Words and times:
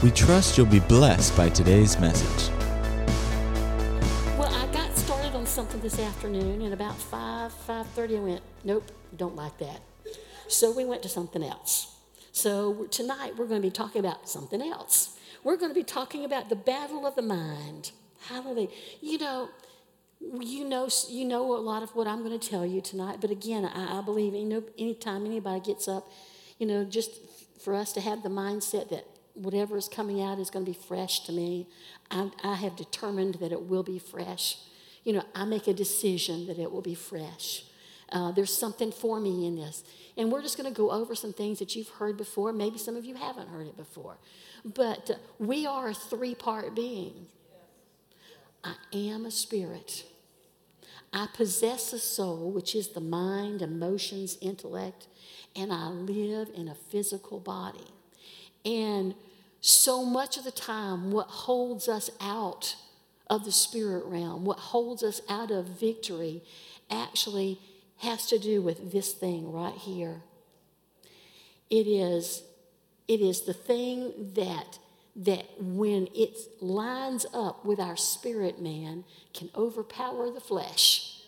We 0.00 0.12
trust 0.12 0.56
you'll 0.56 0.66
be 0.66 0.78
blessed 0.78 1.36
by 1.36 1.48
today's 1.48 1.98
message. 1.98 2.52
Well, 4.38 4.54
I 4.54 4.68
got 4.72 4.96
started 4.96 5.34
on 5.34 5.44
something 5.44 5.80
this 5.80 5.98
afternoon, 5.98 6.62
and 6.62 6.72
about 6.72 6.94
5, 6.94 7.52
5.30 7.66 8.16
I 8.16 8.20
went, 8.20 8.42
nope, 8.62 8.88
don't 9.16 9.34
like 9.34 9.58
that. 9.58 9.80
So 10.46 10.70
we 10.70 10.84
went 10.84 11.02
to 11.02 11.08
something 11.08 11.42
else. 11.42 11.89
So 12.32 12.86
tonight 12.90 13.36
we're 13.36 13.46
going 13.46 13.60
to 13.60 13.66
be 13.66 13.72
talking 13.72 14.00
about 14.00 14.28
something 14.28 14.62
else. 14.62 15.18
We're 15.42 15.56
going 15.56 15.70
to 15.70 15.74
be 15.74 15.84
talking 15.84 16.24
about 16.24 16.48
the 16.48 16.56
battle 16.56 17.06
of 17.06 17.16
the 17.16 17.22
mind. 17.22 17.92
Hallelujah. 18.28 18.68
You 19.00 19.18
know, 19.18 19.48
you 20.20 20.64
know, 20.64 20.88
you 21.08 21.24
know 21.24 21.56
a 21.56 21.58
lot 21.58 21.82
of 21.82 21.90
what 21.96 22.06
I'm 22.06 22.22
going 22.22 22.38
to 22.38 22.48
tell 22.48 22.66
you 22.66 22.80
tonight. 22.80 23.18
But 23.20 23.30
again, 23.30 23.64
I, 23.64 23.98
I 23.98 24.02
believe 24.02 24.34
you 24.34 24.44
know, 24.44 24.62
anytime 24.78 25.24
anybody 25.24 25.60
gets 25.60 25.88
up, 25.88 26.10
you 26.58 26.66
know, 26.66 26.84
just 26.84 27.12
for 27.60 27.74
us 27.74 27.92
to 27.94 28.00
have 28.00 28.22
the 28.22 28.28
mindset 28.28 28.90
that 28.90 29.04
whatever 29.34 29.76
is 29.76 29.88
coming 29.88 30.22
out 30.22 30.38
is 30.38 30.50
going 30.50 30.64
to 30.64 30.70
be 30.70 30.78
fresh 30.78 31.20
to 31.20 31.32
me. 31.32 31.66
I, 32.10 32.30
I 32.44 32.54
have 32.56 32.76
determined 32.76 33.36
that 33.36 33.52
it 33.52 33.62
will 33.62 33.82
be 33.82 33.98
fresh. 33.98 34.58
You 35.04 35.14
know, 35.14 35.22
I 35.34 35.44
make 35.46 35.66
a 35.66 35.72
decision 35.72 36.46
that 36.46 36.58
it 36.58 36.70
will 36.70 36.82
be 36.82 36.94
fresh. 36.94 37.64
Uh, 38.12 38.32
there's 38.32 38.54
something 38.54 38.92
for 38.92 39.20
me 39.20 39.46
in 39.46 39.56
this. 39.56 39.84
And 40.16 40.30
we're 40.30 40.42
just 40.42 40.56
going 40.56 40.72
to 40.72 40.76
go 40.76 40.90
over 40.90 41.14
some 41.14 41.32
things 41.32 41.58
that 41.60 41.76
you've 41.76 41.88
heard 41.88 42.16
before. 42.16 42.52
Maybe 42.52 42.78
some 42.78 42.96
of 42.96 43.04
you 43.04 43.14
haven't 43.14 43.48
heard 43.48 43.66
it 43.66 43.76
before. 43.76 44.18
But 44.64 45.10
uh, 45.10 45.14
we 45.38 45.66
are 45.66 45.88
a 45.88 45.94
three 45.94 46.34
part 46.34 46.74
being. 46.74 47.26
I 48.62 48.74
am 48.92 49.24
a 49.24 49.30
spirit. 49.30 50.04
I 51.12 51.28
possess 51.34 51.92
a 51.92 51.98
soul, 51.98 52.50
which 52.52 52.74
is 52.74 52.88
the 52.88 53.00
mind, 53.00 53.62
emotions, 53.62 54.38
intellect, 54.40 55.08
and 55.56 55.72
I 55.72 55.88
live 55.88 56.50
in 56.54 56.68
a 56.68 56.74
physical 56.74 57.40
body. 57.40 57.86
And 58.64 59.14
so 59.60 60.04
much 60.04 60.36
of 60.36 60.44
the 60.44 60.52
time, 60.52 61.10
what 61.10 61.26
holds 61.26 61.88
us 61.88 62.10
out 62.20 62.76
of 63.28 63.44
the 63.44 63.52
spirit 63.52 64.04
realm, 64.04 64.44
what 64.44 64.58
holds 64.58 65.02
us 65.02 65.20
out 65.28 65.50
of 65.50 65.66
victory, 65.66 66.42
actually 66.90 67.60
has 68.00 68.26
to 68.26 68.38
do 68.38 68.62
with 68.62 68.92
this 68.92 69.12
thing 69.12 69.52
right 69.52 69.74
here. 69.74 70.22
It 71.68 71.86
is, 71.86 72.42
it 73.06 73.20
is 73.20 73.42
the 73.42 73.52
thing 73.52 74.32
that, 74.34 74.78
that 75.16 75.44
when 75.58 76.08
it 76.14 76.36
lines 76.60 77.26
up 77.32 77.64
with 77.64 77.78
our 77.78 77.96
spirit 77.96 78.60
man 78.60 79.04
can 79.34 79.50
overpower 79.54 80.30
the 80.30 80.40
flesh. 80.40 81.22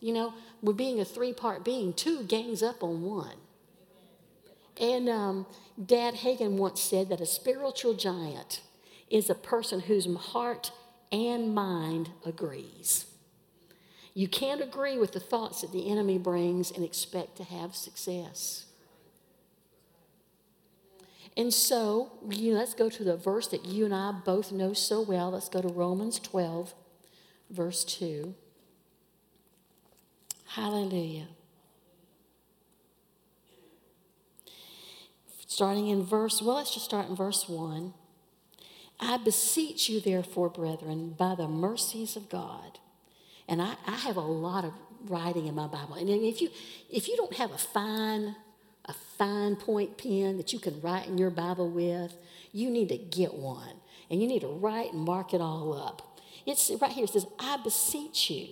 You 0.00 0.14
know, 0.14 0.34
we're 0.62 0.72
being 0.72 1.00
a 1.00 1.04
three 1.04 1.32
part 1.32 1.64
being, 1.64 1.92
two 1.92 2.22
gangs 2.22 2.62
up 2.62 2.82
on 2.82 3.02
one. 3.02 3.36
And 4.80 5.08
um, 5.08 5.46
Dad 5.84 6.14
Hagin 6.14 6.52
once 6.52 6.80
said 6.80 7.08
that 7.08 7.20
a 7.20 7.26
spiritual 7.26 7.94
giant 7.94 8.60
is 9.10 9.28
a 9.28 9.34
person 9.34 9.80
whose 9.80 10.06
heart 10.16 10.70
and 11.10 11.54
mind 11.54 12.10
agrees. 12.24 13.06
You 14.18 14.26
can't 14.26 14.60
agree 14.60 14.98
with 14.98 15.12
the 15.12 15.20
thoughts 15.20 15.60
that 15.60 15.70
the 15.70 15.88
enemy 15.88 16.18
brings 16.18 16.72
and 16.72 16.84
expect 16.84 17.36
to 17.36 17.44
have 17.44 17.76
success. 17.76 18.66
And 21.36 21.54
so, 21.54 22.10
you 22.28 22.50
know, 22.52 22.58
let's 22.58 22.74
go 22.74 22.88
to 22.90 23.04
the 23.04 23.16
verse 23.16 23.46
that 23.46 23.64
you 23.64 23.84
and 23.84 23.94
I 23.94 24.10
both 24.10 24.50
know 24.50 24.72
so 24.72 25.00
well. 25.00 25.30
Let's 25.30 25.48
go 25.48 25.62
to 25.62 25.68
Romans 25.68 26.18
12, 26.18 26.74
verse 27.48 27.84
2. 27.84 28.34
Hallelujah. 30.46 31.28
Starting 35.46 35.86
in 35.86 36.02
verse, 36.02 36.42
well, 36.42 36.56
let's 36.56 36.74
just 36.74 36.86
start 36.86 37.08
in 37.08 37.14
verse 37.14 37.48
1. 37.48 37.94
I 38.98 39.16
beseech 39.18 39.88
you, 39.88 40.00
therefore, 40.00 40.48
brethren, 40.48 41.14
by 41.16 41.36
the 41.36 41.46
mercies 41.46 42.16
of 42.16 42.28
God 42.28 42.80
and 43.48 43.62
I, 43.62 43.74
I 43.86 43.96
have 43.96 44.16
a 44.16 44.20
lot 44.20 44.64
of 44.64 44.72
writing 45.06 45.46
in 45.46 45.54
my 45.54 45.66
Bible. 45.66 45.94
And 45.94 46.08
if 46.08 46.40
you 46.40 46.50
if 46.90 47.08
you 47.08 47.16
don't 47.16 47.34
have 47.34 47.50
a 47.50 47.58
fine 47.58 48.36
a 48.84 48.92
fine 48.92 49.56
point 49.56 49.98
pen 49.98 50.36
that 50.38 50.52
you 50.52 50.58
can 50.58 50.80
write 50.80 51.06
in 51.06 51.18
your 51.18 51.30
Bible 51.30 51.70
with, 51.70 52.16
you 52.52 52.70
need 52.70 52.88
to 52.88 52.96
get 52.96 53.34
one. 53.34 53.74
And 54.10 54.22
you 54.22 54.28
need 54.28 54.40
to 54.40 54.48
write 54.48 54.92
and 54.92 55.02
mark 55.02 55.34
it 55.34 55.40
all 55.40 55.74
up. 55.74 56.20
It's 56.46 56.70
right 56.80 56.90
here, 56.90 57.04
it 57.04 57.10
says, 57.10 57.26
I 57.38 57.58
beseech 57.58 58.30
you, 58.30 58.48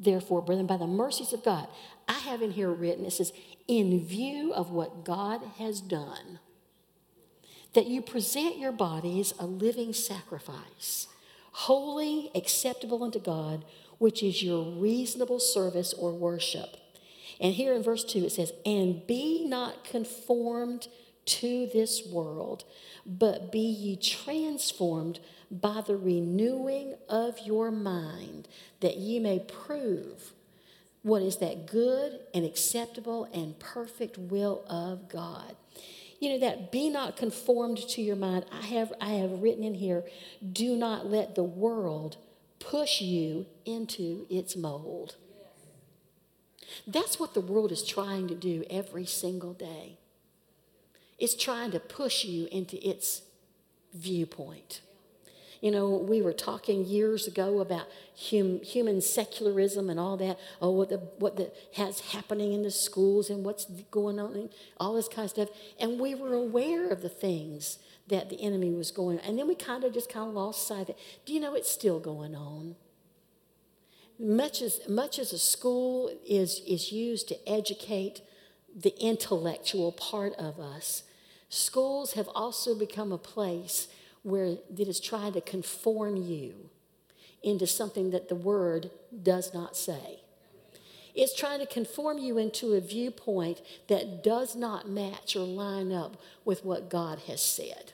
therefore, 0.00 0.42
brethren, 0.42 0.66
by 0.66 0.76
the 0.76 0.86
mercies 0.88 1.32
of 1.32 1.44
God. 1.44 1.68
I 2.08 2.14
have 2.14 2.42
in 2.42 2.50
here 2.50 2.70
written, 2.70 3.04
it 3.04 3.12
says, 3.12 3.32
in 3.68 4.04
view 4.04 4.52
of 4.52 4.70
what 4.70 5.04
God 5.04 5.40
has 5.58 5.80
done, 5.80 6.40
that 7.74 7.86
you 7.86 8.02
present 8.02 8.58
your 8.58 8.72
bodies 8.72 9.32
a 9.38 9.46
living 9.46 9.92
sacrifice, 9.92 11.06
holy, 11.52 12.32
acceptable 12.34 13.04
unto 13.04 13.20
God, 13.20 13.64
which 14.00 14.22
is 14.22 14.42
your 14.42 14.64
reasonable 14.64 15.38
service 15.38 15.92
or 15.92 16.10
worship. 16.10 16.78
And 17.38 17.52
here 17.52 17.74
in 17.74 17.82
verse 17.82 18.02
2 18.02 18.24
it 18.24 18.32
says, 18.32 18.50
And 18.64 19.06
be 19.06 19.46
not 19.46 19.84
conformed 19.84 20.88
to 21.26 21.68
this 21.70 22.06
world, 22.06 22.64
but 23.04 23.52
be 23.52 23.60
ye 23.60 23.96
transformed 23.96 25.20
by 25.50 25.82
the 25.86 25.98
renewing 25.98 26.94
of 27.10 27.40
your 27.44 27.70
mind, 27.70 28.48
that 28.80 28.96
ye 28.96 29.18
may 29.18 29.38
prove 29.38 30.32
what 31.02 31.20
is 31.20 31.36
that 31.36 31.66
good 31.66 32.20
and 32.32 32.46
acceptable 32.46 33.28
and 33.34 33.58
perfect 33.58 34.16
will 34.16 34.64
of 34.66 35.10
God. 35.10 35.56
You 36.20 36.30
know 36.30 36.38
that 36.38 36.72
be 36.72 36.88
not 36.88 37.18
conformed 37.18 37.76
to 37.90 38.00
your 38.00 38.16
mind. 38.16 38.46
I 38.50 38.64
have 38.66 38.94
I 38.98 39.10
have 39.10 39.42
written 39.42 39.62
in 39.62 39.74
here, 39.74 40.04
do 40.52 40.74
not 40.74 41.06
let 41.06 41.34
the 41.34 41.44
world 41.44 42.16
push 42.60 43.00
you 43.00 43.46
into 43.64 44.26
its 44.30 44.54
mold. 44.54 45.16
That's 46.86 47.18
what 47.18 47.34
the 47.34 47.40
world 47.40 47.72
is 47.72 47.82
trying 47.82 48.28
to 48.28 48.34
do 48.34 48.64
every 48.70 49.06
single 49.06 49.52
day. 49.52 49.98
It's 51.18 51.34
trying 51.34 51.72
to 51.72 51.80
push 51.80 52.24
you 52.24 52.46
into 52.52 52.76
its 52.88 53.22
viewpoint. 53.92 54.80
You 55.60 55.70
know, 55.70 55.90
we 55.90 56.22
were 56.22 56.32
talking 56.32 56.86
years 56.86 57.26
ago 57.26 57.60
about 57.60 57.86
hum, 58.30 58.60
human 58.62 59.02
secularism 59.02 59.90
and 59.90 60.00
all 60.00 60.16
that. 60.16 60.38
Oh, 60.62 60.70
what 60.70 60.88
the 60.88 60.98
what 61.18 61.36
the 61.36 61.52
has 61.76 62.00
happening 62.00 62.54
in 62.54 62.62
the 62.62 62.70
schools 62.70 63.28
and 63.28 63.44
what's 63.44 63.66
going 63.90 64.18
on, 64.18 64.32
and 64.34 64.50
all 64.78 64.94
this 64.94 65.08
kind 65.08 65.26
of 65.26 65.30
stuff. 65.30 65.48
And 65.78 66.00
we 66.00 66.14
were 66.14 66.32
aware 66.32 66.88
of 66.88 67.02
the 67.02 67.10
things 67.10 67.78
that 68.10 68.28
the 68.28 68.42
enemy 68.42 68.70
was 68.70 68.90
going. 68.90 69.18
And 69.20 69.38
then 69.38 69.48
we 69.48 69.54
kind 69.54 69.84
of 69.84 69.94
just 69.94 70.12
kind 70.12 70.28
of 70.28 70.34
lost 70.34 70.66
sight 70.66 70.82
of 70.82 70.90
it. 70.90 70.98
Do 71.24 71.32
you 71.32 71.40
know 71.40 71.54
it's 71.54 71.70
still 71.70 71.98
going 71.98 72.34
on? 72.34 72.76
Much 74.18 74.60
as, 74.60 74.80
much 74.88 75.18
as 75.18 75.32
a 75.32 75.38
school 75.38 76.10
is, 76.28 76.60
is 76.66 76.92
used 76.92 77.28
to 77.28 77.48
educate 77.48 78.20
the 78.76 78.94
intellectual 79.00 79.92
part 79.92 80.34
of 80.34 80.60
us, 80.60 81.04
schools 81.48 82.12
have 82.12 82.28
also 82.34 82.78
become 82.78 83.12
a 83.12 83.18
place 83.18 83.88
where 84.22 84.44
it 84.44 84.60
is 84.78 85.00
trying 85.00 85.32
to 85.32 85.40
conform 85.40 86.16
you 86.16 86.70
into 87.42 87.66
something 87.66 88.10
that 88.10 88.28
the 88.28 88.34
word 88.34 88.90
does 89.22 89.54
not 89.54 89.76
say. 89.76 90.20
It's 91.14 91.34
trying 91.34 91.60
to 91.60 91.66
conform 91.66 92.18
you 92.18 92.38
into 92.38 92.74
a 92.74 92.80
viewpoint 92.80 93.62
that 93.88 94.22
does 94.22 94.54
not 94.54 94.88
match 94.88 95.34
or 95.34 95.40
line 95.40 95.92
up 95.92 96.20
with 96.44 96.64
what 96.64 96.88
God 96.88 97.20
has 97.26 97.40
said. 97.42 97.92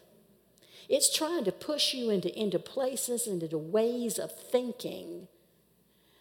It's 0.88 1.14
trying 1.14 1.44
to 1.44 1.52
push 1.52 1.94
you 1.94 2.10
into, 2.10 2.36
into 2.38 2.58
places, 2.58 3.26
into 3.26 3.58
ways 3.58 4.18
of 4.18 4.32
thinking 4.32 5.28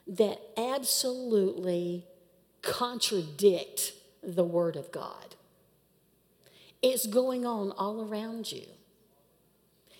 that 0.07 0.39
absolutely 0.57 2.05
contradict 2.61 3.93
the 4.23 4.43
Word 4.43 4.75
of 4.75 4.91
God. 4.91 5.35
It's 6.81 7.07
going 7.07 7.45
on 7.45 7.71
all 7.71 8.07
around 8.07 8.51
you. 8.51 8.65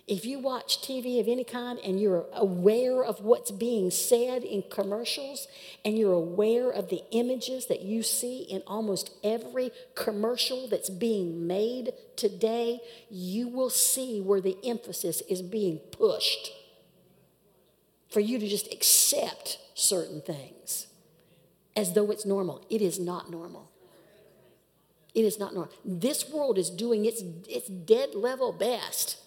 If 0.08 0.24
you 0.24 0.38
watch 0.38 0.82
TV 0.82 1.20
of 1.20 1.28
any 1.28 1.44
kind 1.44 1.80
and 1.80 2.00
you're 2.00 2.26
aware 2.32 3.04
of 3.04 3.22
what's 3.22 3.50
being 3.50 3.90
said 3.90 4.44
in 4.44 4.64
commercials 4.70 5.48
and 5.84 5.98
you're 5.98 6.14
aware 6.14 6.70
of 6.70 6.90
the 6.90 7.02
images 7.10 7.66
that 7.68 7.82
you 7.82 8.04
see 8.04 8.44
in 8.44 8.62
almost 8.68 9.10
every 9.24 9.72
commercial 9.96 10.68
that's 10.68 10.92
being 10.92 11.48
made 11.48 11.94
today, 12.16 12.82
you 13.10 13.48
will 13.48 13.72
see 13.72 14.22
where 14.22 14.42
the 14.42 14.58
emphasis 14.64 15.22
is 15.22 15.42
being 15.42 15.80
pushed 15.80 16.52
for 18.12 18.20
you 18.20 18.38
to 18.38 18.48
just 18.48 18.72
accept 18.72 19.58
certain 19.74 20.22
things 20.22 20.86
as 21.76 21.94
though 21.94 22.12
it's 22.12 22.28
normal. 22.28 22.64
It 22.70 22.84
is 22.84 23.00
not 23.00 23.32
normal. 23.32 23.72
It 25.16 25.26
is 25.26 25.40
not 25.40 25.56
normal. 25.56 25.74
This 25.84 26.30
world 26.30 26.60
is 26.60 26.70
doing 26.70 27.06
its, 27.06 27.24
its 27.50 27.68
dead 27.68 28.14
level 28.14 28.52
best 28.52 29.18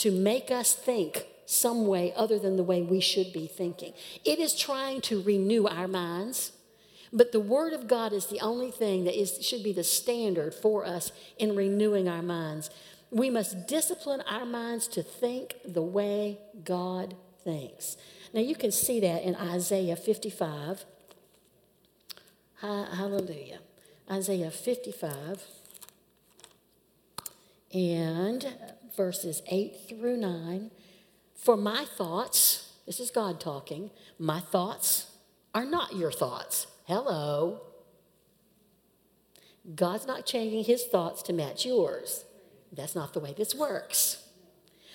to 0.00 0.10
make 0.10 0.50
us 0.50 0.74
think 0.74 1.26
some 1.44 1.86
way 1.86 2.12
other 2.16 2.38
than 2.38 2.56
the 2.56 2.62
way 2.62 2.80
we 2.80 3.00
should 3.00 3.32
be 3.32 3.46
thinking. 3.46 3.92
It 4.24 4.38
is 4.38 4.54
trying 4.54 5.00
to 5.02 5.20
renew 5.20 5.66
our 5.66 5.88
minds. 5.88 6.52
But 7.12 7.32
the 7.32 7.40
Word 7.40 7.72
of 7.72 7.88
God 7.88 8.12
is 8.12 8.26
the 8.26 8.40
only 8.40 8.70
thing 8.70 9.04
that 9.04 9.20
is, 9.20 9.44
should 9.44 9.62
be 9.62 9.72
the 9.72 9.84
standard 9.84 10.54
for 10.54 10.86
us 10.86 11.10
in 11.38 11.56
renewing 11.56 12.08
our 12.08 12.22
minds. 12.22 12.70
We 13.10 13.28
must 13.28 13.66
discipline 13.66 14.22
our 14.28 14.46
minds 14.46 14.86
to 14.88 15.02
think 15.02 15.56
the 15.64 15.82
way 15.82 16.38
God 16.64 17.16
thinks. 17.42 17.96
Now, 18.32 18.40
you 18.40 18.54
can 18.54 18.70
see 18.70 19.00
that 19.00 19.22
in 19.22 19.34
Isaiah 19.34 19.96
55. 19.96 20.84
Hallelujah. 22.60 23.58
Isaiah 24.08 24.50
55 24.50 25.44
and 27.72 28.54
verses 28.96 29.42
8 29.46 29.76
through 29.88 30.16
9. 30.16 30.70
For 31.34 31.56
my 31.56 31.84
thoughts, 31.84 32.74
this 32.86 33.00
is 33.00 33.10
God 33.10 33.40
talking, 33.40 33.90
my 34.18 34.40
thoughts 34.40 35.10
are 35.54 35.64
not 35.64 35.96
your 35.96 36.12
thoughts. 36.12 36.66
Hello. 36.86 37.62
God's 39.74 40.06
not 40.06 40.26
changing 40.26 40.64
his 40.64 40.84
thoughts 40.84 41.22
to 41.22 41.32
match 41.32 41.64
yours. 41.64 42.24
That's 42.72 42.94
not 42.94 43.12
the 43.12 43.20
way 43.20 43.34
this 43.36 43.54
works. 43.54 44.26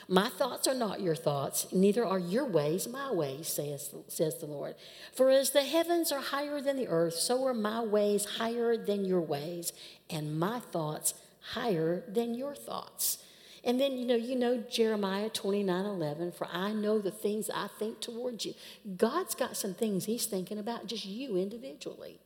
My 0.07 0.29
thoughts 0.29 0.67
are 0.67 0.75
not 0.75 1.01
your 1.01 1.15
thoughts, 1.15 1.67
neither 1.71 2.05
are 2.05 2.19
your 2.19 2.45
ways 2.45 2.87
my 2.87 3.11
ways, 3.11 3.47
says, 3.47 3.93
says 4.07 4.37
the 4.37 4.45
Lord. 4.45 4.75
For 5.13 5.31
as 5.31 5.49
the 5.49 5.63
heavens 5.63 6.11
are 6.11 6.21
higher 6.21 6.61
than 6.61 6.77
the 6.77 6.87
earth, 6.87 7.15
so 7.15 7.43
are 7.45 7.55
my 7.55 7.81
ways 7.81 8.25
higher 8.37 8.77
than 8.77 9.03
your 9.03 9.21
ways, 9.21 9.73
and 10.09 10.39
my 10.39 10.59
thoughts 10.59 11.15
higher 11.53 12.03
than 12.07 12.35
your 12.35 12.53
thoughts. 12.53 13.17
And 13.65 13.81
then, 13.81 13.97
you 13.97 14.05
know, 14.05 14.15
you 14.15 14.35
know 14.35 14.63
Jeremiah 14.69 15.29
29 15.29 15.85
11, 15.85 16.31
for 16.33 16.47
I 16.51 16.71
know 16.71 16.99
the 16.99 17.09
things 17.09 17.49
I 17.49 17.67
think 17.79 17.99
towards 17.99 18.45
you. 18.45 18.53
God's 18.95 19.33
got 19.33 19.57
some 19.57 19.73
things 19.73 20.05
He's 20.05 20.27
thinking 20.27 20.59
about 20.59 20.85
just 20.85 21.05
you 21.05 21.35
individually, 21.35 22.19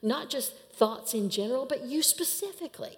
not 0.00 0.30
just 0.30 0.54
thoughts 0.72 1.12
in 1.12 1.28
general, 1.28 1.66
but 1.66 1.82
you 1.82 2.02
specifically. 2.02 2.96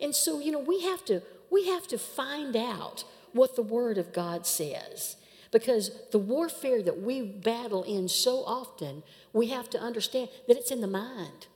And 0.00 0.14
so, 0.14 0.38
you 0.38 0.52
know, 0.52 0.58
we 0.58 0.82
have 0.82 1.04
to 1.06 1.22
we 1.50 1.68
have 1.68 1.88
to 1.88 1.98
find 1.98 2.56
out 2.56 3.04
what 3.32 3.56
the 3.56 3.62
Word 3.62 3.96
of 3.98 4.12
God 4.12 4.46
says. 4.46 5.16
Because 5.50 5.90
the 6.12 6.18
warfare 6.18 6.82
that 6.82 7.02
we 7.02 7.20
battle 7.20 7.82
in 7.82 8.08
so 8.08 8.42
often, 8.44 9.02
we 9.34 9.48
have 9.48 9.68
to 9.70 9.78
understand 9.78 10.30
that 10.48 10.56
it's 10.56 10.70
in 10.70 10.80
the 10.80 10.86
mind. 10.86 11.46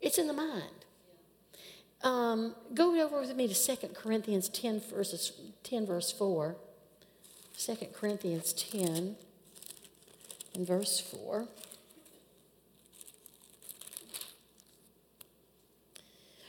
It's 0.00 0.16
in 0.16 0.26
the 0.26 0.32
mind. 0.32 0.83
Um, 2.04 2.54
go 2.74 3.00
over 3.02 3.20
with 3.20 3.34
me 3.34 3.48
to 3.48 3.54
2 3.54 3.88
Corinthians 3.94 4.50
10, 4.50 4.82
verses, 4.90 5.32
10, 5.62 5.86
verse 5.86 6.12
4. 6.12 6.54
2 7.58 7.76
Corinthians 7.94 8.52
10 8.52 9.16
and 10.54 10.66
verse 10.66 11.00
4. 11.00 11.48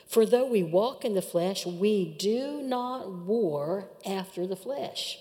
For 0.06 0.26
though 0.26 0.46
we 0.46 0.62
walk 0.62 1.06
in 1.06 1.14
the 1.14 1.22
flesh, 1.22 1.64
we 1.64 2.04
do 2.04 2.60
not 2.62 3.10
war 3.10 3.88
after 4.04 4.46
the 4.46 4.56
flesh. 4.56 5.18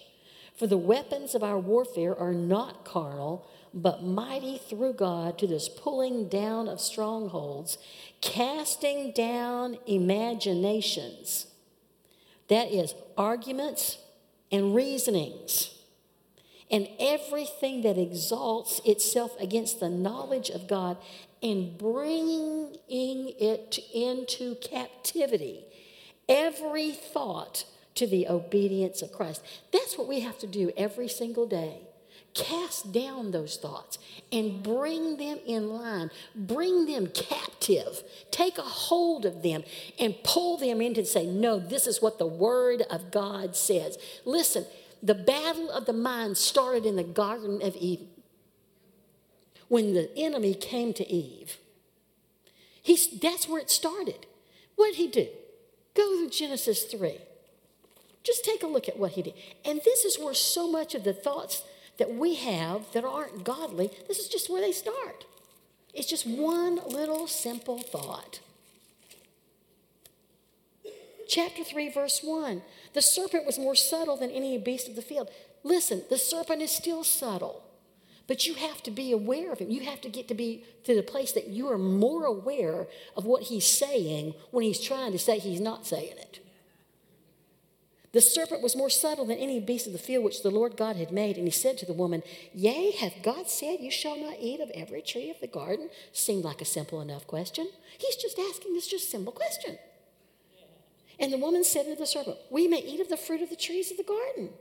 For 0.58 0.68
the 0.68 0.78
weapons 0.78 1.34
of 1.34 1.44
our 1.44 1.60
warfare 1.60 2.18
are 2.18 2.34
not 2.34 2.84
carnal, 2.84 3.48
but 3.76 4.04
mighty 4.04 4.58
through 4.58 4.94
God 4.94 5.38
to 5.40 5.48
this 5.48 5.68
pulling 5.68 6.30
down 6.30 6.70
of 6.70 6.80
strongholds, 6.80 7.78
casting 8.22 9.12
down 9.12 9.78
imaginations. 9.86 11.48
That 12.48 12.72
is, 12.72 12.96
arguments 13.18 13.98
and 14.50 14.74
reasonings 14.74 15.72
and 16.72 16.88
everything 17.00 17.82
that 17.82 17.98
exalts 17.98 18.80
itself 18.86 19.36
against 19.40 19.82
the 19.82 19.90
knowledge 19.90 20.50
of 20.50 20.68
God 20.68 20.98
and 21.44 21.78
bringing 21.78 22.78
it 22.88 23.78
into 23.94 24.56
captivity 24.56 25.66
every 26.30 26.92
thought 26.92 27.66
to 27.96 28.08
the 28.08 28.28
obedience 28.28 29.02
of 29.02 29.12
Christ. 29.12 29.44
That's 29.72 29.98
what 29.98 30.08
we 30.08 30.22
have 30.22 30.40
to 30.40 30.48
do 30.48 30.72
every 30.76 31.08
single 31.08 31.46
day. 31.46 31.85
Cast 32.36 32.92
down 32.92 33.32
those 33.32 33.56
thoughts 33.56 33.98
and 34.30 34.62
bring 34.62 35.16
them 35.16 35.40
in 35.48 35.70
line, 35.70 36.12
bring 36.36 36.86
them 36.86 37.08
captive, 37.08 38.04
take 38.30 38.58
a 38.58 38.62
hold 38.62 39.26
of 39.26 39.42
them 39.42 39.64
and 39.98 40.14
pull 40.22 40.58
them 40.58 40.82
into 40.82 41.00
and 41.00 41.08
say, 41.08 41.26
No, 41.26 41.58
this 41.58 41.88
is 41.88 42.02
what 42.02 42.20
the 42.20 42.28
Word 42.28 42.84
of 42.92 43.10
God 43.10 43.56
says. 43.56 43.98
Listen, 44.26 44.66
the 45.02 45.16
battle 45.16 45.72
of 45.72 45.86
the 45.86 45.94
mind 45.94 46.38
started 46.38 46.86
in 46.86 46.98
the 46.98 47.04
Garden 47.04 47.62
of 47.62 47.74
Eden 47.78 48.10
when 49.70 49.94
the 49.94 50.10
enemy 50.18 50.54
came 50.54 50.94
to 50.94 51.10
Eve. 51.10 51.58
He's, 52.82 53.20
that's 53.20 53.48
where 53.48 53.62
it 53.62 53.72
started. 53.72 54.26
What 54.76 54.88
did 54.88 54.96
he 54.98 55.08
do? 55.08 55.28
Go 55.96 56.24
to 56.24 56.30
Genesis 56.30 56.84
3. 56.84 57.18
Just 58.24 58.44
take 58.44 58.62
a 58.62 58.68
look 58.68 58.90
at 58.90 59.00
what 59.00 59.12
he 59.12 59.22
did. 59.22 59.36
And 59.64 59.80
this 59.86 60.04
is 60.04 60.20
where 60.20 60.34
so 60.34 60.70
much 60.70 60.96
of 60.96 61.04
the 61.04 61.14
thoughts 61.14 61.64
that 61.98 62.14
we 62.14 62.36
have 62.36 62.92
that 62.94 63.06
aren't 63.06 63.44
godly, 63.44 63.90
this 64.08 64.20
is 64.20 64.28
just 64.28 64.50
where 64.50 64.62
they 64.62 64.72
start. 64.72 65.26
It's 65.94 66.10
just 66.10 66.28
one 66.28 66.80
little 66.88 67.28
simple 67.28 67.80
thought. 67.80 68.40
Chapter 71.28 71.64
3, 71.64 71.90
verse 71.90 72.22
1 72.24 72.62
The 72.94 73.02
serpent 73.02 73.46
was 73.46 73.58
more 73.58 73.76
subtle 73.76 74.18
than 74.18 74.32
any 74.32 74.58
beast 74.58 74.88
of 74.88 74.96
the 74.96 75.02
field. 75.02 75.30
Listen, 75.64 76.04
the 76.10 76.18
serpent 76.18 76.62
is 76.62 76.72
still 76.72 77.04
subtle, 77.04 77.64
but 78.28 78.46
you 78.46 78.54
have 78.56 78.84
to 78.84 78.92
be 78.92 79.12
aware 79.12 79.52
of 79.52 79.60
him. 79.60 79.72
You 79.72 79.82
have 79.82 80.02
to 80.02 80.10
get 80.10 80.28
to 80.28 80.36
be 80.36 80.64
to 80.84 80.96
the 80.96 81.02
place 81.02 81.32
that 81.32 81.48
you 81.48 81.70
are 81.72 81.78
more 81.78 82.26
aware 82.26 82.88
of 83.16 83.26
what 83.26 83.44
he's 83.44 83.66
saying 83.66 84.36
when 84.52 84.64
he's 84.64 84.80
trying 84.80 85.12
to 85.14 85.20
say 85.20 85.40
he's 85.40 85.62
not 85.62 85.88
saying 85.88 86.18
it. 86.18 86.45
The 88.16 88.22
serpent 88.22 88.62
was 88.62 88.78
more 88.78 88.90
subtle 88.90 89.26
than 89.26 89.40
any 89.40 89.60
beast 89.60 89.88
of 89.88 89.92
the 89.92 90.00
field 90.00 90.24
which 90.24 90.42
the 90.42 90.50
Lord 90.50 90.78
God 90.78 90.96
had 90.96 91.12
made. 91.12 91.36
And 91.36 91.46
he 91.46 91.52
said 91.52 91.78
to 91.80 91.86
the 91.86 91.92
woman, 91.92 92.24
Yea, 92.54 92.92
hath 92.92 93.22
God 93.22 93.50
said, 93.50 93.82
You 93.82 93.92
shall 93.92 94.16
not 94.18 94.38
eat 94.40 94.62
of 94.62 94.70
every 94.70 95.02
tree 95.02 95.30
of 95.30 95.42
the 95.42 95.48
garden? 95.48 95.90
Seemed 96.14 96.46
like 96.46 96.62
a 96.62 96.66
simple 96.66 97.02
enough 97.02 97.28
question. 97.28 97.68
He's 97.98 98.16
just 98.16 98.40
asking 98.40 98.74
this 98.74 98.88
just 98.88 99.12
simple 99.12 99.34
question. 99.34 99.78
And 101.20 101.34
the 101.34 101.38
woman 101.38 101.66
said 101.66 101.88
to 101.88 101.96
the 101.96 102.08
serpent, 102.08 102.38
We 102.50 102.70
may 102.70 102.80
eat 102.80 103.02
of 103.02 103.10
the 103.10 103.18
fruit 103.18 103.42
of 103.42 103.50
the 103.50 103.58
trees 103.58 103.92
of 103.92 103.98
the 103.98 104.04
garden. 104.04 104.52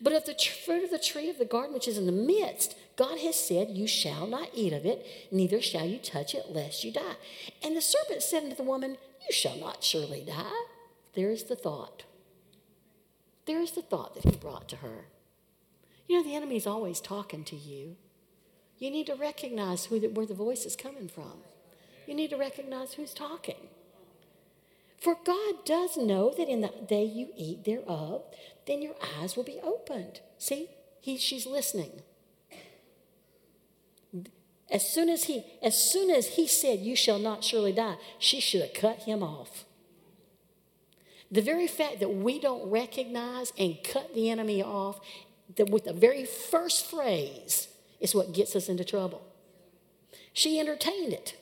But 0.00 0.14
of 0.14 0.24
the 0.24 0.34
tr- 0.34 0.64
fruit 0.64 0.82
of 0.82 0.90
the 0.90 0.98
tree 0.98 1.30
of 1.30 1.38
the 1.38 1.44
garden 1.44 1.72
which 1.72 1.86
is 1.86 1.96
in 1.96 2.06
the 2.06 2.10
midst, 2.10 2.76
God 2.96 3.20
has 3.20 3.36
said, 3.36 3.70
You 3.70 3.86
shall 3.86 4.26
not 4.26 4.48
eat 4.54 4.72
of 4.72 4.84
it, 4.84 5.06
neither 5.30 5.62
shall 5.62 5.86
you 5.86 5.98
touch 5.98 6.34
it, 6.34 6.46
lest 6.50 6.82
you 6.82 6.92
die. 6.92 7.14
And 7.62 7.76
the 7.76 7.80
serpent 7.80 8.24
said 8.24 8.42
unto 8.42 8.56
the 8.56 8.64
woman, 8.64 8.98
You 9.24 9.32
shall 9.32 9.56
not 9.56 9.84
surely 9.84 10.24
die. 10.26 10.64
There 11.14 11.30
is 11.30 11.44
the 11.44 11.54
thought. 11.54 12.02
There 13.46 13.60
is 13.60 13.72
the 13.72 13.82
thought 13.82 14.14
that 14.14 14.24
he 14.24 14.36
brought 14.36 14.68
to 14.68 14.76
her. 14.76 15.06
You 16.06 16.16
know, 16.16 16.22
the 16.22 16.34
enemy's 16.34 16.66
always 16.66 17.00
talking 17.00 17.44
to 17.44 17.56
you. 17.56 17.96
You 18.78 18.90
need 18.90 19.06
to 19.06 19.14
recognize 19.14 19.86
who 19.86 20.00
the, 20.00 20.08
where 20.08 20.26
the 20.26 20.34
voice 20.34 20.66
is 20.66 20.76
coming 20.76 21.08
from. 21.08 21.42
You 22.06 22.14
need 22.14 22.30
to 22.30 22.36
recognize 22.36 22.94
who's 22.94 23.14
talking. 23.14 23.68
For 24.98 25.16
God 25.24 25.64
does 25.64 25.96
know 25.96 26.32
that 26.36 26.48
in 26.48 26.60
the 26.60 26.72
day 26.88 27.04
you 27.04 27.28
eat 27.36 27.64
thereof, 27.64 28.22
then 28.66 28.82
your 28.82 28.94
eyes 29.18 29.36
will 29.36 29.44
be 29.44 29.60
opened. 29.62 30.20
See, 30.38 30.68
he, 31.00 31.18
she's 31.18 31.46
listening. 31.46 32.02
As 34.70 34.88
soon 34.88 35.08
as 35.10 35.24
he, 35.24 35.44
as 35.62 35.76
soon 35.76 36.10
as 36.10 36.28
he 36.28 36.46
said, 36.46 36.80
"You 36.80 36.96
shall 36.96 37.18
not 37.18 37.44
surely 37.44 37.72
die," 37.72 37.96
she 38.18 38.40
should 38.40 38.62
have 38.62 38.72
cut 38.72 39.00
him 39.00 39.22
off. 39.22 39.66
The 41.30 41.42
very 41.42 41.66
fact 41.66 42.00
that 42.00 42.14
we 42.14 42.38
don't 42.38 42.70
recognize 42.70 43.52
and 43.58 43.78
cut 43.82 44.14
the 44.14 44.30
enemy 44.30 44.62
off 44.62 45.00
that 45.56 45.70
with 45.70 45.84
the 45.84 45.92
very 45.92 46.24
first 46.24 46.86
phrase 46.86 47.68
is 48.00 48.14
what 48.14 48.32
gets 48.32 48.54
us 48.54 48.68
into 48.68 48.84
trouble. 48.84 49.22
She 50.32 50.58
entertained 50.58 51.12
it. 51.12 51.36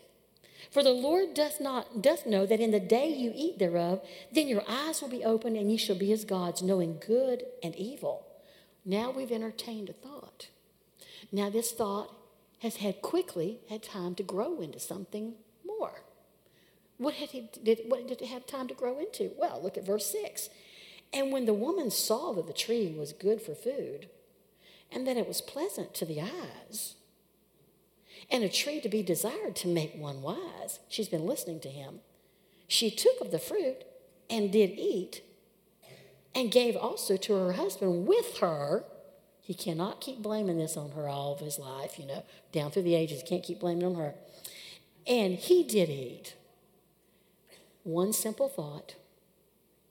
For 0.71 0.83
the 0.83 0.91
Lord 0.91 1.35
doth 1.35 1.61
not 1.61 2.01
doth 2.01 2.25
know 2.25 2.47
that 2.47 2.61
in 2.61 2.71
the 2.71 2.81
day 2.81 3.09
you 3.09 3.33
eat 3.35 3.59
thereof, 3.59 4.01
then 4.33 4.49
your 4.49 4.63
eyes 4.67 5.03
will 5.03 5.11
be 5.11 5.25
opened 5.25 5.57
and 5.57 5.71
ye 5.71 5.77
shall 5.77 5.99
be 5.99 6.13
as 6.13 6.25
gods, 6.25 6.63
knowing 6.63 6.99
good 7.07 7.45
and 7.63 7.77
evil. 7.77 8.27
Now 8.85 9.11
we've 9.11 9.31
entertained 9.31 9.91
a 9.91 9.93
thought. 9.93 10.49
Now 11.31 11.51
this 11.51 11.73
thought 11.73 12.15
has 12.61 12.77
had 12.77 13.03
quickly 13.03 13.59
had 13.69 13.83
time 13.83 14.15
to 14.15 14.23
grow 14.23 14.61
into 14.61 14.81
something. 14.81 15.35
What, 16.99 17.15
had 17.15 17.31
he, 17.31 17.49
did, 17.63 17.81
what 17.89 18.07
did 18.07 18.23
it 18.23 18.29
have 18.29 18.47
time 18.47 18.69
to 18.69 18.75
grow 18.75 18.99
into? 18.99 19.33
Well, 19.37 19.61
look 19.63 19.77
at 19.77 19.87
verse 19.87 20.07
6. 20.07 20.51
And 21.13 21.33
when 21.33 21.47
the 21.47 21.55
woman 21.55 21.91
saw 21.91 22.33
that 22.35 22.47
the 22.47 22.53
tree 22.53 22.95
was 22.97 23.13
good 23.13 23.43
for 23.43 23.55
food, 23.55 24.09
and 24.91 25.07
that 25.07 25.17
it 25.17 25.27
was 25.27 25.41
pleasant 25.41 25.95
to 25.95 26.05
the 26.05 26.21
eyes, 26.21 26.95
and 28.31 28.45
a 28.45 28.49
tree 28.49 28.81
to 28.81 28.89
be 28.89 29.03
desired 29.03 29.57
to 29.57 29.69
make 29.69 29.95
one 29.95 30.23
wise. 30.23 30.81
She's 30.89 31.09
been 31.09 31.27
listening 31.27 31.61
to 31.61 31.69
him. 31.69 32.01
She 32.69 32.91
took 32.91 33.21
of 33.21 33.31
the 33.31 33.39
fruit 33.39 33.85
and 34.31 34.53
did 34.53 34.71
eat, 34.79 35.23
and 36.35 36.51
gave 36.51 36.77
also 36.77 37.17
to 37.17 37.35
her 37.35 37.53
husband 37.53 38.07
with 38.07 38.39
her. 38.39 38.85
He 39.43 39.55
cannot 39.55 40.01
keep 40.01 40.23
blaming 40.23 40.59
this 40.59 40.77
on 40.77 40.93
her 40.93 41.09
all 41.09 41.35
of 41.35 41.41
his 41.41 41.59
life, 41.59 41.99
you 41.99 42.07
know, 42.07 42.25
down 42.53 42.71
through 42.71 42.83
the 42.83 42.95
ages. 42.95 43.23
Can't 43.27 43.43
keep 43.43 43.61
blaming 43.61 43.85
on 43.85 43.97
her. 43.97 44.15
And 45.07 45.35
he 45.35 45.63
did 45.65 45.91
eat. 45.91 46.35
One 47.85 48.13
simple 48.13 48.49
thought, 48.49 48.95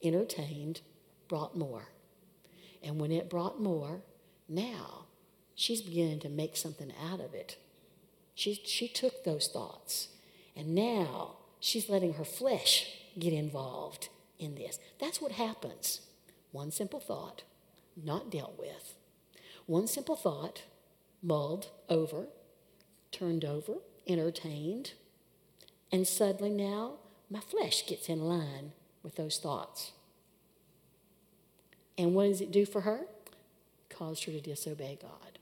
entertained, 0.03 0.81
brought 1.27 1.57
more. 1.57 1.89
And 2.83 2.99
when 2.99 3.11
it 3.11 3.29
brought 3.29 3.61
more, 3.61 4.01
now 4.47 5.05
she's 5.55 5.81
beginning 5.81 6.19
to 6.21 6.29
make 6.29 6.55
something 6.55 6.93
out 7.03 7.19
of 7.19 7.33
it. 7.33 7.57
She, 8.33 8.55
she 8.65 8.87
took 8.87 9.23
those 9.23 9.47
thoughts, 9.47 10.09
and 10.55 10.73
now 10.73 11.35
she's 11.59 11.89
letting 11.89 12.13
her 12.13 12.25
flesh 12.25 12.87
get 13.19 13.33
involved 13.33 14.09
in 14.39 14.55
this. 14.55 14.79
That's 14.99 15.21
what 15.21 15.33
happens. 15.33 16.01
One 16.51 16.71
simple 16.71 16.99
thought, 16.99 17.43
not 18.01 18.31
dealt 18.31 18.57
with. 18.57 18.95
One 19.65 19.85
simple 19.85 20.15
thought, 20.15 20.63
mulled 21.21 21.67
over, 21.89 22.27
turned 23.11 23.45
over, 23.45 23.75
entertained, 24.07 24.93
and 25.91 26.07
suddenly 26.07 26.49
now 26.49 26.93
my 27.31 27.39
flesh 27.39 27.87
gets 27.87 28.09
in 28.09 28.19
line 28.19 28.73
with 29.03 29.15
those 29.15 29.37
thoughts. 29.37 29.93
And 31.97 32.13
what 32.13 32.27
does 32.27 32.41
it 32.41 32.51
do 32.51 32.65
for 32.65 32.81
her? 32.81 33.05
Caused 33.89 34.25
her 34.25 34.31
to 34.33 34.41
disobey 34.41 34.99
God. 35.01 35.39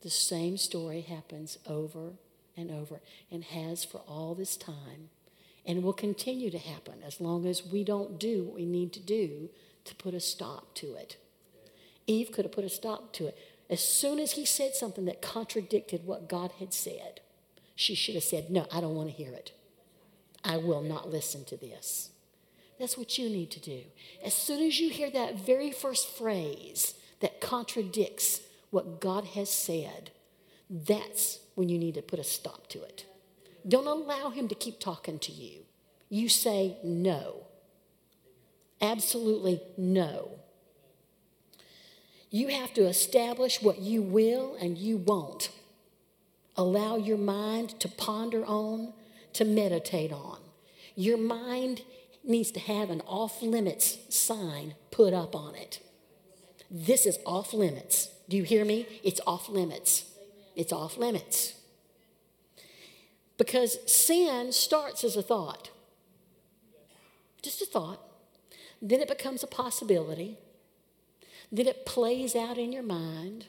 The 0.00 0.10
same 0.10 0.56
story 0.56 1.02
happens 1.02 1.58
over 1.66 2.12
and 2.56 2.70
over 2.70 3.00
and 3.30 3.44
has 3.44 3.84
for 3.84 3.98
all 4.08 4.34
this 4.34 4.56
time 4.56 5.10
and 5.66 5.82
will 5.82 5.92
continue 5.92 6.50
to 6.50 6.58
happen 6.58 7.02
as 7.06 7.20
long 7.20 7.46
as 7.46 7.66
we 7.66 7.84
don't 7.84 8.18
do 8.18 8.44
what 8.44 8.54
we 8.54 8.64
need 8.64 8.92
to 8.94 9.00
do 9.00 9.50
to 9.84 9.94
put 9.94 10.14
a 10.14 10.20
stop 10.20 10.74
to 10.76 10.94
it. 10.94 11.16
Eve 12.06 12.32
could 12.32 12.44
have 12.44 12.52
put 12.52 12.64
a 12.64 12.70
stop 12.70 13.12
to 13.14 13.26
it. 13.26 13.38
As 13.68 13.82
soon 13.82 14.18
as 14.18 14.32
he 14.32 14.44
said 14.44 14.74
something 14.74 15.06
that 15.06 15.22
contradicted 15.22 16.06
what 16.06 16.28
God 16.28 16.52
had 16.58 16.72
said, 16.74 17.20
she 17.74 17.94
should 17.94 18.14
have 18.14 18.24
said, 18.24 18.50
No, 18.50 18.66
I 18.70 18.80
don't 18.80 18.94
want 18.94 19.08
to 19.08 19.14
hear 19.14 19.32
it. 19.32 19.52
I 20.44 20.58
will 20.58 20.82
not 20.82 21.10
listen 21.10 21.44
to 21.46 21.56
this. 21.56 22.10
That's 22.78 22.98
what 22.98 23.18
you 23.18 23.28
need 23.28 23.50
to 23.52 23.60
do. 23.60 23.82
As 24.24 24.34
soon 24.34 24.62
as 24.66 24.78
you 24.78 24.90
hear 24.90 25.10
that 25.10 25.36
very 25.36 25.70
first 25.70 26.08
phrase 26.08 26.94
that 27.20 27.40
contradicts 27.40 28.40
what 28.70 29.00
God 29.00 29.24
has 29.26 29.48
said, 29.48 30.10
that's 30.68 31.38
when 31.54 31.68
you 31.68 31.78
need 31.78 31.94
to 31.94 32.02
put 32.02 32.18
a 32.18 32.24
stop 32.24 32.66
to 32.68 32.82
it. 32.82 33.06
Don't 33.66 33.86
allow 33.86 34.30
him 34.30 34.48
to 34.48 34.54
keep 34.54 34.80
talking 34.80 35.18
to 35.20 35.32
you. 35.32 35.60
You 36.08 36.28
say 36.28 36.76
no. 36.82 37.46
Absolutely 38.80 39.62
no. 39.78 40.32
You 42.30 42.48
have 42.48 42.74
to 42.74 42.86
establish 42.86 43.62
what 43.62 43.78
you 43.78 44.02
will 44.02 44.56
and 44.60 44.76
you 44.76 44.96
won't. 44.96 45.50
Allow 46.56 46.96
your 46.96 47.16
mind 47.16 47.78
to 47.80 47.88
ponder 47.88 48.44
on, 48.44 48.92
to 49.34 49.44
meditate 49.44 50.12
on. 50.12 50.38
Your 50.96 51.18
mind 51.18 51.82
needs 52.22 52.50
to 52.52 52.60
have 52.60 52.90
an 52.90 53.02
off 53.02 53.42
limits 53.42 53.98
sign 54.08 54.74
put 54.90 55.12
up 55.12 55.34
on 55.34 55.54
it. 55.54 55.80
This 56.70 57.06
is 57.06 57.18
off 57.26 57.52
limits. 57.52 58.08
Do 58.28 58.36
you 58.36 58.42
hear 58.42 58.64
me? 58.64 58.86
It's 59.02 59.20
off 59.26 59.48
limits. 59.48 60.06
It's 60.56 60.72
off 60.72 60.96
limits. 60.96 61.54
Because 63.36 63.78
sin 63.90 64.52
starts 64.52 65.04
as 65.04 65.16
a 65.16 65.22
thought, 65.22 65.70
just 67.42 67.60
a 67.60 67.66
thought. 67.66 68.00
Then 68.80 69.00
it 69.00 69.08
becomes 69.08 69.42
a 69.42 69.46
possibility. 69.46 70.38
Then 71.50 71.66
it 71.66 71.86
plays 71.86 72.34
out 72.34 72.58
in 72.58 72.72
your 72.72 72.82
mind. 72.82 73.46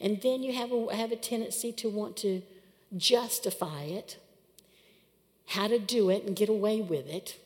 And 0.00 0.20
then 0.22 0.42
you 0.42 0.52
have 0.52 0.72
a, 0.72 0.94
have 0.94 1.12
a 1.12 1.16
tendency 1.16 1.72
to 1.72 1.88
want 1.88 2.16
to 2.18 2.42
justify 2.96 3.82
it, 3.82 4.18
how 5.46 5.68
to 5.68 5.78
do 5.78 6.10
it 6.10 6.24
and 6.24 6.36
get 6.36 6.48
away 6.48 6.80
with 6.80 7.06
it. 7.06 7.38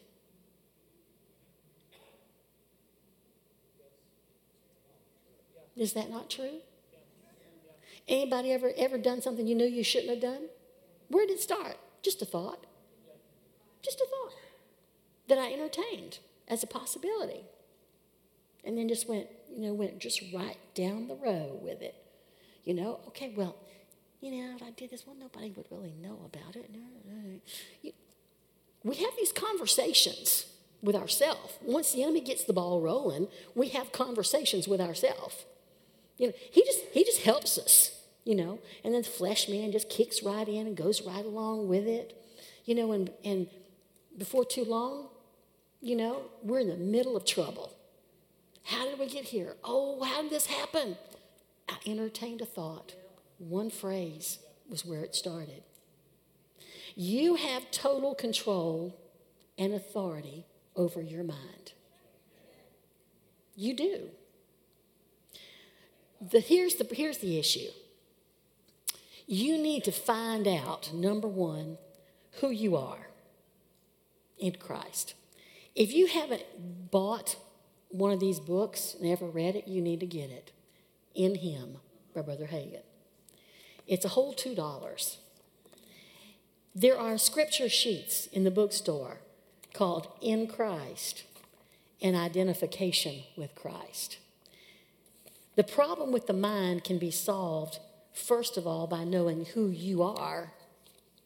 Is 5.76 5.92
that 5.94 6.10
not 6.10 6.28
true? 6.28 6.60
Anybody 8.08 8.52
ever 8.52 8.72
ever 8.76 8.98
done 8.98 9.22
something 9.22 9.46
you 9.46 9.54
knew 9.54 9.66
you 9.66 9.84
shouldn't 9.84 10.10
have 10.10 10.20
done? 10.20 10.48
Where 11.08 11.26
did 11.26 11.34
it 11.34 11.42
start? 11.42 11.76
Just 12.02 12.20
a 12.22 12.24
thought. 12.24 12.66
Just 13.82 14.00
a 14.00 14.06
thought 14.06 14.34
that 15.28 15.38
I 15.38 15.52
entertained 15.52 16.18
as 16.48 16.62
a 16.62 16.66
possibility. 16.66 17.44
And 18.64 18.76
then 18.76 18.88
just 18.88 19.08
went, 19.08 19.28
you 19.50 19.62
know, 19.62 19.72
went 19.72 19.98
just 19.98 20.22
right 20.34 20.58
down 20.74 21.08
the 21.08 21.14
road 21.14 21.60
with 21.62 21.80
it. 21.80 21.94
You 22.64 22.74
know, 22.74 23.00
okay, 23.08 23.32
well, 23.34 23.56
you 24.20 24.30
know, 24.30 24.56
if 24.56 24.62
I 24.62 24.70
did 24.70 24.90
this, 24.90 25.06
well, 25.06 25.16
nobody 25.18 25.50
would 25.50 25.66
really 25.70 25.94
know 26.00 26.18
about 26.26 26.56
it. 26.56 26.70
We 28.82 28.96
have 28.96 29.16
these 29.16 29.32
conversations 29.32 30.46
with 30.82 30.94
ourselves. 30.94 31.54
Once 31.62 31.92
the 31.92 32.02
enemy 32.02 32.20
gets 32.20 32.44
the 32.44 32.52
ball 32.52 32.80
rolling, 32.80 33.28
we 33.54 33.68
have 33.68 33.92
conversations 33.92 34.66
with 34.66 34.80
ourselves. 34.80 35.44
You 36.16 36.28
know, 36.28 36.32
he 36.50 36.62
just 36.64 36.80
he 36.92 37.04
just 37.04 37.22
helps 37.22 37.56
us, 37.58 37.92
you 38.24 38.34
know, 38.34 38.58
and 38.84 38.94
then 38.94 39.02
the 39.02 39.08
flesh 39.08 39.48
man 39.48 39.72
just 39.72 39.88
kicks 39.88 40.22
right 40.22 40.46
in 40.46 40.66
and 40.66 40.76
goes 40.76 41.02
right 41.02 41.24
along 41.24 41.68
with 41.68 41.86
it. 41.86 42.16
You 42.64 42.74
know, 42.74 42.92
and 42.92 43.10
and 43.24 43.48
before 44.16 44.44
too 44.44 44.64
long, 44.64 45.08
you 45.80 45.96
know, 45.96 46.22
we're 46.42 46.60
in 46.60 46.68
the 46.68 46.76
middle 46.76 47.16
of 47.16 47.24
trouble. 47.24 47.72
How 48.64 48.84
did 48.84 48.98
we 48.98 49.06
get 49.06 49.24
here? 49.24 49.56
Oh, 49.64 50.02
how 50.02 50.22
did 50.22 50.30
this 50.30 50.46
happen? 50.46 50.96
I 51.68 51.76
entertained 51.86 52.42
a 52.42 52.46
thought. 52.46 52.94
One 53.40 53.70
phrase 53.70 54.38
was 54.68 54.84
where 54.84 55.02
it 55.02 55.14
started. 55.14 55.62
You 56.94 57.36
have 57.36 57.70
total 57.70 58.14
control 58.14 59.00
and 59.56 59.72
authority 59.72 60.44
over 60.76 61.00
your 61.00 61.24
mind. 61.24 61.72
You 63.56 63.74
do. 63.74 64.08
The, 66.20 66.40
here's, 66.40 66.74
the, 66.74 66.86
here's 66.94 67.18
the 67.18 67.38
issue 67.38 67.70
you 69.26 69.56
need 69.56 69.84
to 69.84 69.92
find 69.92 70.46
out, 70.46 70.92
number 70.92 71.28
one, 71.28 71.78
who 72.40 72.50
you 72.50 72.76
are 72.76 73.08
in 74.38 74.56
Christ. 74.56 75.14
If 75.74 75.94
you 75.94 76.08
haven't 76.08 76.90
bought 76.90 77.36
one 77.88 78.12
of 78.12 78.20
these 78.20 78.40
books, 78.40 78.94
and 78.94 79.08
never 79.08 79.26
read 79.26 79.56
it, 79.56 79.66
you 79.66 79.80
need 79.80 80.00
to 80.00 80.06
get 80.06 80.30
it. 80.30 80.52
In 81.14 81.36
Him 81.36 81.76
by 82.14 82.22
Brother 82.22 82.46
Hagin. 82.46 82.82
It's 83.90 84.04
a 84.04 84.10
whole 84.10 84.32
$2. 84.32 85.16
There 86.76 86.96
are 86.96 87.18
scripture 87.18 87.68
sheets 87.68 88.26
in 88.28 88.44
the 88.44 88.50
bookstore 88.52 89.18
called 89.74 90.06
In 90.22 90.46
Christ 90.46 91.24
and 92.00 92.14
Identification 92.14 93.24
with 93.36 93.56
Christ. 93.56 94.18
The 95.56 95.64
problem 95.64 96.12
with 96.12 96.28
the 96.28 96.32
mind 96.32 96.84
can 96.84 96.98
be 96.98 97.10
solved, 97.10 97.80
first 98.14 98.56
of 98.56 98.64
all, 98.64 98.86
by 98.86 99.02
knowing 99.02 99.46
who 99.46 99.70
you 99.70 100.04
are 100.04 100.52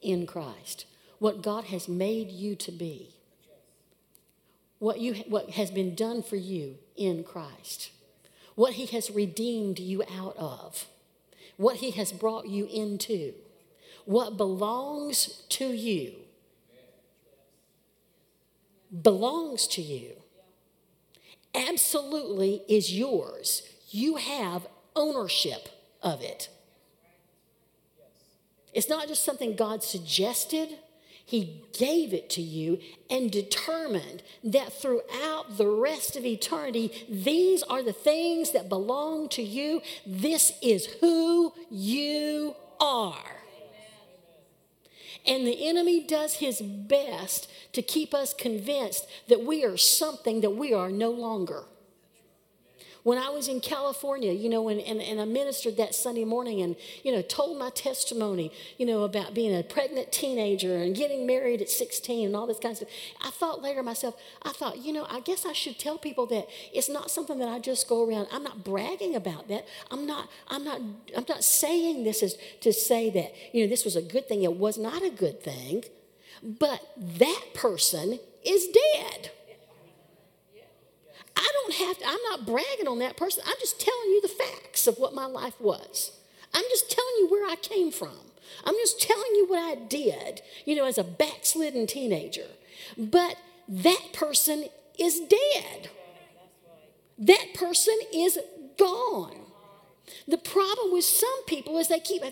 in 0.00 0.26
Christ, 0.26 0.86
what 1.18 1.42
God 1.42 1.64
has 1.64 1.86
made 1.86 2.30
you 2.30 2.56
to 2.56 2.72
be, 2.72 3.10
what, 4.78 5.00
you, 5.00 5.16
what 5.28 5.50
has 5.50 5.70
been 5.70 5.94
done 5.94 6.22
for 6.22 6.36
you 6.36 6.76
in 6.96 7.24
Christ, 7.24 7.90
what 8.54 8.72
He 8.72 8.86
has 8.86 9.10
redeemed 9.10 9.78
you 9.78 10.02
out 10.10 10.34
of, 10.38 10.86
what 11.56 11.76
He 11.76 11.90
has 11.92 12.12
brought 12.12 12.46
you 12.46 12.66
into, 12.66 13.34
what 14.04 14.36
belongs 14.36 15.44
to 15.50 15.66
you. 15.66 16.14
Belongs 19.02 19.66
to 19.68 19.82
you 19.82 20.14
absolutely 21.54 22.62
is 22.68 22.96
yours 22.96 23.62
you 23.90 24.16
have 24.16 24.66
ownership 24.96 25.68
of 26.02 26.20
it. 26.20 26.48
It's 28.72 28.88
not 28.88 29.06
just 29.06 29.24
something 29.24 29.54
God 29.54 29.84
suggested, 29.84 30.78
He 31.26 31.62
gave 31.72 32.12
it 32.12 32.28
to 32.30 32.42
you 32.42 32.78
and 33.08 33.30
determined 33.30 34.22
that 34.42 34.72
throughout 34.72 35.56
the 35.56 35.66
rest 35.66 36.16
of 36.16 36.24
eternity, 36.24 37.06
these 37.08 37.62
are 37.62 37.82
the 37.82 37.94
things 37.94 38.52
that 38.52 38.68
belong 38.68 39.28
to 39.30 39.42
you. 39.42 39.80
This 40.06 40.52
is 40.60 40.86
who 41.00 41.54
you 41.70 42.54
are. 42.78 43.16
And 45.26 45.46
the 45.46 45.66
enemy 45.66 46.04
does 46.06 46.34
his 46.34 46.60
best 46.60 47.50
to 47.72 47.80
keep 47.80 48.12
us 48.12 48.34
convinced 48.34 49.06
that 49.28 49.42
we 49.42 49.64
are 49.64 49.78
something 49.78 50.42
that 50.42 50.50
we 50.50 50.74
are 50.74 50.90
no 50.90 51.10
longer. 51.10 51.64
When 53.04 53.18
I 53.18 53.28
was 53.28 53.48
in 53.48 53.60
California, 53.60 54.32
you 54.32 54.48
know, 54.48 54.68
and, 54.68 54.80
and, 54.80 55.00
and 55.00 55.20
I 55.20 55.26
ministered 55.26 55.76
that 55.76 55.94
Sunday 55.94 56.24
morning 56.24 56.62
and, 56.62 56.74
you 57.02 57.12
know, 57.12 57.20
told 57.20 57.58
my 57.58 57.68
testimony, 57.68 58.50
you 58.78 58.86
know, 58.86 59.02
about 59.02 59.34
being 59.34 59.54
a 59.54 59.62
pregnant 59.62 60.10
teenager 60.10 60.76
and 60.78 60.96
getting 60.96 61.26
married 61.26 61.60
at 61.60 61.68
16 61.68 62.26
and 62.26 62.34
all 62.34 62.46
this 62.46 62.58
kind 62.58 62.72
of 62.72 62.78
stuff. 62.78 62.88
I 63.22 63.30
thought 63.30 63.62
later 63.62 63.82
myself, 63.82 64.16
I 64.42 64.52
thought, 64.52 64.78
you 64.78 64.94
know, 64.94 65.06
I 65.10 65.20
guess 65.20 65.44
I 65.44 65.52
should 65.52 65.78
tell 65.78 65.98
people 65.98 66.24
that 66.28 66.48
it's 66.72 66.88
not 66.88 67.10
something 67.10 67.38
that 67.40 67.48
I 67.48 67.58
just 67.58 67.88
go 67.88 68.08
around. 68.08 68.28
I'm 68.32 68.42
not 68.42 68.64
bragging 68.64 69.14
about 69.14 69.48
that. 69.48 69.66
I'm 69.90 70.06
not, 70.06 70.30
I'm 70.48 70.64
not, 70.64 70.80
I'm 71.14 71.26
not 71.28 71.44
saying 71.44 72.04
this 72.04 72.22
is 72.22 72.38
to 72.62 72.72
say 72.72 73.10
that, 73.10 73.34
you 73.52 73.62
know, 73.62 73.68
this 73.68 73.84
was 73.84 73.96
a 73.96 74.02
good 74.02 74.28
thing. 74.28 74.44
It 74.44 74.56
was 74.56 74.78
not 74.78 75.02
a 75.02 75.10
good 75.10 75.42
thing. 75.42 75.84
But 76.42 76.80
that 76.96 77.42
person 77.52 78.18
is 78.44 78.68
dead. 78.68 79.30
I 81.36 81.50
don't 81.52 81.74
have 81.74 81.98
to, 81.98 82.06
I'm 82.06 82.22
not 82.30 82.46
bragging 82.46 82.88
on 82.88 82.98
that 83.00 83.16
person. 83.16 83.42
I'm 83.46 83.56
just 83.60 83.80
telling 83.80 84.10
you 84.10 84.20
the 84.20 84.28
facts 84.28 84.86
of 84.86 84.98
what 84.98 85.14
my 85.14 85.26
life 85.26 85.60
was. 85.60 86.12
I'm 86.52 86.64
just 86.70 86.90
telling 86.90 87.14
you 87.18 87.28
where 87.28 87.50
I 87.50 87.56
came 87.56 87.90
from. 87.90 88.16
I'm 88.64 88.74
just 88.74 89.00
telling 89.00 89.34
you 89.34 89.46
what 89.48 89.58
I 89.58 89.74
did, 89.74 90.42
you 90.64 90.76
know, 90.76 90.84
as 90.84 90.98
a 90.98 91.04
backslidden 91.04 91.86
teenager. 91.86 92.46
But 92.96 93.36
that 93.68 94.10
person 94.12 94.66
is 94.98 95.20
dead. 95.20 95.90
That 97.18 97.48
person 97.54 97.94
is 98.12 98.38
gone. 98.78 99.36
The 100.28 100.38
problem 100.38 100.92
with 100.92 101.04
some 101.04 101.44
people 101.46 101.78
is 101.78 101.88
they 101.88 102.00
keep 102.00 102.22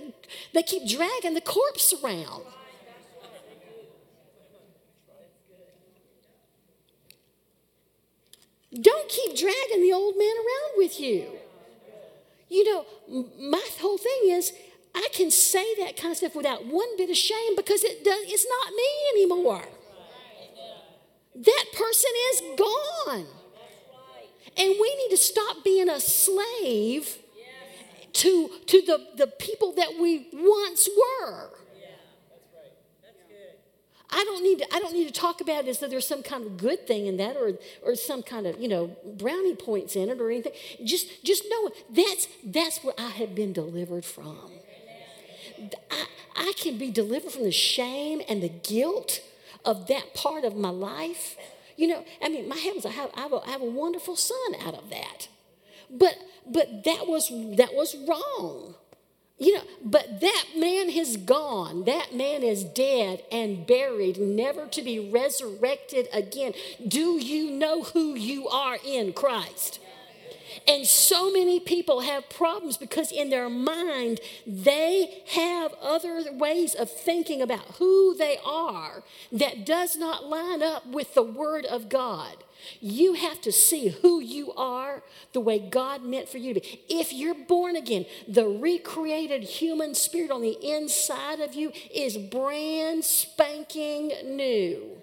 they 0.53 0.63
keep 0.63 0.89
dragging 0.89 1.35
the 1.35 1.41
corpse 1.41 1.95
around. 2.03 2.45
Don't 8.81 9.09
keep 9.09 9.37
dragging 9.37 9.83
the 9.83 9.93
old 9.93 10.17
man 10.17 10.35
around 10.37 10.77
with 10.77 10.99
you. 10.99 11.27
You 12.49 12.65
know, 12.65 12.87
my 13.39 13.63
whole 13.81 13.99
thing 13.99 14.31
is 14.31 14.53
I 14.95 15.09
can 15.13 15.31
say 15.31 15.75
that 15.77 15.97
kind 15.97 16.13
of 16.13 16.19
stuff 16.19 16.35
without 16.35 16.67
one 16.67 16.97
bit 16.97 17.11
of 17.11 17.17
shame 17.17 17.57
because 17.57 17.83
it 17.85 18.05
does, 18.05 18.21
it's 18.27 18.47
not 18.47 18.73
me 18.73 19.23
anymore. 19.23 19.65
That 21.35 21.65
person 21.73 22.11
is 22.33 22.43
gone. 22.57 23.27
And 24.57 24.69
we 24.81 24.97
need 24.97 25.11
to 25.11 25.17
stop 25.17 25.65
being 25.65 25.89
a 25.89 25.99
slave 25.99 27.19
to, 28.13 28.51
to 28.67 28.83
the, 28.83 29.07
the 29.17 29.27
people 29.27 29.73
that 29.73 29.99
we 29.99 30.29
once 30.33 30.89
were. 30.97 31.51
I 34.13 34.25
don't 34.25 34.43
need 34.43 34.59
to, 34.59 34.75
I 34.75 34.79
don't 34.79 34.93
need 34.93 35.07
to 35.07 35.21
talk 35.21 35.41
about 35.41 35.65
it 35.65 35.69
as 35.69 35.79
though 35.79 35.89
there's 35.89 36.07
some 36.07 36.23
kind 36.23 36.45
of 36.45 36.59
good 36.59 36.87
thing 36.87 37.07
in 37.07 37.17
that 37.17 37.37
or, 37.37 37.55
or 37.83 37.95
some 37.95 38.23
kind 38.23 38.47
of, 38.47 38.61
you 38.61 38.69
know, 38.69 38.95
brownie 39.17 39.57
points 39.57 39.97
in 39.97 40.11
it 40.11 40.21
or 40.21 40.31
anything. 40.31 40.53
Just, 40.85 41.25
just 41.25 41.45
know 41.49 41.71
that's, 41.91 42.29
that's 42.45 42.85
where 42.85 42.95
I 42.99 43.09
have 43.09 43.35
been 43.35 43.55
delivered 43.55 44.05
from. 44.05 44.51
I, 45.91 46.07
I 46.37 46.53
can 46.61 46.77
be 46.77 46.91
delivered 46.91 47.33
from 47.33 47.45
the 47.45 47.53
shame 47.53 48.21
and 48.29 48.43
the 48.43 48.51
guilt 48.51 49.21
of 49.65 49.87
that 49.87 50.13
part 50.15 50.45
of 50.45 50.57
my 50.57 50.71
life. 50.71 51.37
You 51.77 51.89
know, 51.89 52.05
I 52.23 52.29
mean, 52.29 52.49
my 52.49 52.57
heavens, 52.57 52.85
I 52.85 52.91
have, 52.91 53.11
I 53.15 53.21
have, 53.23 53.33
a, 53.33 53.41
I 53.47 53.51
have 53.51 53.63
a 53.63 53.71
wonderful 53.71 54.17
son 54.17 54.55
out 54.67 54.75
of 54.75 54.91
that. 54.91 55.29
But, 55.91 56.17
but 56.47 56.85
that 56.85 57.07
was, 57.07 57.29
that 57.57 57.75
was 57.75 57.97
wrong. 58.07 58.75
You 59.43 59.55
know, 59.55 59.65
but 59.85 60.21
that 60.21 60.45
man 60.57 60.89
has 60.91 61.17
gone. 61.17 61.83
That 61.85 62.15
man 62.15 62.45
is 62.45 62.63
dead 62.63 63.25
and 63.33 63.67
buried, 63.67 64.17
never 64.17 64.69
to 64.69 64.83
be 64.83 65.11
resurrected 65.11 66.07
again. 66.13 66.53
Do 66.87 67.19
you 67.19 67.51
know 67.51 67.83
who 67.83 68.15
you 68.15 68.47
are 68.47 68.79
in 68.87 69.13
Christ? 69.13 69.81
And 70.69 70.87
so 70.87 71.33
many 71.33 71.59
people 71.59 72.03
have 72.03 72.29
problems 72.29 72.77
because 72.77 73.11
in 73.11 73.31
their 73.31 73.51
mind, 73.51 74.21
they 74.47 75.25
have 75.33 75.73
other 75.83 76.23
ways 76.33 76.77
of 76.77 76.89
thinking 76.89 77.43
about 77.43 77.67
who 77.79 78.15
they 78.15 78.39
are 78.47 79.03
that 79.33 79.67
does 79.67 79.97
not 79.97 80.29
line 80.29 80.63
up 80.63 80.87
with 80.87 81.15
the 81.15 81.23
Word 81.25 81.67
of 81.67 81.89
God. 81.89 82.37
You 82.81 83.15
have 83.15 83.41
to 83.43 83.53
see 83.53 83.89
who 83.89 84.21
you 84.21 84.53
are 84.53 85.03
the 85.33 85.41
way 85.41 85.59
God 85.59 86.05
meant 86.05 86.29
for 86.29 86.39
you 86.39 86.55
to 86.55 86.61
be. 86.61 86.83
If 86.89 87.13
you're 87.13 87.35
born 87.35 87.77
again, 87.77 88.07
the 88.29 88.47
recreated 88.47 89.43
human 89.43 89.95
spirit 89.95 90.31
on 90.31 90.43
the 90.43 90.59
inside 90.63 91.41
of 91.41 91.55
you 91.55 91.73
is 91.95 92.17
brand 92.17 93.05
spanking 93.05 94.13
new. 94.25 95.03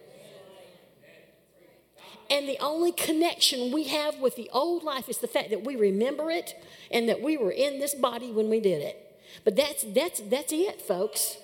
And 2.30 2.48
the 2.48 2.60
only 2.60 2.92
connection 2.92 3.72
we 3.72 3.86
have 3.86 4.20
with 4.20 4.36
the 4.36 4.50
old 4.54 4.84
life 4.84 5.10
is 5.10 5.18
the 5.18 5.28
fact 5.28 5.50
that 5.50 5.64
we 5.64 5.76
remember 5.76 6.30
it 6.30 6.54
and 6.92 7.10
that 7.10 7.22
we 7.22 7.38
were 7.38 7.52
in 7.52 7.80
this 7.80 7.96
body 7.96 8.32
when 8.32 8.50
we 8.50 8.60
did 8.60 8.82
it. 8.82 9.06
But 9.44 9.56
that's 9.56 9.84
that's 9.84 10.20
that's 10.22 10.52
it, 10.54 10.82
folks. 10.82 11.38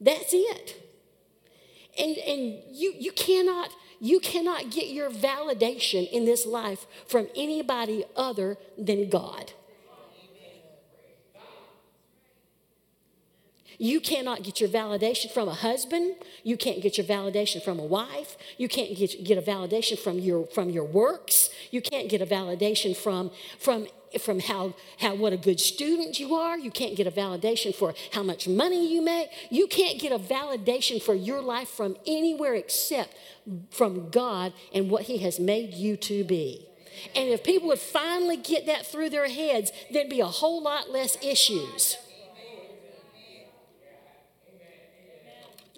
That's 0.00 0.32
it. 0.32 0.76
And 1.98 2.16
and 2.18 2.62
you 2.70 2.94
you 2.96 3.10
cannot 3.12 3.70
you 4.00 4.20
cannot 4.20 4.70
get 4.70 4.88
your 4.88 5.10
validation 5.10 6.08
in 6.10 6.24
this 6.24 6.46
life 6.46 6.86
from 7.06 7.28
anybody 7.34 8.04
other 8.16 8.56
than 8.76 9.08
God. 9.08 9.52
You 13.80 14.00
cannot 14.00 14.42
get 14.42 14.60
your 14.60 14.68
validation 14.68 15.30
from 15.30 15.48
a 15.48 15.54
husband. 15.54 16.16
You 16.42 16.56
can't 16.56 16.82
get 16.82 16.98
your 16.98 17.06
validation 17.06 17.62
from 17.62 17.78
a 17.78 17.84
wife. 17.84 18.36
You 18.56 18.68
can't 18.68 18.96
get, 18.96 19.24
get 19.24 19.38
a 19.38 19.42
validation 19.42 19.96
from 19.96 20.18
your, 20.18 20.46
from 20.46 20.70
your 20.70 20.84
works. 20.84 21.48
You 21.70 21.80
can't 21.80 22.08
get 22.08 22.20
a 22.20 22.26
validation 22.26 22.96
from, 22.96 23.30
from 23.60 23.86
from 24.20 24.40
how, 24.40 24.74
how 24.98 25.14
what 25.14 25.32
a 25.32 25.36
good 25.36 25.60
student 25.60 26.18
you 26.18 26.34
are. 26.34 26.58
You 26.58 26.70
can't 26.70 26.96
get 26.96 27.06
a 27.06 27.10
validation 27.10 27.74
for 27.74 27.94
how 28.12 28.22
much 28.22 28.48
money 28.48 28.92
you 28.92 29.02
make. 29.02 29.28
You 29.50 29.66
can't 29.66 29.98
get 29.98 30.12
a 30.12 30.18
validation 30.18 31.02
for 31.02 31.14
your 31.14 31.40
life 31.40 31.68
from 31.68 31.96
anywhere 32.06 32.54
except 32.54 33.14
from 33.70 34.10
God 34.10 34.52
and 34.72 34.90
what 34.90 35.02
He 35.02 35.18
has 35.18 35.38
made 35.38 35.74
you 35.74 35.96
to 35.98 36.24
be. 36.24 36.66
And 37.14 37.28
if 37.28 37.44
people 37.44 37.68
would 37.68 37.78
finally 37.78 38.36
get 38.36 38.66
that 38.66 38.86
through 38.86 39.10
their 39.10 39.28
heads, 39.28 39.70
there'd 39.92 40.08
be 40.08 40.20
a 40.20 40.26
whole 40.26 40.62
lot 40.62 40.90
less 40.90 41.16
issues. 41.22 41.96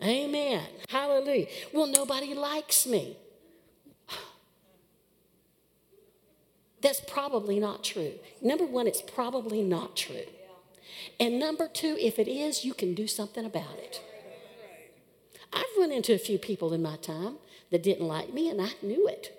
Amen. 0.02 0.64
Hallelujah. 0.88 1.46
Well, 1.72 1.86
nobody 1.86 2.34
likes 2.34 2.86
me. 2.86 3.16
That's 6.82 7.00
probably 7.00 7.60
not 7.60 7.84
true. 7.84 8.14
Number 8.40 8.64
one, 8.64 8.86
it's 8.86 9.02
probably 9.02 9.62
not 9.62 9.96
true. 9.96 10.24
And 11.18 11.38
number 11.38 11.68
two, 11.68 11.96
if 12.00 12.18
it 12.18 12.28
is, 12.28 12.64
you 12.64 12.74
can 12.74 12.94
do 12.94 13.06
something 13.06 13.44
about 13.44 13.78
it. 13.78 14.02
I've 15.52 15.64
run 15.78 15.92
into 15.92 16.14
a 16.14 16.18
few 16.18 16.38
people 16.38 16.72
in 16.72 16.82
my 16.82 16.96
time 16.96 17.36
that 17.70 17.82
didn't 17.82 18.06
like 18.06 18.32
me, 18.32 18.48
and 18.48 18.60
I 18.60 18.70
knew 18.82 19.06
it. 19.08 19.36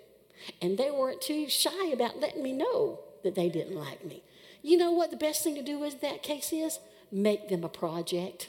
And 0.60 0.76
they 0.76 0.90
weren't 0.90 1.20
too 1.20 1.48
shy 1.48 1.88
about 1.88 2.20
letting 2.20 2.42
me 2.42 2.52
know 2.52 3.00
that 3.22 3.34
they 3.34 3.48
didn't 3.48 3.76
like 3.76 4.04
me. 4.04 4.22
You 4.62 4.76
know 4.76 4.92
what 4.92 5.10
the 5.10 5.16
best 5.16 5.42
thing 5.42 5.54
to 5.56 5.62
do 5.62 5.82
in 5.82 5.94
that 6.00 6.22
case 6.22 6.52
is? 6.52 6.78
Make 7.10 7.48
them 7.48 7.64
a 7.64 7.68
project. 7.68 8.48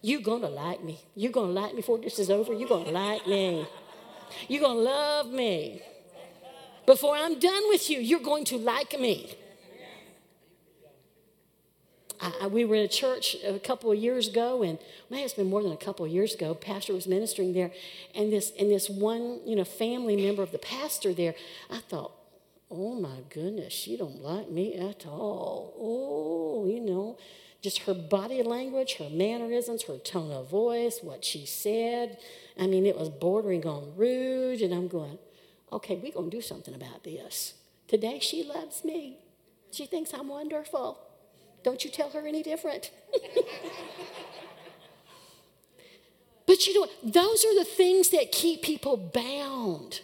You're 0.00 0.20
gonna 0.20 0.48
like 0.48 0.82
me. 0.82 1.00
You're 1.14 1.32
gonna 1.32 1.52
like 1.52 1.72
me 1.72 1.76
before 1.76 1.98
this 1.98 2.18
is 2.18 2.30
over. 2.30 2.52
You're 2.52 2.68
gonna 2.68 2.90
like 2.90 3.26
me. 3.26 3.66
You're 4.48 4.62
gonna 4.62 4.80
love 4.80 5.26
me. 5.28 5.82
Before 6.86 7.14
I'm 7.14 7.38
done 7.38 7.68
with 7.68 7.88
you, 7.90 8.00
you're 8.00 8.20
going 8.20 8.44
to 8.46 8.58
like 8.58 8.98
me. 8.98 9.34
I, 12.22 12.46
we 12.46 12.64
were 12.64 12.76
in 12.76 12.82
a 12.82 12.88
church 12.88 13.36
a 13.44 13.58
couple 13.58 13.90
of 13.90 13.98
years 13.98 14.28
ago, 14.28 14.62
and 14.62 14.78
may 15.10 15.24
it's 15.24 15.34
been 15.34 15.50
more 15.50 15.62
than 15.62 15.72
a 15.72 15.76
couple 15.76 16.06
of 16.06 16.12
years 16.12 16.34
ago. 16.34 16.54
Pastor 16.54 16.92
was 16.92 17.08
ministering 17.08 17.52
there, 17.52 17.72
and 18.14 18.32
this 18.32 18.52
and 18.58 18.70
this 18.70 18.88
one, 18.88 19.40
you 19.44 19.56
know, 19.56 19.64
family 19.64 20.16
member 20.16 20.42
of 20.42 20.52
the 20.52 20.58
pastor 20.58 21.12
there. 21.12 21.34
I 21.68 21.78
thought, 21.78 22.12
oh 22.70 22.94
my 22.94 23.18
goodness, 23.28 23.72
she 23.72 23.96
don't 23.96 24.22
like 24.22 24.50
me 24.50 24.74
at 24.74 25.04
all. 25.04 25.74
Oh, 25.78 26.66
you 26.66 26.80
know, 26.80 27.18
just 27.60 27.78
her 27.80 27.94
body 27.94 28.42
language, 28.42 28.94
her 28.98 29.10
mannerisms, 29.10 29.84
her 29.84 29.98
tone 29.98 30.30
of 30.30 30.48
voice, 30.48 31.00
what 31.02 31.24
she 31.24 31.44
said. 31.44 32.18
I 32.58 32.68
mean, 32.68 32.86
it 32.86 32.96
was 32.96 33.08
bordering 33.08 33.66
on 33.66 33.94
rude, 33.96 34.60
and 34.62 34.72
I'm 34.72 34.86
going, 34.86 35.18
okay, 35.72 35.96
we're 35.96 36.12
going 36.12 36.30
to 36.30 36.36
do 36.36 36.42
something 36.42 36.74
about 36.74 37.02
this. 37.04 37.54
Today, 37.88 38.18
she 38.20 38.44
loves 38.44 38.84
me. 38.84 39.18
She 39.70 39.86
thinks 39.86 40.12
I'm 40.12 40.28
wonderful. 40.28 40.98
Don't 41.62 41.84
you 41.84 41.90
tell 41.90 42.10
her 42.10 42.26
any 42.26 42.42
different. 42.42 42.90
but 46.46 46.66
you 46.66 46.80
know, 46.80 46.88
those 47.02 47.44
are 47.44 47.54
the 47.58 47.64
things 47.64 48.10
that 48.10 48.32
keep 48.32 48.62
people 48.62 48.96
bound. 48.96 50.00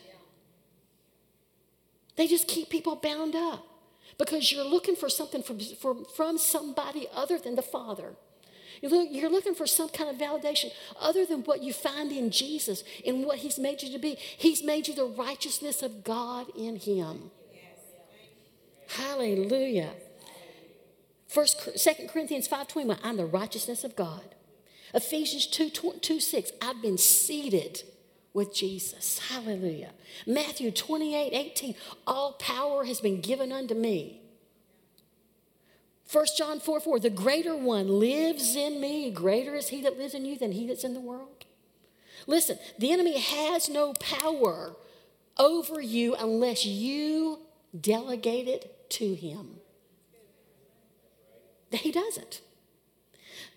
They 2.17 2.27
just 2.27 2.49
keep 2.49 2.69
people 2.71 2.97
bound 2.97 3.37
up 3.37 3.65
because 4.19 4.51
you're 4.51 4.65
looking 4.65 4.97
for 4.97 5.09
something 5.09 5.43
from, 5.43 5.61
from, 5.61 6.05
from 6.17 6.39
somebody 6.39 7.07
other 7.15 7.39
than 7.39 7.55
the 7.55 7.63
Father. 7.63 8.15
You're 8.83 9.31
looking 9.31 9.55
for 9.55 9.67
some 9.67 9.89
kind 9.89 10.11
of 10.11 10.17
validation 10.17 10.71
other 11.01 11.25
than 11.25 11.43
what 11.43 11.63
you 11.63 11.73
find 11.73 12.13
in 12.13 12.31
Jesus 12.31 12.85
and 13.07 13.25
what 13.25 13.39
He's 13.39 13.59
made 13.59 13.83
you 13.83 13.93
to 13.93 13.99
be. 13.99 14.17
He's 14.19 14.63
made 14.63 14.89
you 14.89 14.95
the 14.95 15.07
righteousness 15.07 15.83
of 15.83 16.05
God 16.05 16.47
in 16.57 16.77
Him. 16.77 17.31
Hallelujah. 18.89 19.91
First, 21.29 21.79
Second 21.79 22.09
Corinthians 22.09 22.49
5.21, 22.49 22.99
I'm 23.03 23.19
the 23.19 23.27
righteousness 23.27 23.85
of 23.85 23.95
God. 23.95 24.35
Ephesians 24.95 25.47
2, 25.47 25.71
2 25.71 26.21
6, 26.21 26.53
I've 26.63 26.81
been 26.81 26.97
seated 26.97 27.83
with 28.33 28.55
Jesus. 28.55 29.19
Hallelujah. 29.19 29.91
Matthew 30.27 30.71
28, 30.71 31.33
18, 31.33 31.75
all 32.07 32.33
power 32.35 32.85
has 32.85 33.01
been 33.01 33.21
given 33.21 33.53
unto 33.53 33.75
me. 33.75 34.23
1 36.11 36.27
John 36.37 36.59
4 36.59 36.81
4, 36.81 37.01
the 37.01 37.11
greater 37.11 37.57
one 37.57 37.89
lives 37.99 38.57
in 38.57 38.81
me. 38.81 39.11
Greater 39.11 39.55
is 39.55 39.69
he 39.69 39.83
that 39.83 39.99
lives 39.99 40.15
in 40.15 40.25
you 40.25 40.39
than 40.39 40.53
he 40.53 40.67
that's 40.67 40.85
in 40.85 40.95
the 40.95 41.01
world. 41.01 41.45
Listen, 42.27 42.59
the 42.79 42.93
enemy 42.93 43.19
has 43.19 43.69
no 43.69 43.93
power 43.95 44.75
over 45.39 45.81
you 45.81 46.15
unless 46.15 46.65
you 46.65 47.41
delegate 47.79 48.49
it 48.49 48.91
to 48.91 49.15
him. 49.15 49.61
He 51.71 51.93
doesn't. 51.93 52.41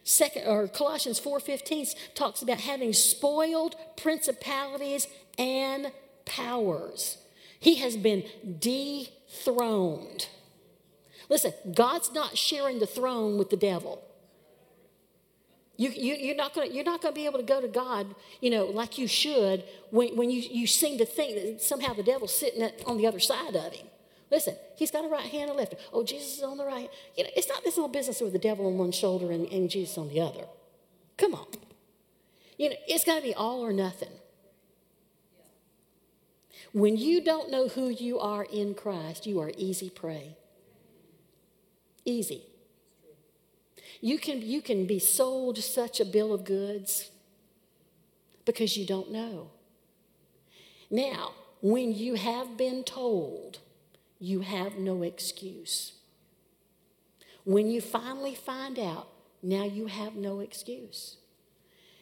Second 0.04 0.48
or 0.48 0.68
Colossians 0.68 1.20
4:15 1.20 1.96
talks 2.16 2.42
about 2.42 2.60
having 2.60 2.92
spoiled 2.92 3.76
principalities 3.96 5.08
and 5.38 5.92
powers. 6.26 7.18
He 7.60 7.76
has 7.76 7.96
been 7.96 8.26
dethroned. 8.60 10.28
Listen, 11.32 11.54
God's 11.74 12.12
not 12.12 12.38
sharing 12.38 12.80
the 12.80 12.86
throne 12.86 13.38
with 13.38 13.50
the 13.50 13.56
devil. 13.56 14.04
You, 15.78 15.90
you, 15.90 16.16
you're 16.16 16.36
not 16.36 16.54
going 16.54 16.70
to 16.70 17.12
be 17.14 17.26
able 17.26 17.40
to 17.40 17.46
go 17.46 17.62
to 17.62 17.70
God, 17.70 18.14
you 18.42 18.50
know, 18.50 18.66
like 18.66 18.98
you 18.98 19.08
should 19.08 19.64
when, 19.92 20.18
when 20.18 20.30
you, 20.30 20.42
you 20.42 20.68
seem 20.68 20.98
to 20.98 21.06
think 21.06 21.36
that 21.36 21.62
somehow 21.62 21.94
the 21.94 22.04
devil's 22.04 22.36
sitting 22.36 22.62
at, 22.62 22.84
on 22.86 22.98
the 22.98 23.08
other 23.08 23.22
side 23.22 23.56
of 23.56 23.72
him. 23.72 23.88
Listen, 24.30 24.56
he's 24.76 24.92
got 24.92 25.06
a 25.06 25.08
right 25.08 25.26
hand 25.26 25.50
and 25.50 25.52
a 25.52 25.54
left. 25.54 25.76
Oh, 25.94 26.04
Jesus 26.04 26.38
is 26.38 26.44
on 26.44 26.58
the 26.58 26.66
right. 26.66 26.90
You 27.16 27.24
know, 27.24 27.30
it's 27.34 27.48
not 27.48 27.64
this 27.64 27.78
little 27.78 27.90
business 27.90 28.20
with 28.20 28.34
the 28.34 28.40
devil 28.40 28.68
on 28.68 28.78
one 28.78 28.92
shoulder 28.92 29.32
and, 29.32 29.48
and 29.48 29.70
Jesus 29.70 29.98
on 29.98 30.10
the 30.10 30.20
other. 30.20 30.44
Come 31.16 31.34
on. 31.34 31.48
You 32.58 32.72
know, 32.72 32.76
it's 32.90 33.06
got 33.06 33.16
to 33.16 33.22
be 33.22 33.34
all 33.34 33.62
or 33.62 33.72
nothing. 33.72 34.12
When 36.74 36.98
you 36.98 37.24
don't 37.24 37.50
know 37.50 37.70
who 37.70 37.88
you 37.88 38.20
are 38.20 38.44
in 38.44 38.74
Christ, 38.76 39.26
you 39.26 39.40
are 39.40 39.52
easy 39.58 39.90
prey. 39.90 40.36
Easy. 42.06 42.44
You 44.02 44.18
can, 44.18 44.42
you 44.42 44.62
can 44.62 44.86
be 44.86 44.98
sold 44.98 45.58
such 45.60 46.00
a 46.00 46.06
bill 46.06 46.34
of 46.34 46.44
goods 46.44 47.12
because 48.46 48.76
you 48.76 48.86
don't 48.86 49.12
know. 49.12 49.52
Now, 50.90 51.34
when 51.62 51.94
you 51.94 52.16
have 52.16 52.58
been 52.58 52.84
told, 52.84 53.60
you 54.20 54.42
have 54.42 54.76
no 54.76 55.04
excuse. 55.04 55.94
When 57.44 57.70
you 57.70 57.82
finally 57.82 58.36
find 58.36 58.80
out, 58.80 59.08
now 59.44 59.64
you 59.64 59.88
have 59.88 60.16
no 60.16 60.40
excuse. 60.40 61.18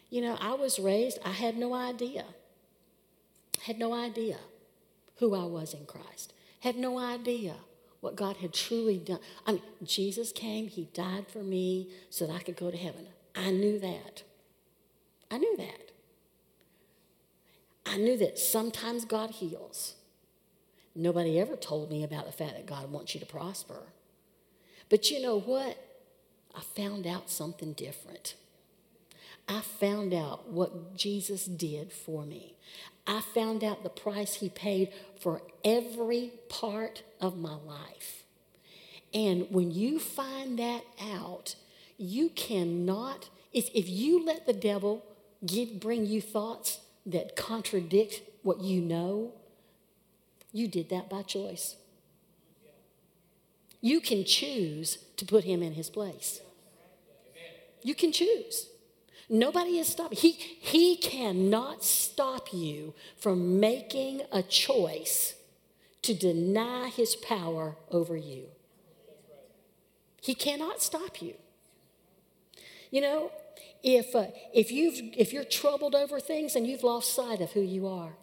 You 0.08 0.22
know, 0.22 0.36
I 0.40 0.54
was 0.54 0.78
raised, 0.78 1.18
I 1.24 1.30
had 1.30 1.56
no 1.56 1.74
idea. 1.74 2.24
Had 3.62 3.78
no 3.78 3.92
idea 3.92 4.38
who 5.16 5.34
I 5.34 5.44
was 5.44 5.74
in 5.74 5.86
Christ. 5.86 6.32
Had 6.60 6.76
no 6.76 6.98
idea 6.98 7.54
what 8.00 8.16
God 8.16 8.38
had 8.38 8.52
truly 8.52 8.98
done. 8.98 9.18
I 9.46 9.52
mean, 9.52 9.62
Jesus 9.84 10.32
came, 10.32 10.68
He 10.68 10.88
died 10.94 11.26
for 11.28 11.42
me 11.42 11.90
so 12.08 12.26
that 12.26 12.32
I 12.32 12.40
could 12.40 12.56
go 12.56 12.70
to 12.70 12.76
heaven. 12.76 13.06
I 13.34 13.50
knew 13.50 13.78
that. 13.78 14.22
I 15.30 15.38
knew 15.38 15.56
that. 15.56 15.90
I 17.86 17.96
knew 17.96 18.16
that 18.18 18.38
sometimes 18.38 19.04
God 19.04 19.30
heals. 19.30 19.94
Nobody 20.94 21.38
ever 21.38 21.56
told 21.56 21.90
me 21.90 22.02
about 22.02 22.26
the 22.26 22.32
fact 22.32 22.54
that 22.54 22.66
God 22.66 22.90
wants 22.90 23.14
you 23.14 23.20
to 23.20 23.26
prosper. 23.26 23.82
But 24.88 25.10
you 25.10 25.22
know 25.22 25.38
what? 25.38 25.78
I 26.54 26.60
found 26.60 27.06
out 27.06 27.30
something 27.30 27.72
different. 27.74 28.34
I 29.48 29.60
found 29.60 30.12
out 30.12 30.48
what 30.48 30.96
Jesus 30.96 31.44
did 31.44 31.92
for 31.92 32.24
me. 32.24 32.56
I 33.06 33.20
found 33.20 33.64
out 33.64 33.82
the 33.82 33.90
price 33.90 34.34
he 34.34 34.48
paid 34.48 34.92
for 35.20 35.42
every 35.64 36.32
part 36.48 37.02
of 37.20 37.38
my 37.38 37.54
life. 37.54 38.24
And 39.12 39.46
when 39.50 39.70
you 39.72 39.98
find 39.98 40.58
that 40.58 40.84
out, 41.00 41.56
you 41.98 42.30
cannot, 42.30 43.28
if, 43.52 43.68
if 43.74 43.88
you 43.88 44.24
let 44.24 44.46
the 44.46 44.52
devil 44.52 45.04
give, 45.44 45.80
bring 45.80 46.06
you 46.06 46.20
thoughts 46.20 46.80
that 47.06 47.36
contradict 47.36 48.22
what 48.42 48.60
you 48.60 48.80
know, 48.80 49.32
you 50.52 50.68
did 50.68 50.88
that 50.90 51.10
by 51.10 51.22
choice. 51.22 51.76
You 53.80 54.00
can 54.00 54.24
choose 54.24 54.98
to 55.16 55.24
put 55.24 55.44
him 55.44 55.62
in 55.62 55.74
his 55.74 55.90
place. 55.90 56.40
You 57.82 57.94
can 57.94 58.12
choose. 58.12 58.69
Nobody 59.32 59.78
is 59.78 59.86
stopping. 59.86 60.18
He, 60.18 60.32
he 60.32 60.96
cannot 60.96 61.84
stop 61.84 62.48
you 62.52 62.94
from 63.16 63.60
making 63.60 64.22
a 64.32 64.42
choice 64.42 65.36
to 66.02 66.14
deny 66.14 66.88
his 66.88 67.14
power 67.14 67.76
over 67.92 68.16
you. 68.16 68.46
He 70.20 70.34
cannot 70.34 70.82
stop 70.82 71.22
you. 71.22 71.34
You 72.90 73.02
know, 73.02 73.30
if, 73.84 74.16
uh, 74.16 74.26
if, 74.52 74.72
you've, 74.72 74.98
if 75.16 75.32
you're 75.32 75.44
troubled 75.44 75.94
over 75.94 76.18
things 76.18 76.56
and 76.56 76.66
you've 76.66 76.82
lost 76.82 77.14
sight 77.14 77.40
of 77.40 77.52
who 77.52 77.60
you 77.60 77.86
are, 77.86 78.14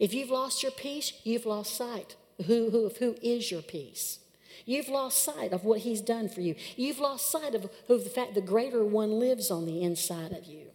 if 0.00 0.12
you've 0.12 0.30
lost 0.30 0.64
your 0.64 0.72
peace, 0.72 1.12
you've 1.22 1.46
lost 1.46 1.76
sight 1.76 2.16
who, 2.46 2.70
who, 2.70 2.86
of 2.86 2.96
who 2.96 3.14
is 3.22 3.52
your 3.52 3.62
peace. 3.62 4.18
You've 4.64 4.88
lost 4.88 5.22
sight 5.22 5.52
of 5.52 5.64
what 5.64 5.80
He's 5.80 6.00
done 6.00 6.28
for 6.28 6.40
you. 6.40 6.54
You've 6.76 6.98
lost 6.98 7.30
sight 7.30 7.54
of, 7.54 7.64
of 7.88 8.04
the 8.04 8.10
fact 8.10 8.34
the 8.34 8.40
greater 8.40 8.84
one 8.84 9.18
lives 9.18 9.50
on 9.50 9.66
the 9.66 9.82
inside 9.82 10.32
of 10.32 10.44
you. 10.46 10.66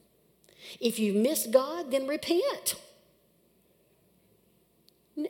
If 0.80 1.00
you 1.00 1.14
miss 1.14 1.48
God, 1.48 1.92
then 1.92 2.08
repent. 2.08 2.76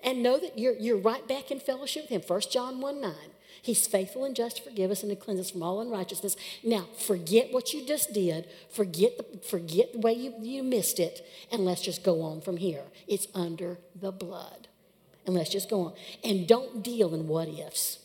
And 0.04 0.22
know 0.22 0.38
that 0.38 0.60
you're, 0.60 0.76
you're 0.78 0.98
right 0.98 1.26
back 1.28 1.50
in 1.50 1.60
fellowship 1.60 2.04
with 2.04 2.12
Him. 2.12 2.22
1 2.26 2.42
John 2.52 2.82
1 2.82 3.02
9. 3.02 3.14
He's 3.62 3.88
faithful 3.88 4.24
and 4.24 4.36
just 4.36 4.58
to 4.58 4.64
forgive 4.64 4.92
us 4.92 5.04
and 5.04 5.10
to 5.10 5.16
cleanse 5.16 5.40
us 5.40 5.52
from 5.52 5.64
all 5.64 5.82
unrighteousness. 5.82 6.36
Now, 6.64 6.88
forget 7.00 7.52
what 7.52 7.74
you 7.74 7.86
just 7.86 8.14
did. 8.14 8.48
Forget 8.70 9.18
the, 9.18 9.40
forget 9.40 9.94
the 9.94 10.00
way 10.00 10.14
you, 10.14 10.34
you 10.42 10.64
missed 10.64 11.00
it. 11.00 11.26
And 11.52 11.66
let's 11.66 11.82
just 11.82 12.04
go 12.04 12.22
on 12.22 12.42
from 12.42 12.58
here. 12.58 12.84
It's 13.08 13.28
under 13.34 13.80
the 13.96 14.12
blood. 14.12 14.68
And 15.26 15.36
let's 15.36 15.50
just 15.50 15.70
go 15.70 15.82
on. 15.82 15.94
And 16.24 16.48
don't 16.48 16.84
deal 16.84 17.14
in 17.14 17.28
what 17.28 17.48
ifs. 17.50 18.00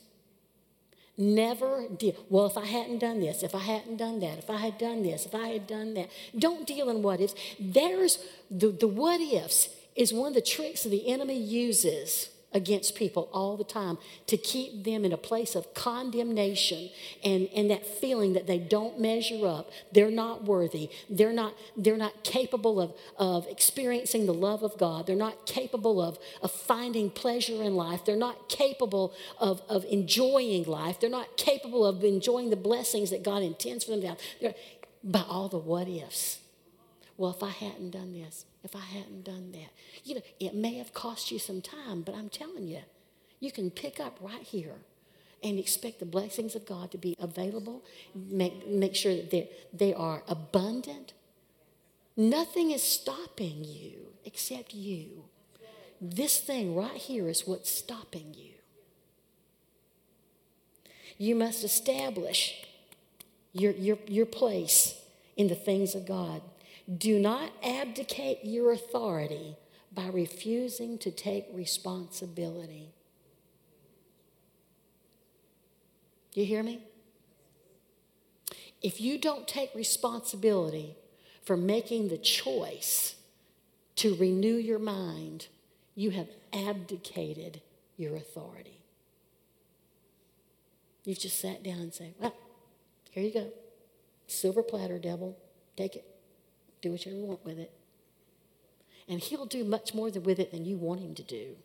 Never 1.22 1.86
deal. 1.86 2.16
Well, 2.28 2.46
if 2.46 2.58
I 2.58 2.66
hadn't 2.66 2.98
done 2.98 3.20
this, 3.20 3.44
if 3.44 3.54
I 3.54 3.60
hadn't 3.60 3.96
done 3.96 4.18
that, 4.18 4.38
if 4.38 4.50
I 4.50 4.56
had 4.56 4.76
done 4.76 5.04
this, 5.04 5.24
if 5.24 5.36
I 5.36 5.48
had 5.48 5.68
done 5.68 5.94
that. 5.94 6.10
Don't 6.36 6.66
deal 6.66 6.90
in 6.90 7.00
what 7.00 7.20
ifs. 7.20 7.36
There's 7.60 8.18
the, 8.50 8.70
the 8.70 8.88
what 8.88 9.20
ifs 9.20 9.68
is 9.94 10.12
one 10.12 10.28
of 10.28 10.34
the 10.34 10.40
tricks 10.40 10.82
that 10.82 10.88
the 10.88 11.06
enemy 11.06 11.38
uses 11.38 12.28
against 12.54 12.94
people 12.94 13.28
all 13.32 13.56
the 13.56 13.64
time 13.64 13.98
to 14.26 14.36
keep 14.36 14.84
them 14.84 15.04
in 15.04 15.12
a 15.12 15.16
place 15.16 15.54
of 15.54 15.74
condemnation 15.74 16.90
and, 17.24 17.48
and 17.54 17.70
that 17.70 17.86
feeling 17.86 18.32
that 18.34 18.46
they 18.46 18.58
don't 18.58 19.00
measure 19.00 19.46
up. 19.46 19.70
They're 19.92 20.10
not 20.10 20.44
worthy. 20.44 20.90
They're 21.08 21.32
not 21.32 21.54
they're 21.76 21.96
not 21.96 22.24
capable 22.24 22.80
of, 22.80 22.94
of 23.16 23.46
experiencing 23.46 24.26
the 24.26 24.34
love 24.34 24.62
of 24.62 24.78
god. 24.78 25.06
They're 25.06 25.16
not 25.16 25.46
capable 25.46 26.00
of, 26.00 26.18
of 26.42 26.50
finding 26.50 27.10
pleasure 27.10 27.62
in 27.62 27.74
life. 27.74 28.04
They're 28.04 28.16
not 28.16 28.48
capable 28.48 29.14
of, 29.38 29.62
of 29.68 29.84
enjoying 29.86 30.64
life. 30.64 31.00
They're 31.00 31.10
not 31.10 31.36
capable 31.36 31.84
of 31.86 32.04
enjoying 32.04 32.50
the 32.50 32.56
blessings 32.56 33.10
that 33.10 33.22
god 33.22 33.42
intends 33.42 33.84
for 33.84 33.92
them 33.92 34.00
to 34.02 34.08
have. 34.08 34.18
They're, 34.40 34.54
by 35.04 35.24
all 35.28 35.48
the 35.48 35.58
what 35.58 35.88
ifs. 35.88 36.38
Well 37.16 37.30
if 37.30 37.42
i 37.42 37.50
hadn't 37.50 37.90
done 37.90 38.12
this 38.12 38.44
if 38.64 38.76
I 38.76 38.80
hadn't 38.80 39.24
done 39.24 39.52
that. 39.52 39.70
You 40.04 40.16
know, 40.16 40.20
it 40.38 40.54
may 40.54 40.74
have 40.74 40.94
cost 40.94 41.30
you 41.30 41.38
some 41.38 41.60
time, 41.60 42.02
but 42.02 42.14
I'm 42.14 42.28
telling 42.28 42.68
you, 42.68 42.80
you 43.40 43.50
can 43.50 43.70
pick 43.70 43.98
up 43.98 44.18
right 44.20 44.42
here 44.42 44.76
and 45.42 45.58
expect 45.58 45.98
the 45.98 46.06
blessings 46.06 46.54
of 46.54 46.66
God 46.66 46.90
to 46.92 46.98
be 46.98 47.16
available. 47.18 47.82
Make, 48.14 48.68
make 48.68 48.94
sure 48.94 49.16
that 49.16 49.76
they 49.76 49.92
are 49.92 50.22
abundant. 50.28 51.12
Nothing 52.16 52.70
is 52.70 52.82
stopping 52.82 53.64
you 53.64 54.08
except 54.24 54.74
you. 54.74 55.24
This 56.00 56.40
thing 56.40 56.74
right 56.74 56.96
here 56.96 57.28
is 57.28 57.46
what's 57.46 57.70
stopping 57.70 58.34
you. 58.34 58.52
You 61.18 61.34
must 61.36 61.62
establish 61.62 62.66
your, 63.52 63.72
your, 63.72 63.98
your 64.06 64.26
place 64.26 65.00
in 65.36 65.48
the 65.48 65.54
things 65.54 65.94
of 65.94 66.06
God. 66.06 66.42
Do 66.98 67.18
not 67.18 67.50
abdicate 67.62 68.40
your 68.44 68.72
authority 68.72 69.56
by 69.92 70.06
refusing 70.06 70.98
to 70.98 71.10
take 71.10 71.46
responsibility. 71.52 72.92
You 76.34 76.44
hear 76.44 76.62
me? 76.62 76.82
If 78.80 79.00
you 79.00 79.18
don't 79.18 79.46
take 79.46 79.74
responsibility 79.74 80.96
for 81.44 81.56
making 81.56 82.08
the 82.08 82.18
choice 82.18 83.14
to 83.96 84.16
renew 84.16 84.56
your 84.56 84.78
mind, 84.78 85.48
you 85.94 86.10
have 86.10 86.28
abdicated 86.52 87.60
your 87.96 88.16
authority. 88.16 88.80
You've 91.04 91.18
just 91.18 91.38
sat 91.38 91.62
down 91.62 91.80
and 91.80 91.94
said, 91.94 92.14
Well, 92.18 92.34
here 93.10 93.24
you 93.24 93.32
go. 93.32 93.52
Silver 94.26 94.62
platter, 94.62 94.98
devil. 94.98 95.36
Take 95.76 95.96
it. 95.96 96.11
Do 96.82 96.90
whatever 96.90 97.16
you 97.16 97.24
want 97.24 97.44
with 97.44 97.58
it. 97.58 97.72
And 99.08 99.20
he'll 99.20 99.46
do 99.46 99.64
much 99.64 99.94
more 99.94 100.10
with 100.10 100.38
it 100.38 100.50
than 100.50 100.64
you 100.64 100.76
want 100.76 101.00
him 101.00 101.14
to 101.14 101.22
do. 101.22 101.56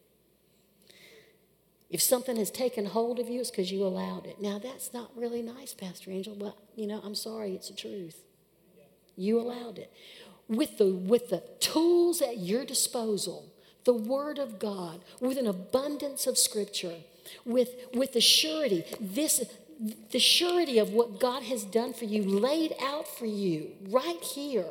If 1.90 2.02
something 2.02 2.36
has 2.36 2.52
taken 2.52 2.86
hold 2.86 3.20
of 3.20 3.30
you, 3.30 3.40
it's 3.40 3.50
because 3.50 3.72
you 3.72 3.84
allowed 3.84 4.26
it. 4.26 4.42
Now, 4.42 4.60
that's 4.60 4.94
not 4.94 5.12
really 5.16 5.42
nice, 5.42 5.74
Pastor 5.74 6.12
Angel, 6.12 6.36
but, 6.36 6.58
you 6.76 6.86
know, 6.86 7.00
I'm 7.04 7.16
sorry, 7.16 7.54
it's 7.54 7.70
the 7.70 7.76
truth. 7.76 8.24
You 9.16 9.40
allowed 9.40 9.78
it. 9.78 9.92
With 10.50 10.78
the, 10.78 10.94
with 10.94 11.30
the 11.30 11.44
tools 11.60 12.22
at 12.22 12.40
your 12.40 12.66
disposal, 12.66 13.52
the 13.86 13.94
Word 13.94 14.38
of 14.38 14.60
God, 14.60 15.02
with 15.22 15.38
an 15.38 15.48
abundance 15.48 16.28
of 16.28 16.38
Scripture, 16.38 16.96
with, 17.46 17.70
with 17.94 18.14
the 18.14 18.22
surety, 18.22 18.84
this, 19.00 19.44
the 20.12 20.20
surety 20.20 20.80
of 20.80 20.92
what 20.92 21.20
God 21.22 21.44
has 21.44 21.64
done 21.64 21.94
for 21.94 22.06
you, 22.06 22.22
laid 22.24 22.74
out 22.82 23.08
for 23.08 23.26
you 23.26 23.72
right 23.90 24.22
here, 24.22 24.68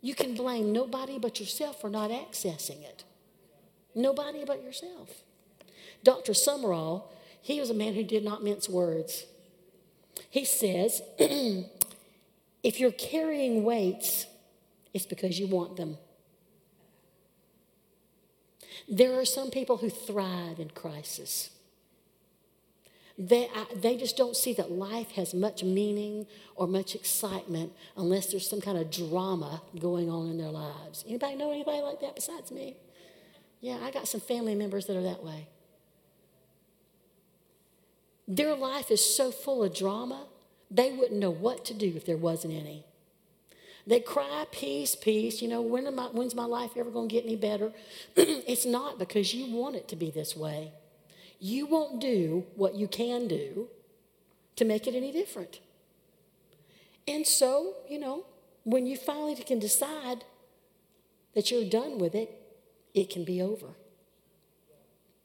you 0.00 0.14
can 0.14 0.34
blame 0.34 0.72
nobody 0.72 1.18
but 1.18 1.40
yourself 1.40 1.80
for 1.80 1.90
not 1.90 2.10
accessing 2.10 2.82
it. 2.82 3.04
Nobody 3.94 4.44
but 4.44 4.62
yourself. 4.62 5.10
Dr. 6.02 6.32
Sumrall, 6.32 7.04
he 7.42 7.60
was 7.60 7.70
a 7.70 7.74
man 7.74 7.94
who 7.94 8.02
did 8.02 8.24
not 8.24 8.42
mince 8.42 8.68
words. 8.68 9.26
He 10.30 10.44
says, 10.44 11.02
if 11.18 12.80
you're 12.80 12.92
carrying 12.92 13.64
weights, 13.64 14.26
it's 14.94 15.06
because 15.06 15.38
you 15.38 15.46
want 15.46 15.76
them. 15.76 15.98
There 18.88 19.18
are 19.20 19.24
some 19.24 19.50
people 19.50 19.76
who 19.78 19.90
thrive 19.90 20.58
in 20.58 20.70
crisis. 20.70 21.50
They, 23.18 23.48
they 23.74 23.96
just 23.96 24.16
don't 24.16 24.36
see 24.36 24.52
that 24.54 24.70
life 24.70 25.10
has 25.12 25.34
much 25.34 25.62
meaning 25.62 26.26
or 26.56 26.66
much 26.66 26.94
excitement 26.94 27.72
unless 27.96 28.26
there's 28.26 28.48
some 28.48 28.60
kind 28.60 28.78
of 28.78 28.90
drama 28.90 29.62
going 29.78 30.08
on 30.08 30.28
in 30.30 30.38
their 30.38 30.50
lives. 30.50 31.04
Anybody 31.06 31.36
know 31.36 31.50
anybody 31.50 31.82
like 31.82 32.00
that 32.00 32.14
besides 32.14 32.50
me? 32.50 32.76
Yeah, 33.60 33.78
I 33.82 33.90
got 33.90 34.08
some 34.08 34.20
family 34.20 34.54
members 34.54 34.86
that 34.86 34.96
are 34.96 35.02
that 35.02 35.22
way. 35.22 35.48
Their 38.26 38.54
life 38.54 38.90
is 38.90 39.04
so 39.04 39.30
full 39.30 39.64
of 39.64 39.74
drama, 39.74 40.26
they 40.70 40.92
wouldn't 40.92 41.18
know 41.18 41.30
what 41.30 41.64
to 41.66 41.74
do 41.74 41.92
if 41.96 42.06
there 42.06 42.16
wasn't 42.16 42.54
any. 42.54 42.84
They 43.86 43.98
cry, 43.98 44.46
peace, 44.52 44.94
peace. 44.94 45.42
You 45.42 45.48
know, 45.48 45.62
when 45.62 45.86
am 45.86 45.98
I, 45.98 46.04
when's 46.04 46.34
my 46.34 46.44
life 46.44 46.72
ever 46.76 46.90
going 46.90 47.08
to 47.08 47.12
get 47.12 47.24
any 47.24 47.34
better? 47.36 47.72
it's 48.16 48.64
not 48.64 48.98
because 48.98 49.34
you 49.34 49.54
want 49.54 49.74
it 49.74 49.88
to 49.88 49.96
be 49.96 50.10
this 50.10 50.36
way. 50.36 50.72
You 51.40 51.66
won't 51.66 52.00
do 52.00 52.44
what 52.54 52.74
you 52.74 52.86
can 52.86 53.26
do 53.26 53.68
to 54.56 54.64
make 54.64 54.86
it 54.86 54.94
any 54.94 55.10
different. 55.10 55.60
And 57.08 57.26
so, 57.26 57.74
you 57.88 57.98
know, 57.98 58.26
when 58.64 58.86
you 58.86 58.96
finally 58.96 59.34
can 59.34 59.58
decide 59.58 60.24
that 61.34 61.50
you're 61.50 61.68
done 61.68 61.98
with 61.98 62.14
it, 62.14 62.30
it 62.94 63.08
can 63.08 63.24
be 63.24 63.40
over. 63.40 63.68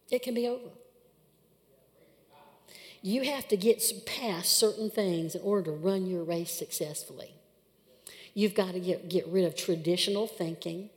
It 0.09 0.23
can 0.23 0.33
be 0.33 0.47
over. 0.47 0.69
You 3.01 3.23
have 3.23 3.47
to 3.49 3.57
get 3.57 3.83
past 4.05 4.57
certain 4.57 4.89
things 4.89 5.35
in 5.35 5.41
order 5.41 5.65
to 5.65 5.77
run 5.77 6.07
your 6.07 6.23
race 6.23 6.51
successfully. 6.51 7.35
You've 8.33 8.55
got 8.55 8.73
to 8.73 8.79
get, 8.79 9.09
get 9.09 9.27
rid 9.27 9.45
of 9.45 9.55
traditional 9.55 10.27
thinking. 10.27 10.89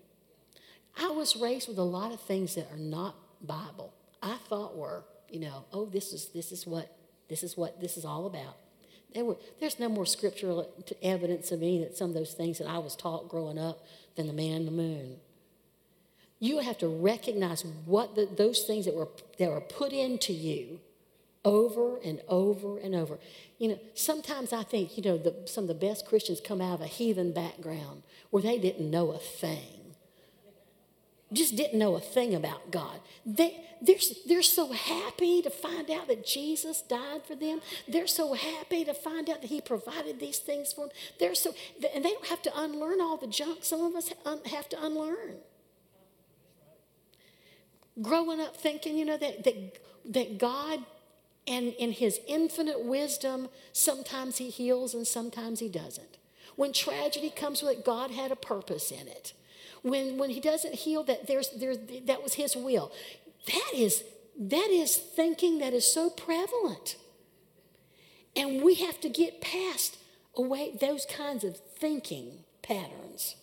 I 0.99 1.11
was 1.11 1.37
raised 1.37 1.69
with 1.69 1.79
a 1.79 1.83
lot 1.83 2.13
of 2.13 2.21
things 2.21 2.55
that 2.55 2.71
are 2.73 2.79
not 2.79 3.15
Bible. 3.47 3.93
I 4.23 4.37
thought 4.49 4.77
were, 4.77 5.05
you 5.29 5.41
know, 5.41 5.65
oh, 5.73 5.87
this 5.87 6.13
is 6.13 6.29
this 6.29 6.53
is 6.53 6.67
what 6.67 6.95
this 7.29 7.43
is 7.43 7.57
what 7.57 7.81
this 7.81 7.97
is 7.97 8.05
all 8.05 8.27
about. 8.27 8.57
There 9.15 9.25
were, 9.25 9.37
there's 9.59 9.79
no 9.79 9.89
more 9.89 10.07
scriptural 10.07 10.71
evidence 11.03 11.51
of 11.51 11.61
me 11.61 11.81
that 11.81 11.97
some 11.97 12.11
of 12.11 12.15
those 12.15 12.35
things 12.35 12.59
that 12.59 12.69
I 12.69 12.79
was 12.79 12.95
taught 12.95 13.29
growing 13.29 13.59
up 13.59 13.87
than 14.17 14.27
the 14.27 14.33
man 14.33 14.57
in 14.57 14.65
the 14.67 14.71
moon. 14.71 15.17
You 16.41 16.59
have 16.59 16.79
to 16.79 16.89
recognize 16.89 17.65
what 17.87 18.15
the, 18.15 18.27
those 18.27 18.63
things 18.63 18.85
that 18.85 18.95
were 18.95 19.09
that 19.39 19.51
were 19.51 19.61
put 19.61 19.93
into 19.93 20.33
you 20.33 20.81
over 21.45 21.99
and 21.99 22.21
over 22.29 22.79
and 22.79 22.95
over. 22.95 23.19
You 23.59 23.69
know, 23.69 23.79
sometimes 23.95 24.53
I 24.53 24.63
think, 24.63 24.97
you 24.97 25.03
know, 25.03 25.17
the, 25.17 25.35
some 25.47 25.65
of 25.65 25.69
the 25.69 25.75
best 25.75 26.07
Christians 26.07 26.41
come 26.41 26.61
out 26.61 26.75
of 26.75 26.81
a 26.83 26.87
heathen 26.87 27.33
background 27.33 28.03
where 28.31 28.43
they 28.43 28.59
didn't 28.59 28.91
know 28.91 29.13
a 29.13 29.19
thing. 29.19 29.78
Just 31.33 31.57
didn't 31.57 31.79
know 31.79 31.95
a 31.95 32.01
thing 32.01 32.35
about 32.35 32.71
God. 32.71 33.01
They, 33.27 33.63
they're, 33.83 33.97
they're 34.27 34.43
so 34.43 34.73
happy 34.73 35.43
to 35.43 35.51
find 35.51 35.91
out 35.91 36.09
that 36.09 36.27
Jesus 36.27 36.81
died 36.81 37.23
for 37.27 37.35
them. 37.35 37.61
They're 37.87 38.07
so 38.07 38.33
happy 38.33 38.85
to 38.85 38.95
find 38.95 39.29
out 39.29 39.43
that 39.43 39.49
He 39.49 39.61
provided 39.61 40.21
these 40.21 40.39
things 40.39 40.73
for 40.73 40.87
them. 40.87 40.97
They're 41.21 41.35
so, 41.35 41.55
and 41.95 42.03
they 42.03 42.11
don't 42.11 42.27
have 42.27 42.41
to 42.43 42.59
unlearn 42.59 43.01
all 43.01 43.19
the 43.19 43.27
junk 43.27 43.59
some 43.63 43.83
of 43.83 43.95
us 43.95 44.13
have 44.47 44.69
to 44.71 44.85
unlearn. 44.85 45.37
Growing 48.01 48.41
up 48.41 48.57
thinking, 48.57 48.97
you 48.97 49.05
know, 49.05 49.19
that, 49.19 49.45
that, 49.45 49.79
that 50.07 50.39
God 50.39 50.81
and 51.47 51.73
in 51.75 51.93
his 51.93 52.21
infinite 52.27 52.85
wisdom, 52.85 53.49
sometimes 53.73 54.39
he 54.39 54.51
heals 54.51 54.95
and 54.95 55.07
sometimes 55.07 55.61
he 55.61 55.69
doesn't. 55.69 56.19
When 56.57 56.73
tragedy 56.73 57.31
comes 57.31 57.63
with 57.63 57.79
it, 57.79 57.85
God 57.85 58.11
had 58.11 58.31
a 58.31 58.37
purpose 58.37 58.91
in 58.91 59.09
it. 59.09 59.33
When, 59.83 60.19
when 60.19 60.31
he 60.31 60.41
doesn't 60.41 60.75
heal, 60.75 61.05
that, 61.05 61.27
there's, 61.27 61.51
there's, 61.51 61.79
that 62.07 62.23
was 62.23 62.35
his 62.35 62.57
will. 62.57 62.93
That 63.47 63.71
is, 63.75 64.05
that 64.39 64.69
is 64.71 64.97
thinking 64.97 65.59
that 65.59 65.73
is 65.73 65.93
so 65.93 66.11
prevalent. 66.11 66.97
And 68.37 68.63
we 68.63 68.75
have 68.75 69.01
to 69.01 69.09
get 69.09 69.41
past 69.41 69.99
away 70.37 70.77
those 70.81 71.07
kinds 71.07 71.45
of 71.45 71.57
thinking 71.57 72.45
patterns. 72.63 73.37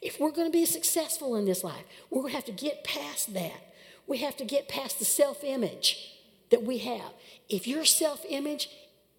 If 0.00 0.20
we're 0.20 0.32
going 0.32 0.48
to 0.48 0.52
be 0.52 0.66
successful 0.66 1.34
in 1.36 1.46
this 1.46 1.64
life, 1.64 1.84
we're 2.10 2.22
going 2.22 2.32
to 2.32 2.36
have 2.36 2.44
to 2.46 2.52
get 2.52 2.84
past 2.84 3.32
that. 3.34 3.74
We 4.06 4.18
have 4.18 4.36
to 4.36 4.44
get 4.44 4.68
past 4.68 4.98
the 4.98 5.04
self 5.04 5.42
image 5.42 6.12
that 6.50 6.62
we 6.62 6.78
have. 6.78 7.12
If 7.48 7.66
your 7.66 7.84
self 7.84 8.24
image 8.28 8.68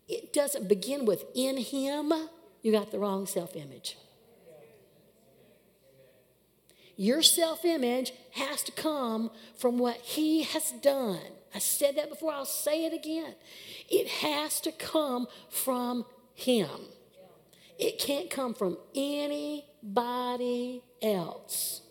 it 0.08 0.34
doesn't 0.34 0.68
begin 0.68 1.06
with 1.06 1.26
in 1.34 1.58
him, 1.58 2.14
you 2.62 2.72
got 2.72 2.92
the 2.92 3.00
wrong 3.00 3.26
self 3.26 3.56
image. 3.56 3.98
Your 6.98 7.22
self 7.22 7.66
image 7.66 8.14
has 8.32 8.64
to 8.64 8.72
come 8.72 9.32
from 9.58 9.78
what 9.78 9.98
he 9.98 10.44
has 10.44 10.72
done. 10.72 11.20
I 11.54 11.60
said 11.60 11.96
that 11.98 12.10
before, 12.10 12.34
I'll 12.34 12.46
say 12.46 12.86
it 12.86 12.94
again. 12.94 13.36
It 13.90 14.08
has 14.08 14.62
to 14.62 14.72
come 14.72 15.28
from 15.50 16.06
him. 16.34 16.70
It 17.78 18.00
can't 18.00 18.30
come 18.30 18.54
from 18.54 18.78
anybody 18.94 20.84
else. 21.02 21.82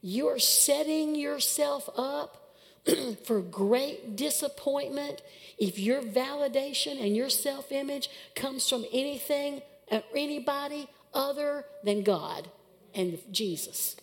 You're 0.00 0.38
setting 0.38 1.16
yourself 1.16 1.88
up 1.96 2.56
for 3.24 3.40
great 3.40 4.16
disappointment 4.16 5.22
if 5.58 5.78
your 5.78 6.02
validation 6.02 7.04
and 7.04 7.16
your 7.16 7.30
self 7.30 7.72
image 7.72 8.10
comes 8.36 8.68
from 8.68 8.84
anything 8.92 9.62
or 9.90 10.02
anybody 10.14 10.88
other 11.12 11.64
than 11.82 12.02
God 12.02 12.48
and 12.94 13.18
Jesus. 13.30 13.96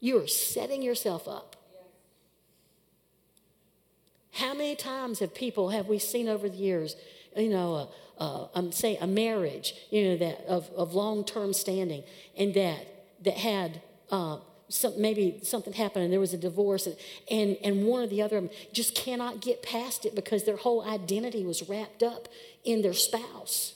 You 0.00 0.22
are 0.22 0.26
setting 0.26 0.82
yourself 0.82 1.28
up. 1.28 1.56
How 4.32 4.54
many 4.54 4.74
times 4.74 5.20
have 5.20 5.34
people 5.34 5.70
have 5.70 5.86
we 5.86 5.98
seen 5.98 6.28
over 6.28 6.48
the 6.48 6.56
years, 6.56 6.96
you 7.36 7.50
know, 7.50 7.90
I'm 8.18 8.72
saying 8.72 8.98
a 9.00 9.06
marriage, 9.06 9.74
you 9.90 10.04
know, 10.08 10.16
that 10.16 10.44
of, 10.46 10.70
of 10.70 10.94
long 10.94 11.24
term 11.24 11.52
standing, 11.52 12.02
and 12.36 12.54
that 12.54 12.86
that 13.24 13.36
had 13.36 13.82
uh, 14.10 14.38
some, 14.68 15.00
maybe 15.00 15.40
something 15.42 15.72
happened 15.72 16.04
and 16.04 16.12
there 16.12 16.20
was 16.20 16.32
a 16.32 16.38
divorce 16.38 16.86
and, 16.86 16.96
and, 17.30 17.56
and 17.62 17.86
one 17.86 18.02
or 18.02 18.06
the 18.06 18.22
other 18.22 18.48
just 18.72 18.94
cannot 18.94 19.40
get 19.40 19.62
past 19.62 20.04
it 20.04 20.14
because 20.14 20.44
their 20.44 20.56
whole 20.56 20.82
identity 20.84 21.44
was 21.44 21.68
wrapped 21.68 22.02
up 22.02 22.28
in 22.64 22.82
their 22.82 22.94
spouse. 22.94 23.74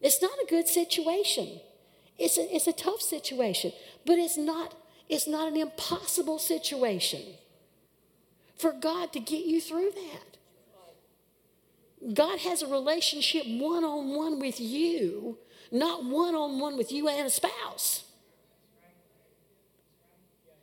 It's 0.00 0.22
not 0.22 0.32
a 0.32 0.46
good 0.48 0.68
situation. 0.68 1.60
It's 2.20 2.36
a, 2.36 2.54
it's 2.54 2.66
a 2.66 2.72
tough 2.72 3.00
situation, 3.00 3.72
but 4.04 4.18
it's 4.18 4.36
not, 4.36 4.74
it's 5.08 5.26
not 5.26 5.48
an 5.48 5.56
impossible 5.56 6.38
situation 6.38 7.22
for 8.58 8.72
God 8.72 9.12
to 9.14 9.20
get 9.20 9.46
you 9.46 9.60
through 9.60 9.90
that. 9.92 12.14
God 12.14 12.40
has 12.40 12.60
a 12.60 12.66
relationship 12.66 13.44
one 13.46 13.84
on 13.84 14.14
one 14.14 14.38
with 14.38 14.60
you, 14.60 15.38
not 15.72 16.04
one 16.04 16.34
on 16.34 16.58
one 16.58 16.76
with 16.76 16.92
you 16.92 17.08
and 17.08 17.26
a 17.26 17.30
spouse. 17.30 18.04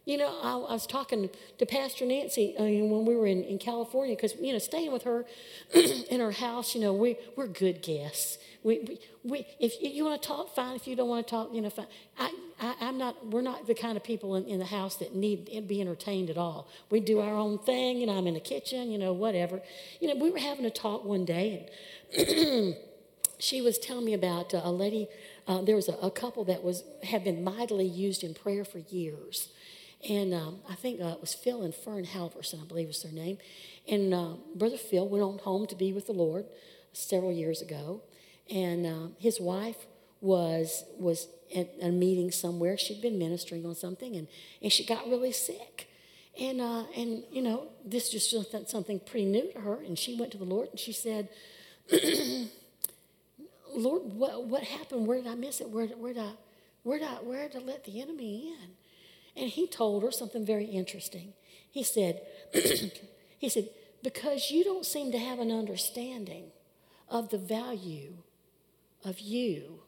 You 0.05 0.17
know, 0.17 0.39
I, 0.41 0.51
I 0.51 0.73
was 0.73 0.87
talking 0.87 1.29
to 1.57 1.65
Pastor 1.65 2.05
Nancy 2.05 2.55
uh, 2.57 2.63
when 2.63 3.05
we 3.05 3.15
were 3.15 3.27
in, 3.27 3.43
in 3.43 3.59
California 3.59 4.15
because, 4.15 4.35
you 4.39 4.53
know, 4.53 4.59
staying 4.59 4.93
with 4.93 5.03
her 5.03 5.25
in 5.73 6.21
her 6.21 6.31
house, 6.31 6.73
you 6.73 6.81
know, 6.81 6.93
we, 6.93 7.17
we're 7.35 7.47
good 7.47 7.81
guests. 7.81 8.37
We, 8.67 8.99
we, 9.23 9.47
if 9.61 9.81
you 9.81 10.03
want 10.03 10.21
to 10.21 10.27
talk, 10.27 10.53
fine. 10.53 10.75
If 10.75 10.87
you 10.87 10.97
don't 10.97 11.07
want 11.07 11.25
to 11.25 11.31
talk, 11.31 11.53
you 11.53 11.61
know, 11.61 11.69
fine. 11.69 11.87
I, 12.19 12.33
I, 12.59 12.89
am 12.89 12.97
not, 12.97 13.25
we're 13.27 13.41
not 13.41 13.65
the 13.65 13.73
kind 13.73 13.95
of 13.95 14.03
people 14.03 14.35
in, 14.35 14.43
in 14.43 14.59
the 14.59 14.65
house 14.65 14.97
that 14.97 15.15
need 15.15 15.47
to 15.47 15.61
be 15.61 15.79
entertained 15.79 16.29
at 16.29 16.37
all. 16.37 16.67
We 16.89 16.99
do 16.99 17.21
our 17.21 17.33
own 17.33 17.59
thing, 17.59 17.97
you 17.97 18.07
know, 18.07 18.17
I'm 18.17 18.27
in 18.27 18.33
the 18.33 18.41
kitchen, 18.41 18.91
you 18.91 18.97
know, 18.97 19.13
whatever. 19.13 19.61
You 20.01 20.09
know, 20.09 20.21
we 20.21 20.31
were 20.31 20.39
having 20.39 20.65
a 20.65 20.69
talk 20.69 21.05
one 21.05 21.23
day 21.23 21.69
and 22.17 22.75
she 23.39 23.61
was 23.61 23.77
telling 23.77 24.03
me 24.03 24.13
about 24.13 24.53
uh, 24.53 24.59
a 24.65 24.71
lady, 24.71 25.07
uh, 25.47 25.61
there 25.61 25.77
was 25.77 25.87
a, 25.87 25.93
a 25.93 26.11
couple 26.11 26.43
that 26.43 26.61
was, 26.61 26.83
had 27.03 27.23
been 27.23 27.45
mightily 27.45 27.85
used 27.85 28.21
in 28.21 28.33
prayer 28.33 28.65
for 28.65 28.79
years 28.79 29.47
and 30.09 30.33
um, 30.33 30.59
I 30.69 30.75
think 30.75 30.99
uh, 30.99 31.07
it 31.07 31.21
was 31.21 31.33
Phil 31.33 31.61
and 31.61 31.73
Fern 31.73 32.05
Halverson, 32.05 32.61
I 32.61 32.67
believe 32.67 32.87
was 32.89 33.01
their 33.01 33.13
name. 33.13 33.37
And 33.87 34.13
uh, 34.13 34.33
Brother 34.55 34.77
Phil 34.77 35.07
went 35.07 35.23
on 35.23 35.39
home 35.39 35.65
to 35.67 35.75
be 35.75 35.91
with 35.93 36.05
the 36.05 36.11
Lord 36.11 36.45
several 36.93 37.31
years 37.31 37.61
ago. 37.61 38.01
And 38.53 38.85
uh, 38.85 39.07
his 39.17 39.39
wife 39.39 39.85
was, 40.21 40.83
was 40.97 41.27
at 41.55 41.73
a 41.81 41.89
meeting 41.89 42.31
somewhere. 42.31 42.77
She'd 42.77 43.01
been 43.01 43.17
ministering 43.17 43.65
on 43.65 43.75
something, 43.75 44.15
and, 44.15 44.27
and 44.61 44.71
she 44.71 44.85
got 44.85 45.07
really 45.07 45.31
sick. 45.31 45.89
And, 46.39 46.61
uh, 46.61 46.83
and, 46.95 47.23
you 47.31 47.41
know, 47.41 47.69
this 47.83 48.09
just 48.09 48.69
something 48.69 48.99
pretty 48.99 49.25
new 49.25 49.51
to 49.53 49.61
her. 49.61 49.81
And 49.81 49.97
she 49.97 50.15
went 50.15 50.31
to 50.33 50.37
the 50.37 50.45
Lord 50.45 50.69
and 50.69 50.79
she 50.79 50.93
said, 50.93 51.29
Lord, 53.75 54.03
what, 54.13 54.45
what 54.45 54.63
happened? 54.63 55.07
Where 55.07 55.17
did 55.17 55.27
I 55.27 55.35
miss 55.35 55.61
it? 55.61 55.69
Where, 55.69 55.87
where, 55.87 56.13
did 56.13 56.21
I, 56.21 56.31
where, 56.83 56.99
did 56.99 57.07
I, 57.07 57.15
where 57.15 57.49
did 57.49 57.63
I 57.63 57.65
let 57.65 57.85
the 57.85 58.01
enemy 58.01 58.53
in? 58.53 59.41
And 59.41 59.49
he 59.49 59.67
told 59.67 60.03
her 60.03 60.11
something 60.11 60.45
very 60.45 60.65
interesting. 60.65 61.33
He 61.71 61.83
said, 61.83 62.21
he 62.53 63.49
said, 63.49 63.69
because 64.03 64.51
you 64.51 64.63
don't 64.63 64.85
seem 64.85 65.11
to 65.11 65.17
have 65.17 65.39
an 65.39 65.51
understanding 65.51 66.51
of 67.09 67.29
the 67.29 67.37
value 67.37 68.13
of 69.03 69.19
you, 69.19 69.81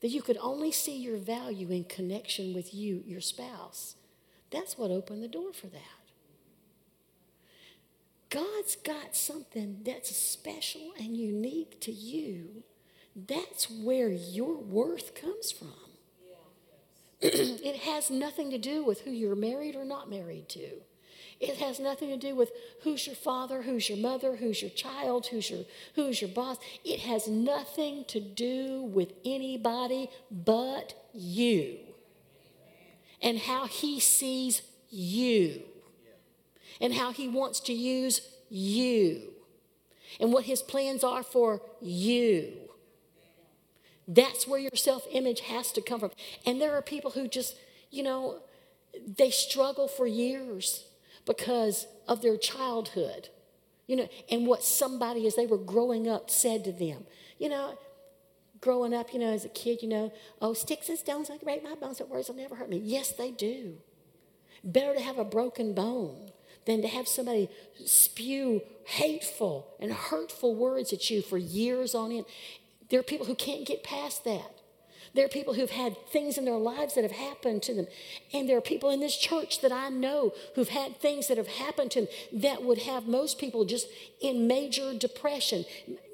that 0.00 0.08
you 0.08 0.22
could 0.22 0.38
only 0.40 0.72
see 0.72 0.96
your 0.96 1.18
value 1.18 1.70
in 1.70 1.84
connection 1.84 2.54
with 2.54 2.74
you, 2.74 3.02
your 3.06 3.20
spouse. 3.20 3.96
That's 4.50 4.78
what 4.78 4.90
opened 4.90 5.22
the 5.22 5.28
door 5.28 5.52
for 5.52 5.68
that. 5.68 6.00
God's 8.30 8.76
got 8.76 9.16
something 9.16 9.80
that's 9.84 10.14
special 10.14 10.92
and 10.98 11.16
unique 11.16 11.80
to 11.80 11.92
you. 11.92 12.62
That's 13.14 13.68
where 13.68 14.08
your 14.08 14.56
worth 14.56 15.14
comes 15.14 15.50
from. 15.50 15.74
it 17.20 17.80
has 17.80 18.10
nothing 18.10 18.50
to 18.50 18.58
do 18.58 18.84
with 18.84 19.02
who 19.02 19.10
you're 19.10 19.36
married 19.36 19.74
or 19.74 19.84
not 19.84 20.08
married 20.08 20.48
to. 20.50 20.80
It 21.40 21.56
has 21.56 21.80
nothing 21.80 22.10
to 22.10 22.18
do 22.18 22.36
with 22.36 22.52
who's 22.82 23.06
your 23.06 23.16
father, 23.16 23.62
who's 23.62 23.88
your 23.88 23.96
mother, 23.96 24.36
who's 24.36 24.60
your 24.60 24.70
child, 24.70 25.28
who's 25.28 25.50
your, 25.50 25.64
who's 25.94 26.20
your 26.20 26.28
boss. 26.28 26.58
It 26.84 27.00
has 27.00 27.26
nothing 27.28 28.04
to 28.08 28.20
do 28.20 28.82
with 28.82 29.14
anybody 29.24 30.10
but 30.30 30.92
you 31.14 31.78
and 33.22 33.38
how 33.38 33.66
he 33.66 34.00
sees 34.00 34.60
you 34.90 35.62
and 36.78 36.92
how 36.92 37.10
he 37.10 37.26
wants 37.26 37.60
to 37.60 37.72
use 37.72 38.20
you 38.50 39.32
and 40.20 40.34
what 40.34 40.44
his 40.44 40.60
plans 40.60 41.02
are 41.02 41.22
for 41.22 41.62
you. 41.80 42.52
That's 44.06 44.46
where 44.46 44.60
your 44.60 44.74
self 44.74 45.06
image 45.10 45.40
has 45.42 45.72
to 45.72 45.80
come 45.80 46.00
from. 46.00 46.10
And 46.44 46.60
there 46.60 46.74
are 46.74 46.82
people 46.82 47.12
who 47.12 47.28
just, 47.28 47.56
you 47.90 48.02
know, 48.02 48.40
they 49.16 49.30
struggle 49.30 49.88
for 49.88 50.06
years 50.06 50.84
because 51.30 51.86
of 52.08 52.22
their 52.22 52.36
childhood, 52.36 53.28
you 53.86 53.94
know, 53.94 54.08
and 54.32 54.48
what 54.48 54.64
somebody 54.64 55.28
as 55.28 55.36
they 55.36 55.46
were 55.46 55.58
growing 55.58 56.08
up 56.08 56.28
said 56.28 56.64
to 56.64 56.72
them. 56.72 57.04
You 57.38 57.50
know, 57.50 57.78
growing 58.60 58.92
up, 58.92 59.12
you 59.12 59.20
know, 59.20 59.32
as 59.32 59.44
a 59.44 59.48
kid, 59.48 59.80
you 59.80 59.88
know, 59.88 60.12
oh, 60.42 60.54
sticks 60.54 60.88
and 60.88 60.98
stones 60.98 61.28
can 61.28 61.38
break 61.44 61.62
my 61.62 61.76
bones, 61.76 61.98
but 61.98 62.08
words 62.08 62.26
will 62.26 62.34
never 62.34 62.56
hurt 62.56 62.68
me. 62.68 62.78
Yes, 62.78 63.12
they 63.12 63.30
do. 63.30 63.78
Better 64.64 64.94
to 64.94 65.00
have 65.00 65.18
a 65.18 65.24
broken 65.24 65.72
bone 65.72 66.32
than 66.66 66.82
to 66.82 66.88
have 66.88 67.06
somebody 67.06 67.48
spew 67.84 68.62
hateful 68.84 69.68
and 69.78 69.92
hurtful 69.92 70.56
words 70.56 70.92
at 70.92 71.10
you 71.10 71.22
for 71.22 71.38
years 71.38 71.94
on 71.94 72.10
end. 72.10 72.24
There 72.88 72.98
are 72.98 73.04
people 73.04 73.26
who 73.26 73.36
can't 73.36 73.64
get 73.64 73.84
past 73.84 74.24
that. 74.24 74.59
There 75.14 75.24
are 75.24 75.28
people 75.28 75.54
who've 75.54 75.70
had 75.70 75.96
things 76.08 76.38
in 76.38 76.44
their 76.44 76.56
lives 76.56 76.94
that 76.94 77.02
have 77.02 77.12
happened 77.12 77.62
to 77.64 77.74
them. 77.74 77.86
And 78.32 78.48
there 78.48 78.56
are 78.56 78.62
people 78.62 78.90
in 78.90 79.00
this 79.00 79.16
church 79.16 79.60
that 79.60 79.72
I 79.72 79.88
know 79.88 80.32
who've 80.54 80.68
had 80.68 81.00
things 81.00 81.26
that 81.28 81.36
have 81.36 81.48
happened 81.48 81.90
to 81.92 82.02
them 82.02 82.08
that 82.32 82.62
would 82.62 82.78
have 82.78 83.06
most 83.06 83.38
people 83.38 83.64
just 83.64 83.88
in 84.20 84.46
major 84.46 84.94
depression. 84.96 85.64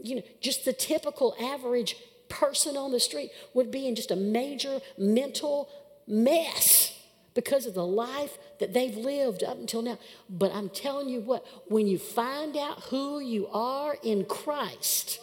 You 0.03 0.17
know, 0.17 0.23
just 0.41 0.65
the 0.65 0.73
typical 0.73 1.35
average 1.41 1.97
person 2.29 2.77
on 2.77 2.91
the 2.91 3.01
street 3.01 3.31
would 3.55 3.71
be 3.71 3.87
in 3.87 3.95
just 3.95 4.11
a 4.11 4.17
major 4.17 4.81
mental 4.97 5.69
mess 6.07 6.93
because 7.35 7.67
of 7.67 7.75
the 7.75 7.87
life 7.87 8.39
that 8.61 8.73
they've 8.73 8.97
lived 8.97 9.45
up 9.45 9.59
until 9.59 9.83
now. 9.83 9.99
But 10.31 10.53
I'm 10.53 10.71
telling 10.71 11.11
you 11.11 11.21
what, 11.21 11.45
when 11.69 11.87
you 11.87 11.99
find 11.99 12.57
out 12.57 12.85
who 12.85 13.21
you 13.21 13.47
are 13.49 13.97
in 14.03 14.25
Christ, 14.25 15.21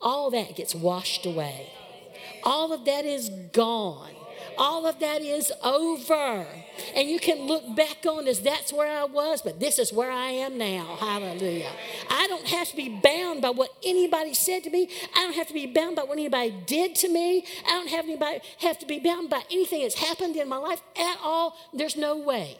all 0.00 0.30
that 0.32 0.56
gets 0.56 0.74
washed 0.74 1.24
away. 1.24 1.70
All 2.44 2.72
of 2.72 2.84
that 2.84 3.04
is 3.04 3.30
gone. 3.52 4.10
All 4.56 4.86
of 4.86 5.00
that 5.00 5.22
is 5.22 5.52
over. 5.62 6.46
And 6.94 7.08
you 7.08 7.18
can 7.18 7.46
look 7.46 7.74
back 7.74 8.04
on 8.06 8.28
as 8.28 8.40
that's 8.40 8.72
where 8.72 8.90
I 8.90 9.04
was, 9.04 9.42
but 9.42 9.60
this 9.60 9.78
is 9.78 9.92
where 9.92 10.10
I 10.10 10.28
am 10.28 10.58
now. 10.58 10.96
Hallelujah. 11.00 11.70
I 12.10 12.26
don't 12.28 12.46
have 12.46 12.68
to 12.68 12.76
be 12.76 13.00
bound 13.02 13.42
by 13.42 13.50
what 13.50 13.70
anybody 13.84 14.34
said 14.34 14.64
to 14.64 14.70
me. 14.70 14.88
I 15.16 15.24
don't 15.24 15.34
have 15.34 15.48
to 15.48 15.54
be 15.54 15.66
bound 15.66 15.96
by 15.96 16.02
what 16.02 16.18
anybody 16.18 16.54
did 16.66 16.94
to 16.96 17.08
me. 17.08 17.44
I 17.66 17.70
don't 17.70 17.90
have 17.90 18.04
anybody 18.04 18.40
have 18.60 18.78
to 18.80 18.86
be 18.86 18.98
bound 18.98 19.30
by 19.30 19.42
anything 19.50 19.82
that's 19.82 19.98
happened 19.98 20.36
in 20.36 20.48
my 20.48 20.58
life 20.58 20.82
at 20.96 21.16
all. 21.22 21.56
There's 21.72 21.96
no 21.96 22.16
way. 22.16 22.58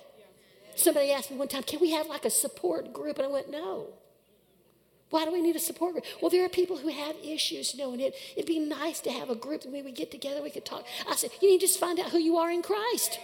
Somebody 0.76 1.12
asked 1.12 1.30
me 1.30 1.36
one 1.36 1.48
time, 1.48 1.62
can 1.62 1.80
we 1.80 1.92
have 1.92 2.08
like 2.08 2.24
a 2.24 2.30
support 2.30 2.92
group? 2.92 3.18
And 3.18 3.26
I 3.26 3.30
went, 3.30 3.50
no. 3.50 3.88
Why 5.14 5.24
do 5.24 5.30
we 5.30 5.40
need 5.40 5.54
a 5.54 5.60
support 5.60 5.92
group? 5.92 6.04
Well, 6.20 6.28
there 6.28 6.44
are 6.44 6.48
people 6.48 6.76
who 6.76 6.88
have 6.88 7.14
issues, 7.22 7.72
you 7.72 7.78
know, 7.78 7.92
and 7.92 8.00
it, 8.00 8.16
it'd 8.34 8.48
be 8.48 8.58
nice 8.58 8.98
to 9.02 9.12
have 9.12 9.30
a 9.30 9.36
group 9.36 9.62
that 9.62 9.70
we 9.70 9.80
would 9.80 9.94
get 9.94 10.10
together, 10.10 10.42
we 10.42 10.50
could 10.50 10.64
talk. 10.64 10.84
I 11.08 11.14
said, 11.14 11.30
you 11.40 11.48
need 11.48 11.60
to 11.60 11.68
just 11.68 11.78
find 11.78 12.00
out 12.00 12.10
who 12.10 12.18
you 12.18 12.36
are 12.36 12.50
in 12.50 12.62
Christ. 12.62 13.20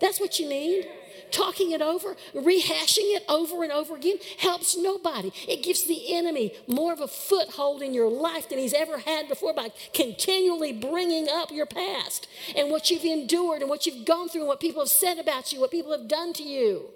That's 0.00 0.18
what 0.18 0.38
you 0.38 0.48
need. 0.48 0.88
Talking 1.30 1.72
it 1.72 1.82
over, 1.82 2.16
rehashing 2.34 3.14
it 3.14 3.24
over 3.28 3.62
and 3.62 3.70
over 3.70 3.94
again 3.94 4.16
helps 4.38 4.74
nobody. 4.74 5.32
It 5.46 5.62
gives 5.62 5.84
the 5.84 6.14
enemy 6.14 6.54
more 6.66 6.94
of 6.94 7.02
a 7.02 7.08
foothold 7.08 7.82
in 7.82 7.92
your 7.92 8.10
life 8.10 8.48
than 8.48 8.58
he's 8.58 8.72
ever 8.72 9.00
had 9.00 9.28
before 9.28 9.52
by 9.52 9.68
continually 9.92 10.72
bringing 10.72 11.28
up 11.28 11.50
your 11.50 11.66
past 11.66 12.26
and 12.56 12.70
what 12.70 12.90
you've 12.90 13.04
endured 13.04 13.60
and 13.60 13.68
what 13.68 13.84
you've 13.84 14.06
gone 14.06 14.30
through 14.30 14.40
and 14.42 14.48
what 14.48 14.60
people 14.60 14.80
have 14.80 14.88
said 14.88 15.18
about 15.18 15.52
you, 15.52 15.60
what 15.60 15.70
people 15.70 15.92
have 15.92 16.08
done 16.08 16.32
to 16.32 16.42
you. 16.42 16.88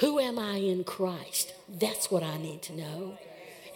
Who 0.00 0.18
am 0.18 0.38
I 0.38 0.56
in 0.56 0.84
Christ? 0.84 1.52
That's 1.68 2.10
what 2.10 2.22
I 2.22 2.38
need 2.38 2.62
to 2.62 2.72
know. 2.72 3.18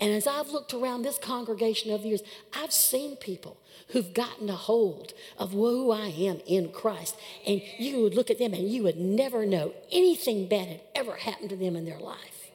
And 0.01 0.13
as 0.13 0.27
I've 0.27 0.49
looked 0.49 0.75
around 0.75 1.03
this 1.03 1.19
congregation 1.19 1.93
over 1.93 2.03
the 2.03 2.09
years, 2.09 2.23
I've 2.53 2.73
seen 2.73 3.17
people 3.17 3.59
who've 3.89 4.13
gotten 4.13 4.49
a 4.49 4.57
hold 4.57 5.13
of 5.39 5.53
who 5.53 5.93
I 5.93 6.09
am 6.09 6.41
in 6.47 6.71
Christ. 6.71 7.17
And 7.47 7.63
you 7.79 8.01
would 8.01 8.15
look 8.15 8.31
at 8.31 8.39
them 8.39 8.55
and 8.55 8.69
you 8.69 8.83
would 8.83 8.99
never 8.99 9.45
know 9.45 9.75
anything 9.93 10.49
bad 10.49 10.69
had 10.69 10.81
ever 10.95 11.17
happened 11.17 11.51
to 11.51 11.57
them 11.57 11.77
in 11.77 11.85
their 11.85 12.01
life. 12.01 12.51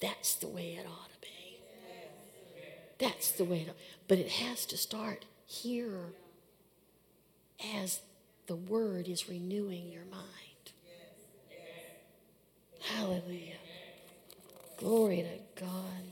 That's 0.00 0.34
the 0.34 0.48
way 0.48 0.76
it 0.78 0.86
ought 0.86 1.12
to 1.12 1.20
be. 1.20 1.60
That's 2.98 3.30
the 3.30 3.44
way 3.44 3.60
it 3.60 3.76
But 4.08 4.18
it 4.18 4.28
has 4.28 4.66
to 4.66 4.76
start 4.76 5.24
here 5.46 6.12
as 7.76 8.00
the 8.46 8.56
word 8.56 9.08
is 9.08 9.28
renewing 9.28 9.90
your 9.90 10.04
mind. 10.04 10.53
Hallelujah. 12.84 13.56
Glory 14.76 15.22
to 15.22 15.62
God. 15.64 16.02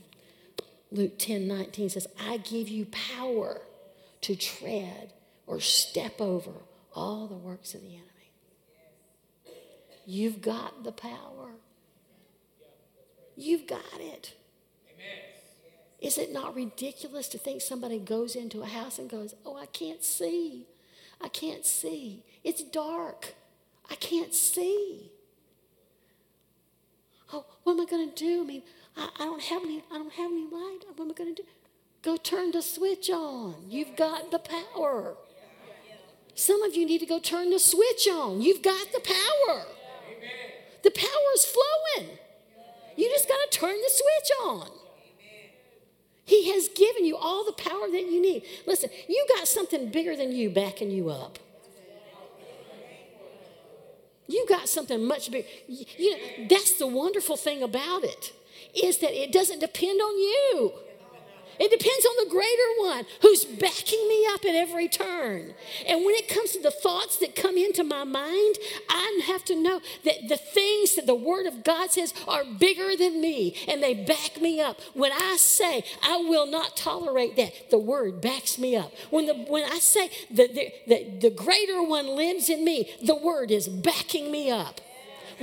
Luke 0.91 1.17
10 1.17 1.47
19 1.47 1.89
says, 1.89 2.07
I 2.19 2.37
give 2.37 2.67
you 2.67 2.85
power 2.85 3.61
to 4.21 4.35
tread 4.35 5.13
or 5.45 5.59
step 5.59 6.19
over 6.19 6.51
all 6.95 7.27
the 7.27 7.35
works 7.35 7.73
of 7.73 7.81
the 7.81 7.87
enemy. 7.87 8.01
You've 10.05 10.41
got 10.41 10.83
the 10.83 10.91
power. 10.91 11.51
You've 13.35 13.67
got 13.67 13.99
it. 13.99 14.33
Is 16.01 16.17
it 16.17 16.33
not 16.33 16.55
ridiculous 16.55 17.29
to 17.29 17.37
think 17.37 17.61
somebody 17.61 17.97
goes 17.97 18.35
into 18.35 18.61
a 18.61 18.65
house 18.65 18.99
and 18.99 19.09
goes, 19.09 19.35
Oh, 19.45 19.55
I 19.55 19.67
can't 19.67 20.03
see. 20.03 20.67
I 21.21 21.29
can't 21.29 21.65
see. 21.65 22.23
It's 22.43 22.61
dark. 22.61 23.35
I 23.89 23.95
can't 23.95 24.33
see 24.33 25.12
oh, 27.33 27.45
what 27.63 27.73
am 27.73 27.81
I 27.81 27.85
going 27.85 28.09
to 28.09 28.15
do? 28.15 28.41
I 28.41 28.45
mean, 28.45 28.63
I, 28.95 29.09
I, 29.19 29.25
don't 29.25 29.41
have 29.41 29.63
any, 29.63 29.83
I 29.91 29.97
don't 29.97 30.13
have 30.13 30.31
any 30.31 30.43
light. 30.43 30.79
What 30.95 31.05
am 31.05 31.11
I 31.11 31.13
going 31.13 31.35
to 31.35 31.41
do? 31.41 31.47
Go 32.01 32.17
turn 32.17 32.51
the 32.51 32.61
switch 32.61 33.09
on. 33.09 33.55
You've 33.67 33.95
got 33.95 34.31
the 34.31 34.39
power. 34.39 35.15
Some 36.35 36.63
of 36.63 36.75
you 36.75 36.85
need 36.85 36.99
to 36.99 37.05
go 37.05 37.19
turn 37.19 37.49
the 37.49 37.59
switch 37.59 38.07
on. 38.07 38.41
You've 38.41 38.61
got 38.61 38.91
the 38.91 38.99
power. 38.99 39.65
The 40.83 40.91
power 40.91 41.29
is 41.35 41.45
flowing. 41.45 42.17
You 42.95 43.09
just 43.09 43.27
got 43.27 43.37
to 43.49 43.57
turn 43.57 43.75
the 43.75 43.89
switch 43.89 44.31
on. 44.43 44.69
He 46.25 46.51
has 46.51 46.69
given 46.69 47.05
you 47.05 47.17
all 47.17 47.45
the 47.45 47.53
power 47.53 47.89
that 47.91 48.11
you 48.11 48.21
need. 48.21 48.43
Listen, 48.65 48.89
you 49.07 49.25
got 49.35 49.47
something 49.47 49.89
bigger 49.89 50.15
than 50.15 50.31
you 50.31 50.49
backing 50.49 50.89
you 50.89 51.09
up. 51.09 51.37
You 54.33 54.45
got 54.49 54.67
something 54.67 55.03
much 55.05 55.29
bigger. 55.31 55.47
You 55.67 56.11
know, 56.11 56.47
that's 56.49 56.73
the 56.73 56.87
wonderful 56.87 57.37
thing 57.37 57.61
about 57.61 58.03
it 58.03 58.33
is 58.73 58.97
that 58.97 59.13
it 59.13 59.31
doesn't 59.31 59.59
depend 59.59 60.01
on 60.01 60.17
you. 60.17 60.73
It 61.59 61.71
depends 61.71 62.05
on 62.05 62.23
the 62.23 62.31
greater 62.31 62.79
one 62.79 63.05
who's 63.21 63.45
backing 63.45 64.07
me 64.07 64.25
up 64.31 64.43
at 64.45 64.55
every 64.55 64.87
turn. 64.87 65.53
And 65.87 66.05
when 66.05 66.15
it 66.15 66.27
comes 66.27 66.51
to 66.51 66.61
the 66.61 66.71
thoughts 66.71 67.17
that 67.17 67.35
come 67.35 67.57
into 67.57 67.83
my 67.83 68.03
mind, 68.03 68.55
I 68.89 69.21
have 69.27 69.43
to 69.45 69.55
know 69.55 69.79
that 70.05 70.27
the 70.29 70.37
things 70.37 70.95
that 70.95 71.05
the 71.05 71.15
Word 71.15 71.45
of 71.45 71.63
God 71.63 71.91
says 71.91 72.13
are 72.27 72.43
bigger 72.43 72.95
than 72.95 73.21
me 73.21 73.55
and 73.67 73.81
they 73.81 73.93
back 73.93 74.41
me 74.41 74.61
up. 74.61 74.79
When 74.93 75.11
I 75.11 75.37
say, 75.37 75.83
I 76.01 76.17
will 76.17 76.47
not 76.47 76.75
tolerate 76.75 77.35
that, 77.35 77.69
the 77.69 77.79
Word 77.79 78.21
backs 78.21 78.57
me 78.57 78.75
up. 78.75 78.91
When, 79.09 79.25
the, 79.25 79.33
when 79.33 79.63
I 79.63 79.79
say 79.79 80.09
that 80.31 80.53
the, 80.55 80.73
the, 80.87 81.19
the 81.21 81.29
greater 81.29 81.83
one 81.83 82.15
lives 82.15 82.49
in 82.49 82.63
me, 82.65 82.89
the 83.01 83.15
Word 83.15 83.51
is 83.51 83.67
backing 83.67 84.31
me 84.31 84.49
up. 84.49 84.81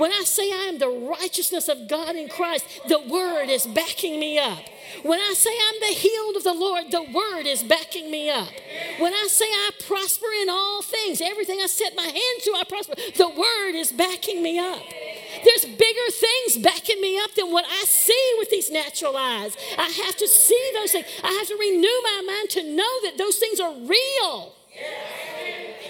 When 0.01 0.11
I 0.11 0.23
say 0.23 0.51
I 0.51 0.65
am 0.65 0.79
the 0.79 0.89
righteousness 0.89 1.67
of 1.69 1.87
God 1.87 2.15
in 2.15 2.27
Christ, 2.27 2.65
the 2.87 2.97
Word 3.07 3.49
is 3.49 3.67
backing 3.67 4.19
me 4.19 4.39
up. 4.39 4.63
When 5.03 5.19
I 5.19 5.33
say 5.37 5.51
I'm 5.51 5.79
the 5.79 5.93
healed 5.93 6.37
of 6.37 6.43
the 6.43 6.55
Lord, 6.55 6.85
the 6.89 7.03
word 7.03 7.45
is 7.45 7.61
backing 7.61 8.09
me 8.09 8.29
up. 8.29 8.49
When 8.97 9.13
I 9.13 9.27
say 9.29 9.45
I 9.45 9.69
prosper 9.87 10.25
in 10.41 10.49
all 10.49 10.81
things, 10.81 11.21
everything 11.21 11.59
I 11.61 11.67
set 11.67 11.95
my 11.95 12.03
hand 12.03 12.37
to, 12.43 12.55
I 12.57 12.63
prosper, 12.67 12.95
the 13.15 13.29
word 13.29 13.75
is 13.75 13.91
backing 13.91 14.41
me 14.41 14.57
up. 14.57 14.81
There's 15.45 15.65
bigger 15.65 16.09
things 16.11 16.57
backing 16.57 16.99
me 16.99 17.19
up 17.19 17.35
than 17.35 17.51
what 17.51 17.65
I 17.69 17.83
see 17.85 18.35
with 18.39 18.49
these 18.49 18.71
natural 18.71 19.15
eyes. 19.15 19.55
I 19.77 19.87
have 19.87 20.17
to 20.17 20.27
see 20.27 20.71
those 20.73 20.91
things. 20.91 21.05
I 21.23 21.31
have 21.31 21.47
to 21.47 21.55
renew 21.55 22.01
my 22.03 22.23
mind 22.25 22.49
to 22.49 22.63
know 22.63 23.01
that 23.03 23.19
those 23.19 23.37
things 23.37 23.59
are 23.59 23.73
real. 23.73 24.53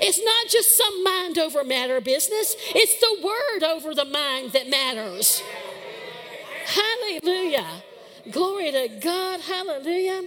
It's 0.04 0.24
not 0.24 0.48
just 0.48 0.76
some 0.76 1.04
mind 1.04 1.38
over 1.38 1.64
matter 1.64 2.02
business, 2.02 2.56
it's 2.74 3.00
the 3.00 3.24
word 3.24 3.64
over 3.64 3.94
the 3.94 4.06
mind 4.06 4.52
that 4.54 4.68
matters. 4.68 5.44
Hallelujah. 6.66 7.84
Glory 8.32 8.72
to 8.72 8.88
God. 9.00 9.42
Hallelujah. 9.42 10.24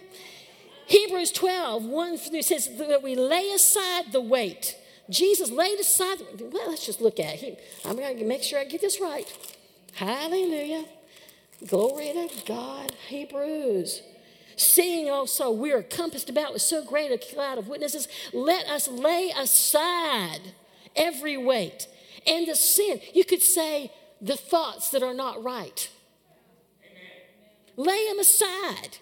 Hebrews 0.87 1.33
12, 1.33 1.85
1 1.85 2.18
through 2.18 2.43
says 2.43 2.68
that 2.79 3.03
we 3.03 3.16
lay 3.16 3.51
aside 3.51 4.12
the 4.12 4.20
weight. 4.20 4.77
Jesus 5.11 5.51
laid 5.51 5.79
aside, 5.81 6.18
well, 6.41 6.68
let's 6.68 6.87
just 6.87 7.01
look 7.01 7.18
at 7.18 7.37
him. 7.37 7.57
I'm 7.85 7.97
going 7.97 8.18
to 8.18 8.25
make 8.25 8.43
sure 8.43 8.59
I 8.59 8.64
get 8.64 8.81
this 8.81 9.01
right. 9.01 9.27
Hallelujah. 9.95 10.85
Glory 11.66 12.12
to 12.12 12.29
God. 12.47 12.93
Hebrews. 13.09 14.03
Seeing 14.57 15.11
also 15.11 15.51
we 15.51 15.73
are 15.73 15.83
compassed 15.83 16.31
about 16.31 16.53
with 16.53 16.63
so 16.63 16.85
great 16.85 17.11
a 17.11 17.19
cloud 17.19 17.59
of 17.59 17.69
witnesses, 17.69 18.09
let 18.33 18.67
us 18.67 18.89
lay 18.89 19.33
aside 19.37 20.41
every 20.97 21.37
weight 21.37 21.89
and 22.27 22.47
the 22.47 22.55
sin. 22.55 23.01
You 23.13 23.25
could 23.25 23.43
say 23.43 23.93
the 24.21 24.37
thoughts 24.37 24.91
that 24.91 25.03
are 25.03 25.15
not 25.15 25.43
right. 25.43 25.89
Lay 27.77 28.09
them 28.09 28.21
aside. 28.21 28.99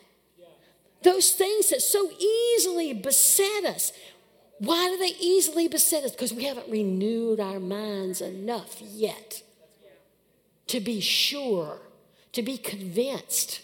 Those 1.03 1.33
things 1.33 1.71
that 1.71 1.83
so 1.83 2.11
easily 2.11 2.93
beset 2.93 3.65
us. 3.65 3.93
Why 4.59 4.89
do 4.89 4.97
they 4.97 5.17
easily 5.19 5.69
beset 5.69 6.05
us? 6.05 6.13
Because 6.13 6.33
we 6.33 6.45
haven't 6.45 6.71
renewed 6.71 7.41
our 7.41 7.59
minds 7.59 8.21
enough 8.21 8.81
yet 8.81 9.43
to 10.69 10.81
be 10.81 11.01
sure, 11.01 11.81
to 12.33 12.43
be 12.43 12.57
convinced, 12.57 13.61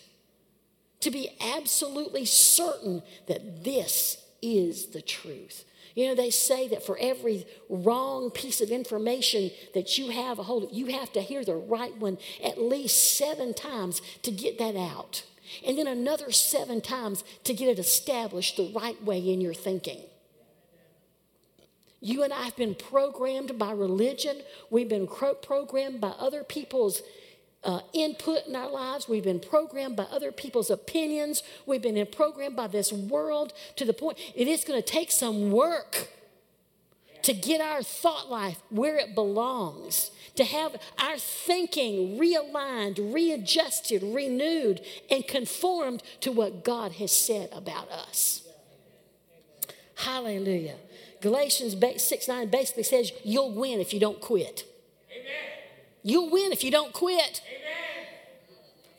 to 1.01 1.11
be 1.11 1.31
absolutely 1.41 2.25
certain 2.25 3.03
that 3.27 3.65
this 3.65 4.25
is 4.43 4.87
the 4.89 5.03
truth. 5.03 5.65
You 5.95 6.07
know, 6.07 6.15
they 6.15 6.31
say 6.31 6.69
that 6.69 6.85
for 6.85 6.97
every 7.01 7.47
wrong 7.69 8.31
piece 8.31 8.61
of 8.61 8.71
information 8.71 9.51
that 9.75 9.99
you 9.99 10.11
have 10.11 10.39
a 10.39 10.45
hold 10.45 10.65
of, 10.65 10.73
you 10.73 10.87
have 10.87 11.13
to 11.15 11.21
hear 11.21 11.45
the 11.45 11.57
right 11.57 11.97
one 11.97 12.19
at 12.43 12.61
least 12.61 13.17
seven 13.17 13.53
times 13.53 14.01
to 14.23 14.31
get 14.31 14.59
that 14.59 14.77
out. 14.77 15.25
And 15.67 15.79
then 15.79 15.87
another 15.87 16.31
seven 16.31 16.81
times 16.81 17.25
to 17.45 17.55
get 17.55 17.69
it 17.69 17.79
established 17.79 18.57
the 18.57 18.71
right 18.75 19.03
way 19.03 19.19
in 19.19 19.41
your 19.41 19.55
thinking. 19.55 20.01
You 22.01 22.23
and 22.23 22.33
I 22.33 22.45
have 22.45 22.57
been 22.57 22.77
programmed 22.77 23.59
by 23.59 23.73
religion. 23.73 24.37
We've 24.71 24.89
been 24.89 25.09
programmed 25.09 26.01
by 26.01 26.11
other 26.11 26.45
people's 26.45 27.03
uh, 27.69 27.81
input 27.93 28.47
in 28.47 28.57
our 28.57 28.71
lives. 28.71 29.09
We've 29.09 29.23
been 29.23 29.41
programmed 29.41 29.95
by 29.95 30.05
other 30.05 30.33
people's 30.33 30.71
opinions. 30.71 31.43
We've 31.67 31.83
been 31.83 32.05
programmed 32.07 32.57
by 32.57 32.67
this 32.67 32.91
world 32.93 33.53
to 33.77 33.85
the 33.85 33.93
point 33.93 34.19
it 34.35 34.49
is 34.49 34.65
going 34.65 34.83
to 34.83 34.87
take 34.87 35.11
some 35.11 35.51
work 35.51 36.09
to 37.23 37.35
get 37.35 37.61
our 37.61 37.83
thought 37.83 38.31
life 38.31 38.63
where 38.71 38.97
it 38.97 39.15
belongs, 39.15 40.11
to 40.37 40.45
have 40.45 40.77
our 40.99 41.19
thinking 41.19 42.19
realigned, 42.19 43.13
readjusted, 43.13 44.03
renewed, 44.03 44.81
and 45.11 45.29
conformed 45.29 46.03
to 46.23 46.33
what 46.33 46.65
God 46.65 46.93
has 46.93 47.15
said 47.15 47.51
about 47.53 47.91
us. 47.91 48.49
Hallelujah. 49.97 50.77
Galatians 51.21 51.77
6 52.03 52.29
9 52.29 52.49
basically 52.49 52.85
says, 52.85 53.13
You'll 53.25 53.53
win 53.53 53.79
if 53.81 53.93
you 53.93 54.01
don't 54.01 54.23
quit. 54.23 54.65
You'll 56.03 56.31
win 56.31 56.53
if 56.53 56.65
you 56.65 56.71
don't 56.71 56.93
quit. 56.93 57.43
Amen. 57.47 58.07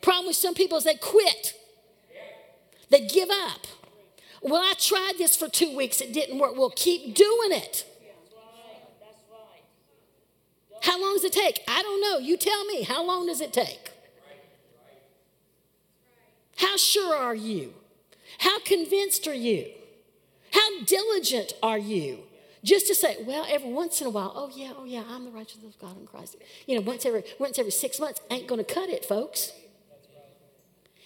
Problem 0.02 0.26
with 0.28 0.36
some 0.36 0.54
people 0.54 0.78
is 0.78 0.84
they 0.84 0.94
quit. 0.94 1.54
They 2.90 3.06
give 3.06 3.30
up. 3.30 3.66
Well, 4.42 4.62
I 4.62 4.74
tried 4.78 5.14
this 5.18 5.36
for 5.36 5.48
two 5.48 5.76
weeks, 5.76 6.00
it 6.00 6.12
didn't 6.12 6.38
work. 6.38 6.56
Well, 6.56 6.72
keep 6.74 7.14
doing 7.14 7.52
it. 7.52 7.86
How 10.82 11.00
long 11.00 11.14
does 11.14 11.24
it 11.24 11.32
take? 11.32 11.62
I 11.68 11.82
don't 11.82 12.00
know. 12.00 12.18
You 12.18 12.36
tell 12.36 12.64
me. 12.64 12.82
How 12.82 13.04
long 13.04 13.26
does 13.26 13.40
it 13.40 13.52
take? 13.52 13.90
How 16.56 16.76
sure 16.76 17.16
are 17.16 17.34
you? 17.34 17.74
How 18.38 18.60
convinced 18.60 19.26
are 19.26 19.34
you? 19.34 19.66
How 20.52 20.84
diligent 20.84 21.52
are 21.62 21.78
you? 21.78 22.20
Just 22.62 22.86
to 22.88 22.94
say, 22.94 23.16
well, 23.26 23.46
every 23.48 23.70
once 23.70 24.00
in 24.00 24.06
a 24.06 24.10
while, 24.10 24.32
oh 24.34 24.50
yeah, 24.54 24.72
oh 24.76 24.84
yeah, 24.84 25.02
I'm 25.08 25.24
the 25.24 25.30
righteousness 25.30 25.74
of 25.74 25.80
God 25.80 25.98
in 25.98 26.06
Christ. 26.06 26.36
You 26.66 26.76
know, 26.76 26.82
once 26.82 27.06
every 27.06 27.24
once 27.38 27.58
every 27.58 27.72
six 27.72 27.98
months 27.98 28.20
ain't 28.30 28.46
gonna 28.46 28.64
cut 28.64 28.90
it, 28.90 29.04
folks. 29.04 29.52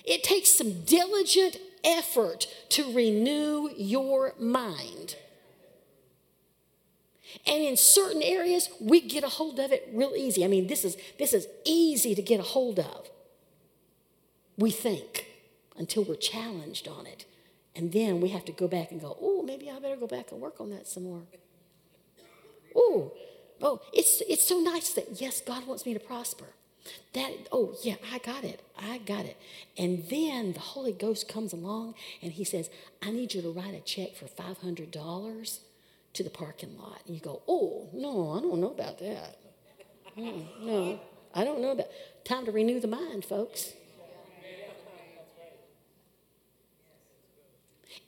It 0.04 0.22
takes 0.22 0.50
some 0.50 0.82
diligent 0.82 1.58
effort 1.82 2.46
to 2.70 2.92
renew 2.92 3.70
your 3.76 4.34
mind. 4.38 5.16
And 7.46 7.62
in 7.62 7.76
certain 7.76 8.22
areas, 8.22 8.68
we 8.80 9.00
get 9.00 9.24
a 9.24 9.28
hold 9.28 9.58
of 9.58 9.72
it 9.72 9.88
real 9.92 10.14
easy. 10.16 10.44
I 10.44 10.48
mean, 10.48 10.66
this 10.66 10.84
is 10.84 10.96
this 11.18 11.32
is 11.32 11.46
easy 11.64 12.14
to 12.14 12.22
get 12.22 12.40
a 12.40 12.44
hold 12.44 12.78
of. 12.80 13.10
We 14.56 14.70
think 14.70 15.26
until 15.76 16.04
we're 16.04 16.16
challenged 16.16 16.88
on 16.88 17.06
it. 17.06 17.26
And 17.76 17.92
then 17.92 18.20
we 18.20 18.28
have 18.28 18.44
to 18.44 18.52
go 18.52 18.68
back 18.68 18.92
and 18.92 19.00
go, 19.00 19.16
oh, 19.20 19.42
maybe 19.42 19.68
I 19.68 19.78
better 19.80 19.96
go 19.96 20.06
back 20.06 20.30
and 20.30 20.40
work 20.40 20.60
on 20.60 20.70
that 20.70 20.86
some 20.86 21.04
more. 21.04 21.22
Oh, 22.74 23.12
oh, 23.62 23.80
it's 23.92 24.22
it's 24.28 24.46
so 24.48 24.58
nice 24.58 24.92
that 24.94 25.20
yes, 25.20 25.40
God 25.40 25.66
wants 25.66 25.86
me 25.86 25.94
to 25.94 26.00
prosper. 26.00 26.46
That 27.14 27.32
oh 27.50 27.74
yeah, 27.82 27.96
I 28.12 28.18
got 28.18 28.44
it. 28.44 28.60
I 28.78 28.98
got 28.98 29.24
it. 29.24 29.36
And 29.78 30.04
then 30.10 30.52
the 30.52 30.60
Holy 30.60 30.92
Ghost 30.92 31.28
comes 31.28 31.52
along 31.52 31.94
and 32.20 32.32
he 32.32 32.44
says, 32.44 32.68
I 33.00 33.10
need 33.10 33.34
you 33.34 33.42
to 33.42 33.50
write 33.50 33.74
a 33.74 33.80
check 33.80 34.16
for 34.16 34.26
five 34.26 34.58
hundred 34.58 34.90
dollars 34.90 35.60
to 36.14 36.22
the 36.22 36.30
parking 36.30 36.76
lot. 36.78 37.00
And 37.06 37.14
you 37.14 37.20
go, 37.20 37.42
oh 37.48 37.88
no, 37.92 38.32
I 38.32 38.40
don't 38.40 38.60
know 38.60 38.70
about 38.70 38.98
that. 38.98 39.38
Oh, 40.16 40.42
no, 40.60 41.00
I 41.34 41.44
don't 41.44 41.60
know 41.60 41.72
about. 41.72 41.88
Time 42.24 42.44
to 42.44 42.52
renew 42.52 42.80
the 42.80 42.86
mind, 42.86 43.24
folks. 43.24 43.72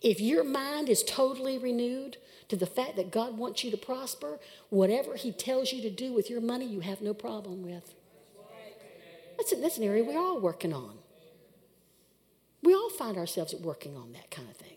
If 0.02 0.20
your 0.20 0.44
mind 0.44 0.88
is 0.88 1.02
totally 1.02 1.58
renewed, 1.58 2.18
to 2.48 2.56
the 2.56 2.66
fact 2.66 2.96
that 2.96 3.10
God 3.10 3.36
wants 3.36 3.64
you 3.64 3.70
to 3.70 3.76
prosper, 3.76 4.38
whatever 4.70 5.16
He 5.16 5.32
tells 5.32 5.72
you 5.72 5.82
to 5.82 5.90
do 5.90 6.12
with 6.12 6.30
your 6.30 6.40
money, 6.40 6.66
you 6.66 6.80
have 6.80 7.00
no 7.00 7.14
problem 7.14 7.62
with. 7.62 7.94
That's, 9.36 9.52
a, 9.52 9.56
that's 9.56 9.78
an 9.78 9.84
area 9.84 10.04
we're 10.04 10.18
all 10.18 10.40
working 10.40 10.72
on. 10.72 10.98
We 12.62 12.74
all 12.74 12.90
find 12.90 13.16
ourselves 13.16 13.54
working 13.54 13.96
on 13.96 14.12
that 14.12 14.30
kind 14.30 14.48
of 14.48 14.56
thing. 14.56 14.76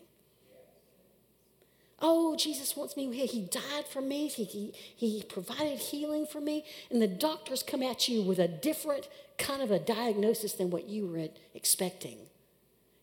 Oh, 2.02 2.34
Jesus 2.36 2.76
wants 2.76 2.96
me. 2.96 3.12
here. 3.12 3.26
He 3.26 3.42
died 3.42 3.86
for 3.86 4.00
me. 4.00 4.28
He, 4.28 4.44
he, 4.44 4.72
he 4.96 5.22
provided 5.22 5.78
healing 5.78 6.26
for 6.26 6.40
me. 6.40 6.64
And 6.90 7.02
the 7.02 7.06
doctors 7.06 7.62
come 7.62 7.82
at 7.82 8.08
you 8.08 8.22
with 8.22 8.38
a 8.38 8.48
different 8.48 9.08
kind 9.36 9.62
of 9.62 9.70
a 9.70 9.78
diagnosis 9.78 10.54
than 10.54 10.70
what 10.70 10.88
you 10.88 11.06
were 11.06 11.28
expecting. 11.54 12.18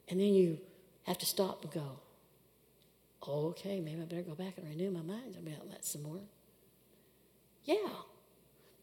And 0.09 0.19
then 0.19 0.33
you 0.33 0.59
have 1.03 1.17
to 1.19 1.25
stop 1.25 1.63
and 1.63 1.71
go, 1.71 1.99
okay, 3.27 3.79
maybe 3.79 4.01
I 4.01 4.05
better 4.05 4.21
go 4.21 4.35
back 4.35 4.57
and 4.57 4.67
renew 4.67 4.91
my 4.91 5.01
mind 5.01 5.35
about 5.35 5.69
that 5.69 5.85
some 5.85 6.03
more. 6.03 6.21
Yeah. 7.63 7.75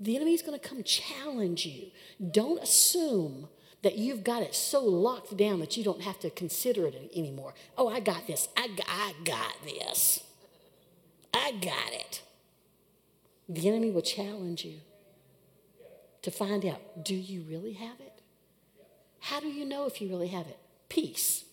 The 0.01 0.17
enemy's 0.17 0.43
going 0.43 0.59
to 0.59 0.69
come 0.69 0.83
challenge 0.83 1.65
you. 1.65 1.87
Don't 2.31 2.63
assume 2.63 3.49
that 3.83 3.97
you've 3.97 4.25
got 4.25 4.43
it 4.43 4.55
so 4.55 4.81
locked 4.83 5.37
down 5.37 5.61
that 5.61 5.77
you 5.77 5.85
don't 5.85 6.03
have 6.03 6.19
to 6.21 6.31
consider 6.31 6.87
it 6.87 7.11
anymore. 7.15 7.55
Oh, 7.77 7.89
I 7.89 8.01
got 8.01 8.27
this. 8.27 8.49
I 8.57 8.69
got, 8.69 8.87
I 8.89 9.13
got 9.25 9.63
this. 9.65 10.25
I 11.33 11.53
got 11.53 11.93
it. 11.93 12.23
The 13.49 13.69
enemy 13.69 13.91
will 13.91 14.03
challenge 14.03 14.65
you 14.65 14.81
to 16.23 16.31
find 16.31 16.65
out 16.65 17.05
do 17.05 17.15
you 17.15 17.43
really 17.43 17.75
have 17.75 18.01
it? 18.01 18.23
How 19.21 19.41
do 19.41 19.49
you 19.49 19.65
know 19.65 19.87
if 19.87 20.01
you 20.01 20.09
really 20.09 20.29
have 20.29 20.47
it? 20.47 20.59
Peace. 20.89 21.45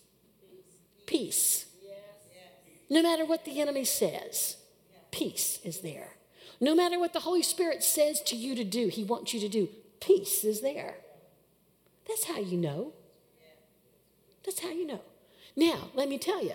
Peace. 1.06 1.66
No 2.92 3.00
matter 3.00 3.24
what 3.24 3.46
the 3.46 3.58
enemy 3.58 3.86
says, 3.86 4.58
peace 5.10 5.60
is 5.64 5.80
there. 5.80 6.10
No 6.60 6.74
matter 6.74 7.00
what 7.00 7.14
the 7.14 7.20
Holy 7.20 7.40
Spirit 7.40 7.82
says 7.82 8.20
to 8.24 8.36
you 8.36 8.54
to 8.54 8.64
do, 8.64 8.88
He 8.88 9.02
wants 9.02 9.32
you 9.32 9.40
to 9.40 9.48
do, 9.48 9.70
peace 9.98 10.44
is 10.44 10.60
there. 10.60 10.96
That's 12.06 12.24
how 12.24 12.38
you 12.38 12.58
know. 12.58 12.92
That's 14.44 14.60
how 14.60 14.68
you 14.68 14.86
know. 14.86 15.00
Now, 15.56 15.88
let 15.94 16.06
me 16.06 16.18
tell 16.18 16.44
you, 16.44 16.52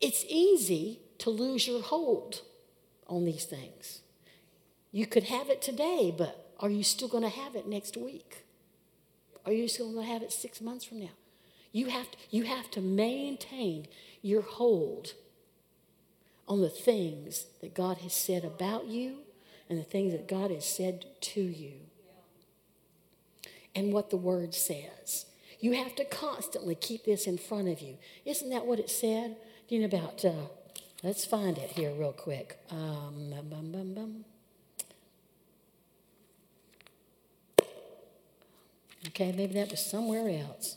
it's 0.00 0.24
easy 0.28 1.00
to 1.18 1.30
lose 1.30 1.66
your 1.66 1.82
hold 1.82 2.42
on 3.08 3.24
these 3.24 3.44
things. 3.44 4.02
You 4.92 5.08
could 5.08 5.24
have 5.24 5.50
it 5.50 5.60
today, 5.60 6.14
but 6.16 6.52
are 6.60 6.70
you 6.70 6.84
still 6.84 7.08
going 7.08 7.24
to 7.24 7.28
have 7.28 7.56
it 7.56 7.66
next 7.66 7.96
week? 7.96 8.44
Are 9.44 9.52
you 9.52 9.66
still 9.66 9.92
going 9.92 10.06
to 10.06 10.12
have 10.12 10.22
it 10.22 10.32
six 10.32 10.60
months 10.60 10.84
from 10.84 11.00
now? 11.00 11.16
You 11.72 11.86
have 11.86 12.12
to, 12.12 12.18
you 12.30 12.44
have 12.44 12.70
to 12.70 12.80
maintain 12.80 13.88
your 14.22 14.42
hold 14.42 15.14
on 16.46 16.60
the 16.60 16.68
things 16.68 17.46
that 17.60 17.74
God 17.74 17.98
has 17.98 18.12
said 18.12 18.44
about 18.44 18.86
you 18.86 19.18
and 19.68 19.78
the 19.78 19.84
things 19.84 20.12
that 20.12 20.28
God 20.28 20.50
has 20.50 20.64
said 20.64 21.06
to 21.20 21.40
you 21.40 21.72
and 23.74 23.92
what 23.92 24.10
the 24.10 24.16
Word 24.16 24.54
says. 24.54 25.26
You 25.60 25.72
have 25.72 25.94
to 25.96 26.04
constantly 26.04 26.74
keep 26.74 27.04
this 27.04 27.26
in 27.26 27.38
front 27.38 27.68
of 27.68 27.80
you. 27.80 27.96
Isn't 28.24 28.50
that 28.50 28.66
what 28.66 28.78
it 28.78 28.90
said? 28.90 29.36
You 29.68 29.80
know 29.80 29.86
about, 29.86 30.24
uh, 30.24 30.32
let's 31.02 31.24
find 31.24 31.56
it 31.56 31.70
here 31.70 31.92
real 31.92 32.12
quick. 32.12 32.58
Um, 32.70 33.32
bum, 33.50 33.72
bum, 33.72 33.94
bum. 33.94 34.24
Okay, 39.08 39.32
maybe 39.32 39.54
that 39.54 39.70
was 39.70 39.84
somewhere 39.84 40.28
else. 40.28 40.76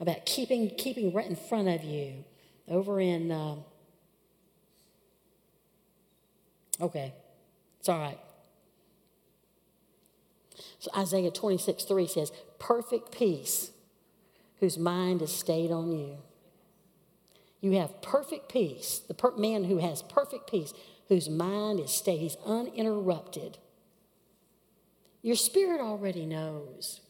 About 0.00 0.24
keeping, 0.26 0.70
keeping 0.70 1.12
right 1.12 1.26
in 1.26 1.36
front 1.36 1.68
of 1.68 1.84
you. 1.84 2.24
Over 2.68 3.00
in, 3.00 3.30
um, 3.30 3.64
okay, 6.82 7.14
it's 7.80 7.88
all 7.88 7.98
right. 7.98 8.18
So 10.78 10.90
Isaiah 10.96 11.30
26, 11.30 11.84
3 11.84 12.06
says, 12.06 12.32
Perfect 12.58 13.12
peace, 13.16 13.70
whose 14.60 14.78
mind 14.78 15.22
is 15.22 15.32
stayed 15.32 15.70
on 15.70 15.92
you. 15.92 16.18
You 17.60 17.72
have 17.72 18.02
perfect 18.02 18.52
peace, 18.52 19.00
the 19.06 19.14
per- 19.14 19.36
man 19.36 19.64
who 19.64 19.78
has 19.78 20.02
perfect 20.02 20.50
peace, 20.50 20.72
whose 21.08 21.28
mind 21.28 21.78
is 21.78 21.92
stayed, 21.92 22.18
he's 22.18 22.36
uninterrupted. 22.44 23.58
Your 25.22 25.36
spirit 25.36 25.80
already 25.80 26.26
knows. 26.26 27.00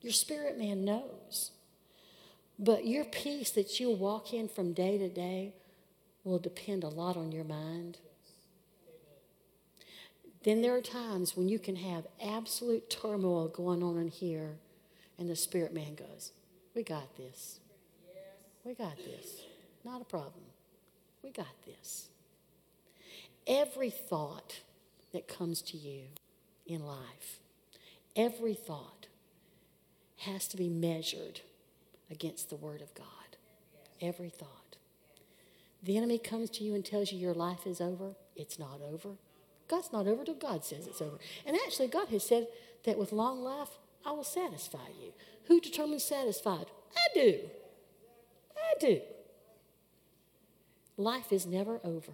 Your 0.00 0.12
spirit 0.12 0.56
man 0.56 0.84
knows. 0.84 1.50
But 2.58 2.86
your 2.86 3.04
peace 3.04 3.50
that 3.50 3.80
you'll 3.80 3.96
walk 3.96 4.32
in 4.32 4.46
from 4.48 4.72
day 4.72 4.98
to 4.98 5.08
day 5.08 5.54
will 6.22 6.38
depend 6.38 6.84
a 6.84 6.88
lot 6.88 7.16
on 7.16 7.32
your 7.32 7.44
mind. 7.44 7.98
Then 10.42 10.62
there 10.62 10.74
are 10.74 10.80
times 10.80 11.36
when 11.36 11.48
you 11.48 11.58
can 11.58 11.76
have 11.76 12.06
absolute 12.24 12.88
turmoil 12.88 13.48
going 13.48 13.82
on 13.82 13.98
in 13.98 14.08
here, 14.08 14.56
and 15.18 15.28
the 15.28 15.36
spirit 15.36 15.74
man 15.74 15.94
goes, 15.94 16.32
We 16.74 16.82
got 16.82 17.16
this. 17.16 17.60
We 18.64 18.74
got 18.74 18.96
this. 18.96 19.42
Not 19.84 20.02
a 20.02 20.04
problem. 20.04 20.44
We 21.22 21.30
got 21.30 21.64
this. 21.66 22.08
Every 23.46 23.90
thought 23.90 24.60
that 25.12 25.28
comes 25.28 25.60
to 25.62 25.76
you 25.76 26.02
in 26.66 26.86
life, 26.86 27.40
every 28.14 28.54
thought 28.54 29.08
has 30.18 30.46
to 30.48 30.56
be 30.56 30.68
measured 30.68 31.40
against 32.10 32.50
the 32.50 32.56
Word 32.56 32.82
of 32.82 32.94
God. 32.94 33.06
Every 34.00 34.30
thought. 34.30 34.76
The 35.82 35.96
enemy 35.96 36.18
comes 36.18 36.50
to 36.50 36.64
you 36.64 36.74
and 36.74 36.84
tells 36.84 37.12
you 37.12 37.18
your 37.18 37.34
life 37.34 37.66
is 37.66 37.80
over. 37.80 38.14
It's 38.36 38.58
not 38.58 38.80
over. 38.82 39.16
God's 39.70 39.92
not 39.92 40.08
over 40.08 40.24
till 40.24 40.34
God 40.34 40.64
says 40.64 40.88
it's 40.88 41.00
over. 41.00 41.16
And 41.46 41.56
actually, 41.64 41.86
God 41.86 42.08
has 42.08 42.24
said 42.24 42.48
that 42.84 42.98
with 42.98 43.12
long 43.12 43.40
life, 43.42 43.68
I 44.04 44.10
will 44.10 44.24
satisfy 44.24 44.88
you. 45.00 45.12
Who 45.44 45.60
determines 45.60 46.04
satisfied? 46.04 46.66
I 46.96 47.14
do. 47.14 47.38
I 48.56 48.78
do. 48.80 49.00
Life 50.96 51.32
is 51.32 51.46
never 51.46 51.80
over. 51.84 52.12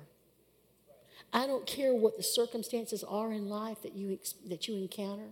I 1.33 1.47
don't 1.47 1.67
care 1.67 1.95
what 1.95 2.19
the 2.19 2.23
circumstances 2.23 3.03
are 3.03 3.33
in 3.33 3.49
life 3.49 3.83
that 3.83 3.95
you, 3.95 4.19
that 4.49 4.69
you 4.69 4.77
encounter. 4.77 5.31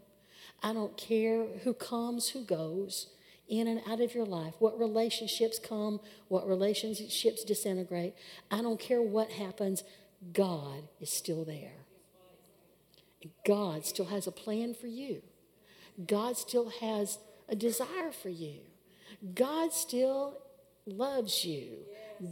I 0.63 0.73
don't 0.73 0.97
care 0.97 1.45
who 1.63 1.75
comes, 1.75 2.31
who 2.31 2.43
goes 2.43 3.09
in 3.49 3.69
and 3.69 3.83
out 3.87 4.01
of 4.01 4.15
your 4.15 4.25
life, 4.25 4.55
what 4.59 4.79
relationships 4.79 5.59
come, 5.59 6.01
what 6.29 6.49
relationships 6.49 7.45
disintegrate. 7.45 8.15
I 8.51 8.63
don't 8.63 8.81
care 8.81 9.03
what 9.03 9.31
happens, 9.31 9.85
God 10.33 10.89
is 11.01 11.11
still 11.11 11.45
there. 11.45 11.84
God 13.47 13.85
still 13.85 14.07
has 14.07 14.27
a 14.27 14.33
plan 14.33 14.75
for 14.75 14.87
you. 14.87 15.23
God 16.07 16.37
still 16.37 16.71
has 16.81 17.19
a 17.49 17.55
desire 17.57 18.11
for 18.11 18.29
you. 18.29 18.61
God 19.35 19.73
still 19.73 20.39
loves 20.87 21.45
you. 21.45 21.79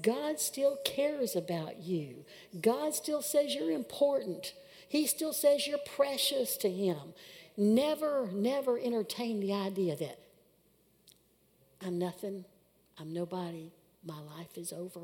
God 0.03 0.41
still 0.41 0.79
cares 0.85 1.37
about 1.37 1.83
you. 1.83 2.25
God 2.61 2.95
still 2.95 3.23
says 3.23 3.55
you're 3.55 3.71
important. 3.71 4.55
He 4.89 5.07
still 5.07 5.33
says 5.33 5.67
you're 5.67 5.79
precious 5.97 6.57
to 6.59 6.71
Him. 6.71 7.15
Never, 7.57 8.29
never 8.33 8.79
entertain 8.79 9.41
the 9.41 9.53
idea 9.53 9.97
that 9.97 10.19
I'm 11.85 11.99
nothing, 11.99 12.45
I'm 12.99 13.13
nobody, 13.13 13.73
my 14.05 14.19
life 14.37 14.57
is 14.57 14.73
over, 14.73 15.01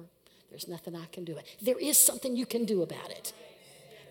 there's 0.50 0.68
nothing 0.68 0.96
I 0.96 1.06
can 1.12 1.24
do. 1.24 1.36
There 1.60 1.78
is 1.78 1.98
something 1.98 2.36
you 2.36 2.46
can 2.46 2.64
do 2.64 2.82
about 2.82 3.10
it 3.10 3.32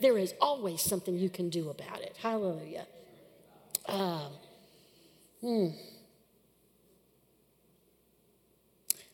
there 0.02 0.18
is 0.18 0.34
always 0.42 0.82
something 0.82 1.18
you 1.18 1.30
can 1.30 1.50
do 1.50 1.70
about 1.70 2.02
it. 2.02 2.16
Hallelujah. 2.22 2.86
Um, 3.88 4.32
hmm. 5.42 5.68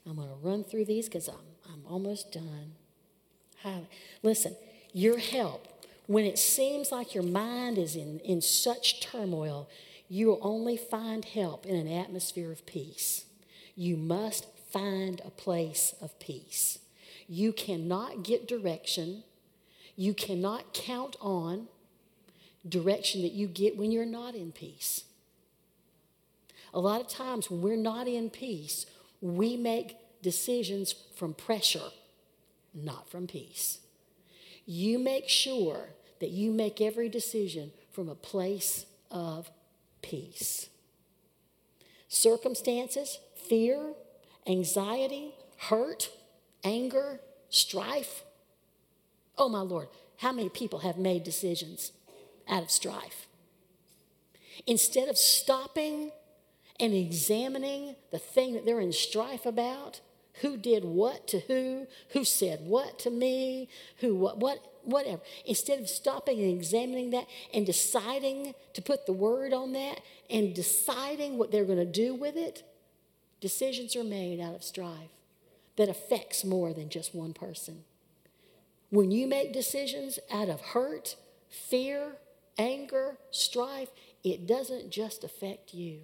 I'm 0.05 0.15
going 0.15 0.27
to 0.27 0.35
run 0.41 0.63
through 0.63 0.85
these 0.85 1.07
because 1.07 1.27
I'm, 1.27 1.35
I'm 1.71 1.83
almost 1.87 2.31
done. 2.31 2.73
Listen, 4.21 4.55
your 4.91 5.17
help, 5.17 5.67
when 6.07 6.25
it 6.25 6.37
seems 6.37 6.91
like 6.91 7.15
your 7.15 7.23
mind 7.23 7.77
is 7.77 7.95
in, 7.95 8.19
in 8.19 8.41
such 8.41 8.99
turmoil, 8.99 9.69
you 10.09 10.27
will 10.27 10.39
only 10.41 10.77
find 10.77 11.23
help 11.25 11.65
in 11.65 11.75
an 11.75 11.87
atmosphere 11.87 12.51
of 12.51 12.65
peace. 12.65 13.25
You 13.75 13.95
must 13.95 14.45
find 14.71 15.21
a 15.23 15.29
place 15.29 15.95
of 16.01 16.19
peace. 16.19 16.79
You 17.27 17.53
cannot 17.53 18.23
get 18.23 18.47
direction 18.47 19.23
you 19.95 20.13
cannot 20.13 20.73
count 20.73 21.15
on 21.21 21.67
direction 22.67 23.21
that 23.21 23.33
you 23.33 23.47
get 23.47 23.77
when 23.77 23.91
you're 23.91 24.05
not 24.05 24.35
in 24.35 24.51
peace. 24.51 25.03
A 26.73 26.79
lot 26.79 27.01
of 27.01 27.07
times 27.07 27.51
when 27.51 27.61
we're 27.61 27.75
not 27.75 28.07
in 28.07 28.29
peace, 28.29 28.85
we 29.21 29.55
make 29.55 29.95
decisions 30.21 30.95
from 31.15 31.33
pressure, 31.33 31.91
not 32.73 33.09
from 33.09 33.27
peace. 33.27 33.79
You 34.65 34.97
make 34.97 35.29
sure 35.29 35.89
that 36.19 36.29
you 36.29 36.51
make 36.51 36.81
every 36.81 37.09
decision 37.09 37.71
from 37.91 38.09
a 38.09 38.15
place 38.15 38.85
of 39.11 39.51
peace. 40.01 40.69
Circumstances, 42.07 43.19
fear, 43.35 43.93
anxiety, 44.47 45.35
hurt, 45.57 46.09
anger, 46.63 47.19
strife, 47.49 48.23
Oh, 49.37 49.49
my 49.49 49.61
Lord, 49.61 49.87
how 50.17 50.31
many 50.31 50.49
people 50.49 50.79
have 50.79 50.97
made 50.97 51.23
decisions 51.23 51.91
out 52.47 52.63
of 52.63 52.71
strife? 52.71 53.27
Instead 54.67 55.09
of 55.09 55.17
stopping 55.17 56.11
and 56.79 56.93
examining 56.93 57.95
the 58.11 58.19
thing 58.19 58.53
that 58.53 58.65
they're 58.65 58.79
in 58.79 58.93
strife 58.93 59.45
about, 59.45 60.01
who 60.41 60.57
did 60.57 60.83
what 60.83 61.27
to 61.27 61.39
who, 61.41 61.87
who 62.09 62.23
said 62.23 62.61
what 62.65 62.99
to 62.99 63.09
me, 63.09 63.69
who 63.97 64.15
what, 64.15 64.37
what 64.37 64.59
whatever. 64.83 65.21
Instead 65.45 65.79
of 65.79 65.87
stopping 65.87 66.39
and 66.39 66.51
examining 66.51 67.11
that 67.11 67.27
and 67.53 67.65
deciding 67.65 68.53
to 68.73 68.81
put 68.81 69.05
the 69.05 69.13
word 69.13 69.53
on 69.53 69.73
that 69.73 70.01
and 70.29 70.53
deciding 70.53 71.37
what 71.37 71.51
they're 71.51 71.65
going 71.65 71.77
to 71.77 71.85
do 71.85 72.13
with 72.13 72.35
it, 72.35 72.63
decisions 73.39 73.95
are 73.95 74.03
made 74.03 74.39
out 74.39 74.55
of 74.55 74.63
strife 74.63 75.09
that 75.75 75.89
affects 75.89 76.43
more 76.43 76.73
than 76.73 76.89
just 76.89 77.15
one 77.15 77.33
person. 77.33 77.83
When 78.93 79.09
you 79.09 79.25
make 79.25 79.53
decisions 79.53 80.19
out 80.31 80.49
of 80.49 80.61
hurt, 80.61 81.15
fear, 81.49 82.17
anger, 82.59 83.17
strife, 83.31 83.89
it 84.23 84.45
doesn't 84.45 84.91
just 84.91 85.23
affect 85.23 85.73
you, 85.73 86.01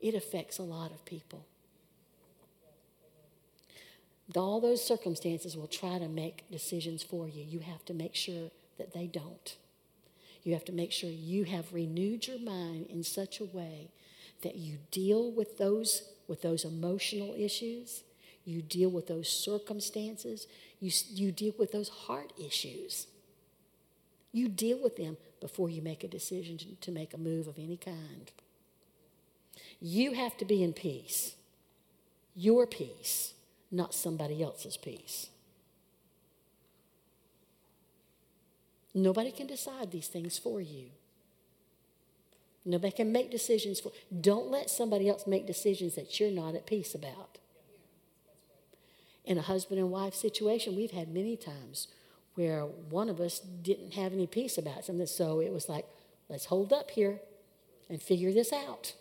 it 0.00 0.14
affects 0.14 0.56
a 0.56 0.62
lot 0.62 0.90
of 0.90 1.04
people. 1.04 1.44
All 4.34 4.58
those 4.58 4.82
circumstances 4.82 5.54
will 5.54 5.66
try 5.66 5.98
to 5.98 6.08
make 6.08 6.50
decisions 6.50 7.02
for 7.02 7.28
you. 7.28 7.44
You 7.44 7.58
have 7.58 7.84
to 7.84 7.92
make 7.92 8.14
sure 8.14 8.48
that 8.78 8.94
they 8.94 9.06
don't. 9.06 9.56
You 10.44 10.54
have 10.54 10.64
to 10.64 10.72
make 10.72 10.92
sure 10.92 11.10
you 11.10 11.44
have 11.44 11.74
renewed 11.74 12.26
your 12.26 12.38
mind 12.38 12.86
in 12.88 13.02
such 13.02 13.38
a 13.38 13.44
way 13.44 13.90
that 14.42 14.56
you 14.56 14.78
deal 14.90 15.30
with 15.30 15.58
those 15.58 16.08
with 16.26 16.40
those 16.40 16.64
emotional 16.64 17.34
issues, 17.36 18.02
you 18.46 18.62
deal 18.62 18.88
with 18.88 19.08
those 19.08 19.28
circumstances, 19.28 20.46
you, 20.80 20.90
you 21.12 21.32
deal 21.32 21.54
with 21.58 21.72
those 21.72 21.88
heart 21.88 22.32
issues. 22.38 23.06
You 24.32 24.48
deal 24.48 24.82
with 24.82 24.96
them 24.96 25.16
before 25.40 25.70
you 25.70 25.82
make 25.82 26.04
a 26.04 26.08
decision 26.08 26.58
to, 26.58 26.66
to 26.80 26.90
make 26.90 27.14
a 27.14 27.18
move 27.18 27.48
of 27.48 27.58
any 27.58 27.76
kind. 27.76 28.30
You 29.80 30.12
have 30.12 30.36
to 30.38 30.44
be 30.44 30.62
in 30.62 30.72
peace, 30.72 31.36
your 32.34 32.66
peace, 32.66 33.34
not 33.70 33.94
somebody 33.94 34.42
else's 34.42 34.76
peace. 34.76 35.28
Nobody 38.94 39.30
can 39.30 39.46
decide 39.46 39.90
these 39.90 40.08
things 40.08 40.38
for 40.38 40.60
you. 40.60 40.86
Nobody 42.64 42.92
can 42.92 43.12
make 43.12 43.30
decisions 43.30 43.78
for. 43.78 43.92
Don't 44.20 44.50
let 44.50 44.70
somebody 44.70 45.08
else 45.08 45.26
make 45.26 45.46
decisions 45.46 45.94
that 45.94 46.18
you're 46.18 46.30
not 46.30 46.54
at 46.54 46.66
peace 46.66 46.94
about. 46.94 47.38
In 49.26 49.38
a 49.38 49.42
husband 49.42 49.80
and 49.80 49.90
wife 49.90 50.14
situation, 50.14 50.76
we've 50.76 50.92
had 50.92 51.12
many 51.12 51.36
times 51.36 51.88
where 52.36 52.62
one 52.62 53.08
of 53.08 53.20
us 53.20 53.40
didn't 53.40 53.94
have 53.94 54.12
any 54.12 54.26
peace 54.26 54.56
about 54.56 54.84
something, 54.84 55.06
so 55.06 55.40
it 55.40 55.52
was 55.52 55.68
like, 55.68 55.84
let's 56.28 56.46
hold 56.46 56.72
up 56.72 56.92
here 56.92 57.18
and 57.90 58.00
figure 58.00 58.32
this 58.32 58.52
out 58.52 58.94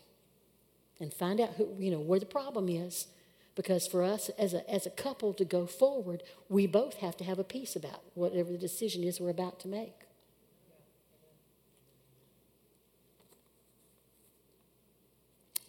and 1.00 1.14
find 1.14 1.40
out 1.40 1.56
who, 1.56 1.68
you 1.78 1.92
know, 1.92 2.00
where 2.00 2.20
the 2.20 2.26
problem 2.26 2.70
is. 2.70 3.08
Because 3.56 3.88
for 3.88 4.04
us 4.04 4.30
as 4.38 4.54
a, 4.54 4.70
as 4.70 4.86
a 4.86 4.90
couple 4.90 5.34
to 5.34 5.46
go 5.46 5.66
forward, 5.66 6.24
we 6.50 6.68
both 6.68 6.96
have 6.96 7.16
to 7.18 7.24
have 7.24 7.40
a 7.40 7.44
peace 7.44 7.76
about 7.76 8.02
whatever 8.14 8.52
the 8.52 8.58
decision 8.58 9.04
is 9.04 9.22
we're 9.22 9.30
about 9.30 9.60
to 9.62 9.70
make. 9.70 9.94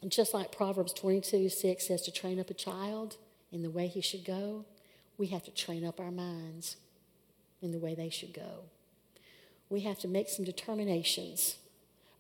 And 0.03 0.11
just 0.11 0.35
like 0.35 0.51
Proverbs 0.51 0.93
22 0.93 1.49
6 1.49 1.87
says 1.87 2.03
to 2.03 2.13
train 2.13 2.41
up 2.41 2.51
a 2.51 2.55
child 2.55 3.17
in 3.53 3.63
the 3.63 3.71
way 3.71 3.87
he 3.87 4.01
should 4.01 4.25
go, 4.25 4.65
we 5.19 5.29
have 5.29 5.45
to 5.45 5.51
train 5.51 5.85
up 5.85 6.01
our 6.01 6.11
minds 6.11 6.77
in 7.63 7.73
the 7.73 7.79
way 7.79 7.95
they 7.95 8.11
should 8.11 8.35
go. 8.35 8.65
We 9.69 9.81
have 9.81 9.99
to 10.01 10.09
make 10.09 10.29
some 10.29 10.45
determinations 10.45 11.57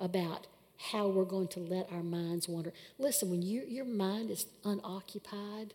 about 0.00 0.46
how 0.90 1.08
we're 1.08 1.24
going 1.24 1.48
to 1.48 1.60
let 1.60 1.90
our 1.92 2.02
minds 2.02 2.48
wander. 2.48 2.72
Listen, 2.98 3.30
when 3.30 3.42
you, 3.42 3.62
your 3.66 3.84
mind 3.84 4.30
is 4.30 4.46
unoccupied 4.64 5.74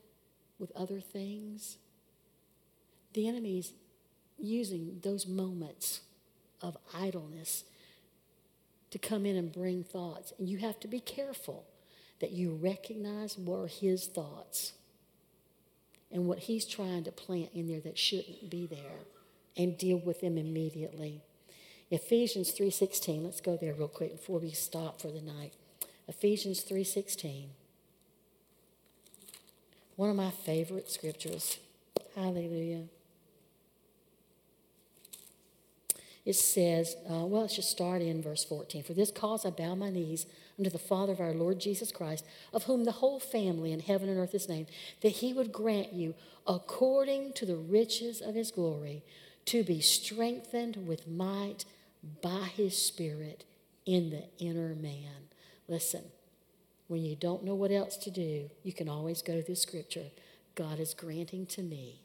with 0.60 0.72
other 0.76 1.00
things, 1.00 1.78
the 3.14 3.28
enemy 3.28 3.60
is 3.60 3.74
using 4.38 5.00
those 5.04 5.28
moments 5.28 6.02
of 6.62 6.78
idleness 6.94 7.64
to 8.92 9.00
come 9.00 9.26
in 9.26 9.36
and 9.36 9.52
bring 9.52 9.84
thoughts. 9.84 10.34
And 10.38 10.48
you 10.48 10.60
have 10.60 10.80
to 10.82 10.88
be 10.88 11.00
careful 11.00 11.66
that 12.20 12.32
you 12.32 12.52
recognize 12.52 13.38
what 13.38 13.58
are 13.58 13.68
his 13.68 14.06
thoughts 14.06 14.74
and 16.12 16.28
what 16.28 16.40
he's 16.40 16.66
trying 16.66 17.04
to 17.04 17.12
plant 17.12 17.50
in 17.54 17.68
there 17.68 17.80
that 17.82 17.98
shouldn't 17.98 18.50
be 18.50 18.66
there 18.66 19.06
and 19.58 19.78
deal 19.78 19.98
with 19.98 20.22
them 20.22 20.38
immediately. 20.38 21.22
Ephesians 21.90 22.52
3:16. 22.52 23.24
Let's 23.24 23.42
go 23.42 23.58
there 23.58 23.74
real 23.74 23.88
quick 23.88 24.12
before 24.14 24.40
we 24.40 24.52
stop 24.52 25.02
for 25.02 25.10
the 25.10 25.22
night. 25.22 25.54
Ephesians 26.08 26.64
3:16. 26.64 27.50
One 29.96 30.10
of 30.10 30.16
my 30.16 30.32
favorite 30.32 30.90
scriptures. 30.90 31.58
Hallelujah. 32.16 32.88
It 36.24 36.34
says, 36.34 36.96
uh, 37.10 37.26
well, 37.26 37.42
let's 37.42 37.56
just 37.56 37.72
start 37.72 38.02
in 38.02 38.22
verse 38.22 38.44
14. 38.44 38.84
For 38.84 38.94
this 38.94 39.12
cause 39.12 39.46
I 39.46 39.50
bow 39.50 39.76
my 39.76 39.90
knees 39.90 40.28
unto 40.58 40.70
the 40.70 40.78
Father 40.78 41.14
of 41.14 41.20
our 41.20 41.34
Lord 41.34 41.60
Jesus 41.60 41.92
Christ, 41.92 42.26
of 42.54 42.64
whom 42.64 42.84
the 42.86 42.94
whole 42.94 43.20
family 43.20 43.72
in 43.72 43.80
heaven 43.80 44.10
and 44.10 44.20
earth 44.20 44.36
is 44.36 44.50
named, 44.50 44.68
that 45.02 45.10
he 45.10 45.34
would 45.34 45.52
grant 45.52 45.94
you, 45.94 46.16
according 46.48 47.34
to 47.34 47.46
the 47.46 47.56
riches 47.56 48.22
of 48.22 48.36
his 48.36 48.52
glory, 48.52 49.04
to 49.46 49.64
be 49.64 49.82
strengthened 49.82 50.88
with 50.88 51.08
might 51.08 51.66
by 52.22 52.50
his 52.56 52.78
Spirit 52.78 53.46
in 53.86 54.10
the 54.10 54.24
inner 54.40 54.76
man. 54.76 55.30
Listen, 55.68 56.04
when 56.88 57.04
you 57.04 57.16
don't 57.16 57.44
know 57.44 57.56
what 57.56 57.72
else 57.72 57.98
to 57.98 58.12
do, 58.12 58.50
you 58.64 58.74
can 58.74 58.90
always 58.90 59.22
go 59.22 59.40
to 59.40 59.48
this 59.48 59.62
scripture. 59.62 60.08
God 60.56 60.80
is 60.80 60.94
granting 60.94 61.46
to 61.48 61.62
me, 61.62 62.02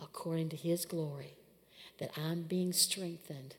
according 0.00 0.48
to 0.48 0.56
his 0.56 0.84
glory, 0.84 1.34
that 1.98 2.10
I'm 2.18 2.42
being 2.42 2.72
strengthened 2.72 3.54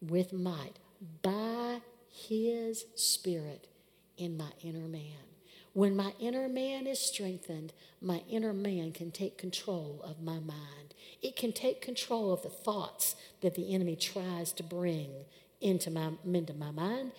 with 0.00 0.32
might 0.32 0.78
by 1.22 1.80
his 2.28 2.84
Spirit 2.94 3.68
in 4.16 4.36
my 4.36 4.50
inner 4.62 4.88
man. 4.88 5.28
When 5.72 5.94
my 5.94 6.12
inner 6.18 6.48
man 6.48 6.86
is 6.86 6.98
strengthened, 6.98 7.72
my 8.00 8.22
inner 8.28 8.52
man 8.52 8.92
can 8.92 9.10
take 9.10 9.38
control 9.38 10.00
of 10.04 10.20
my 10.20 10.40
mind. 10.40 10.94
It 11.22 11.36
can 11.36 11.52
take 11.52 11.80
control 11.80 12.32
of 12.32 12.42
the 12.42 12.48
thoughts 12.48 13.14
that 13.42 13.54
the 13.54 13.74
enemy 13.74 13.94
tries 13.94 14.52
to 14.54 14.62
bring 14.62 15.10
into 15.60 15.90
my, 15.90 16.10
into 16.24 16.54
my 16.54 16.70
mind. 16.70 17.12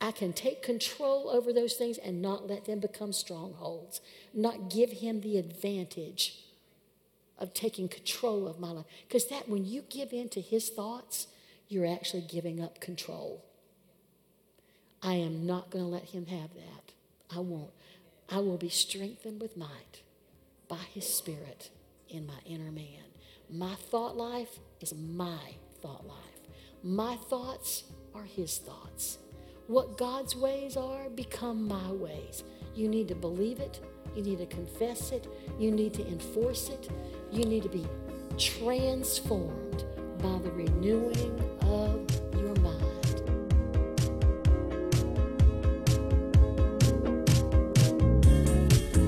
I 0.00 0.10
can 0.10 0.32
take 0.32 0.62
control 0.62 1.30
over 1.30 1.52
those 1.52 1.74
things 1.74 1.96
and 1.96 2.20
not 2.20 2.48
let 2.48 2.64
them 2.64 2.80
become 2.80 3.12
strongholds, 3.12 4.00
not 4.34 4.68
give 4.68 4.90
him 4.90 5.20
the 5.20 5.38
advantage 5.38 6.40
of 7.38 7.54
taking 7.54 7.88
control 7.88 8.46
of 8.46 8.58
my 8.58 8.70
life. 8.70 8.86
Because 9.06 9.28
that 9.28 9.48
when 9.48 9.64
you 9.64 9.82
give 9.88 10.12
in 10.12 10.28
to 10.30 10.40
his 10.40 10.68
thoughts, 10.68 11.28
you're 11.68 11.86
actually 11.86 12.22
giving 12.22 12.60
up 12.60 12.80
control. 12.80 13.44
I 15.02 15.14
am 15.14 15.46
not 15.46 15.70
going 15.70 15.84
to 15.84 15.90
let 15.90 16.04
him 16.04 16.26
have 16.26 16.54
that. 16.54 16.92
I 17.34 17.40
won't. 17.40 17.72
I 18.28 18.38
will 18.38 18.56
be 18.56 18.68
strengthened 18.68 19.40
with 19.42 19.56
might 19.56 20.02
by 20.68 20.78
his 20.94 21.06
spirit 21.06 21.70
in 22.08 22.26
my 22.26 22.38
inner 22.46 22.70
man. 22.70 23.04
My 23.50 23.74
thought 23.74 24.16
life 24.16 24.60
is 24.80 24.94
my 24.94 25.56
thought 25.80 26.06
life. 26.06 26.16
My 26.84 27.16
thoughts 27.28 27.84
are 28.14 28.24
his 28.24 28.58
thoughts. 28.58 29.18
What 29.66 29.98
God's 29.98 30.36
ways 30.36 30.76
are 30.76 31.08
become 31.10 31.66
my 31.66 31.90
ways. 31.90 32.44
You 32.74 32.88
need 32.88 33.08
to 33.08 33.14
believe 33.14 33.58
it. 33.58 33.80
You 34.14 34.22
need 34.22 34.38
to 34.38 34.46
confess 34.46 35.10
it. 35.10 35.26
You 35.58 35.70
need 35.70 35.94
to 35.94 36.06
enforce 36.06 36.68
it. 36.68 36.88
You 37.30 37.44
need 37.44 37.64
to 37.64 37.68
be 37.68 37.86
transformed 38.38 39.84
by 40.18 40.38
the 40.38 40.52
renewing 40.52 41.40
of 41.62 42.06
your 42.40 42.54
mind. 42.56 42.91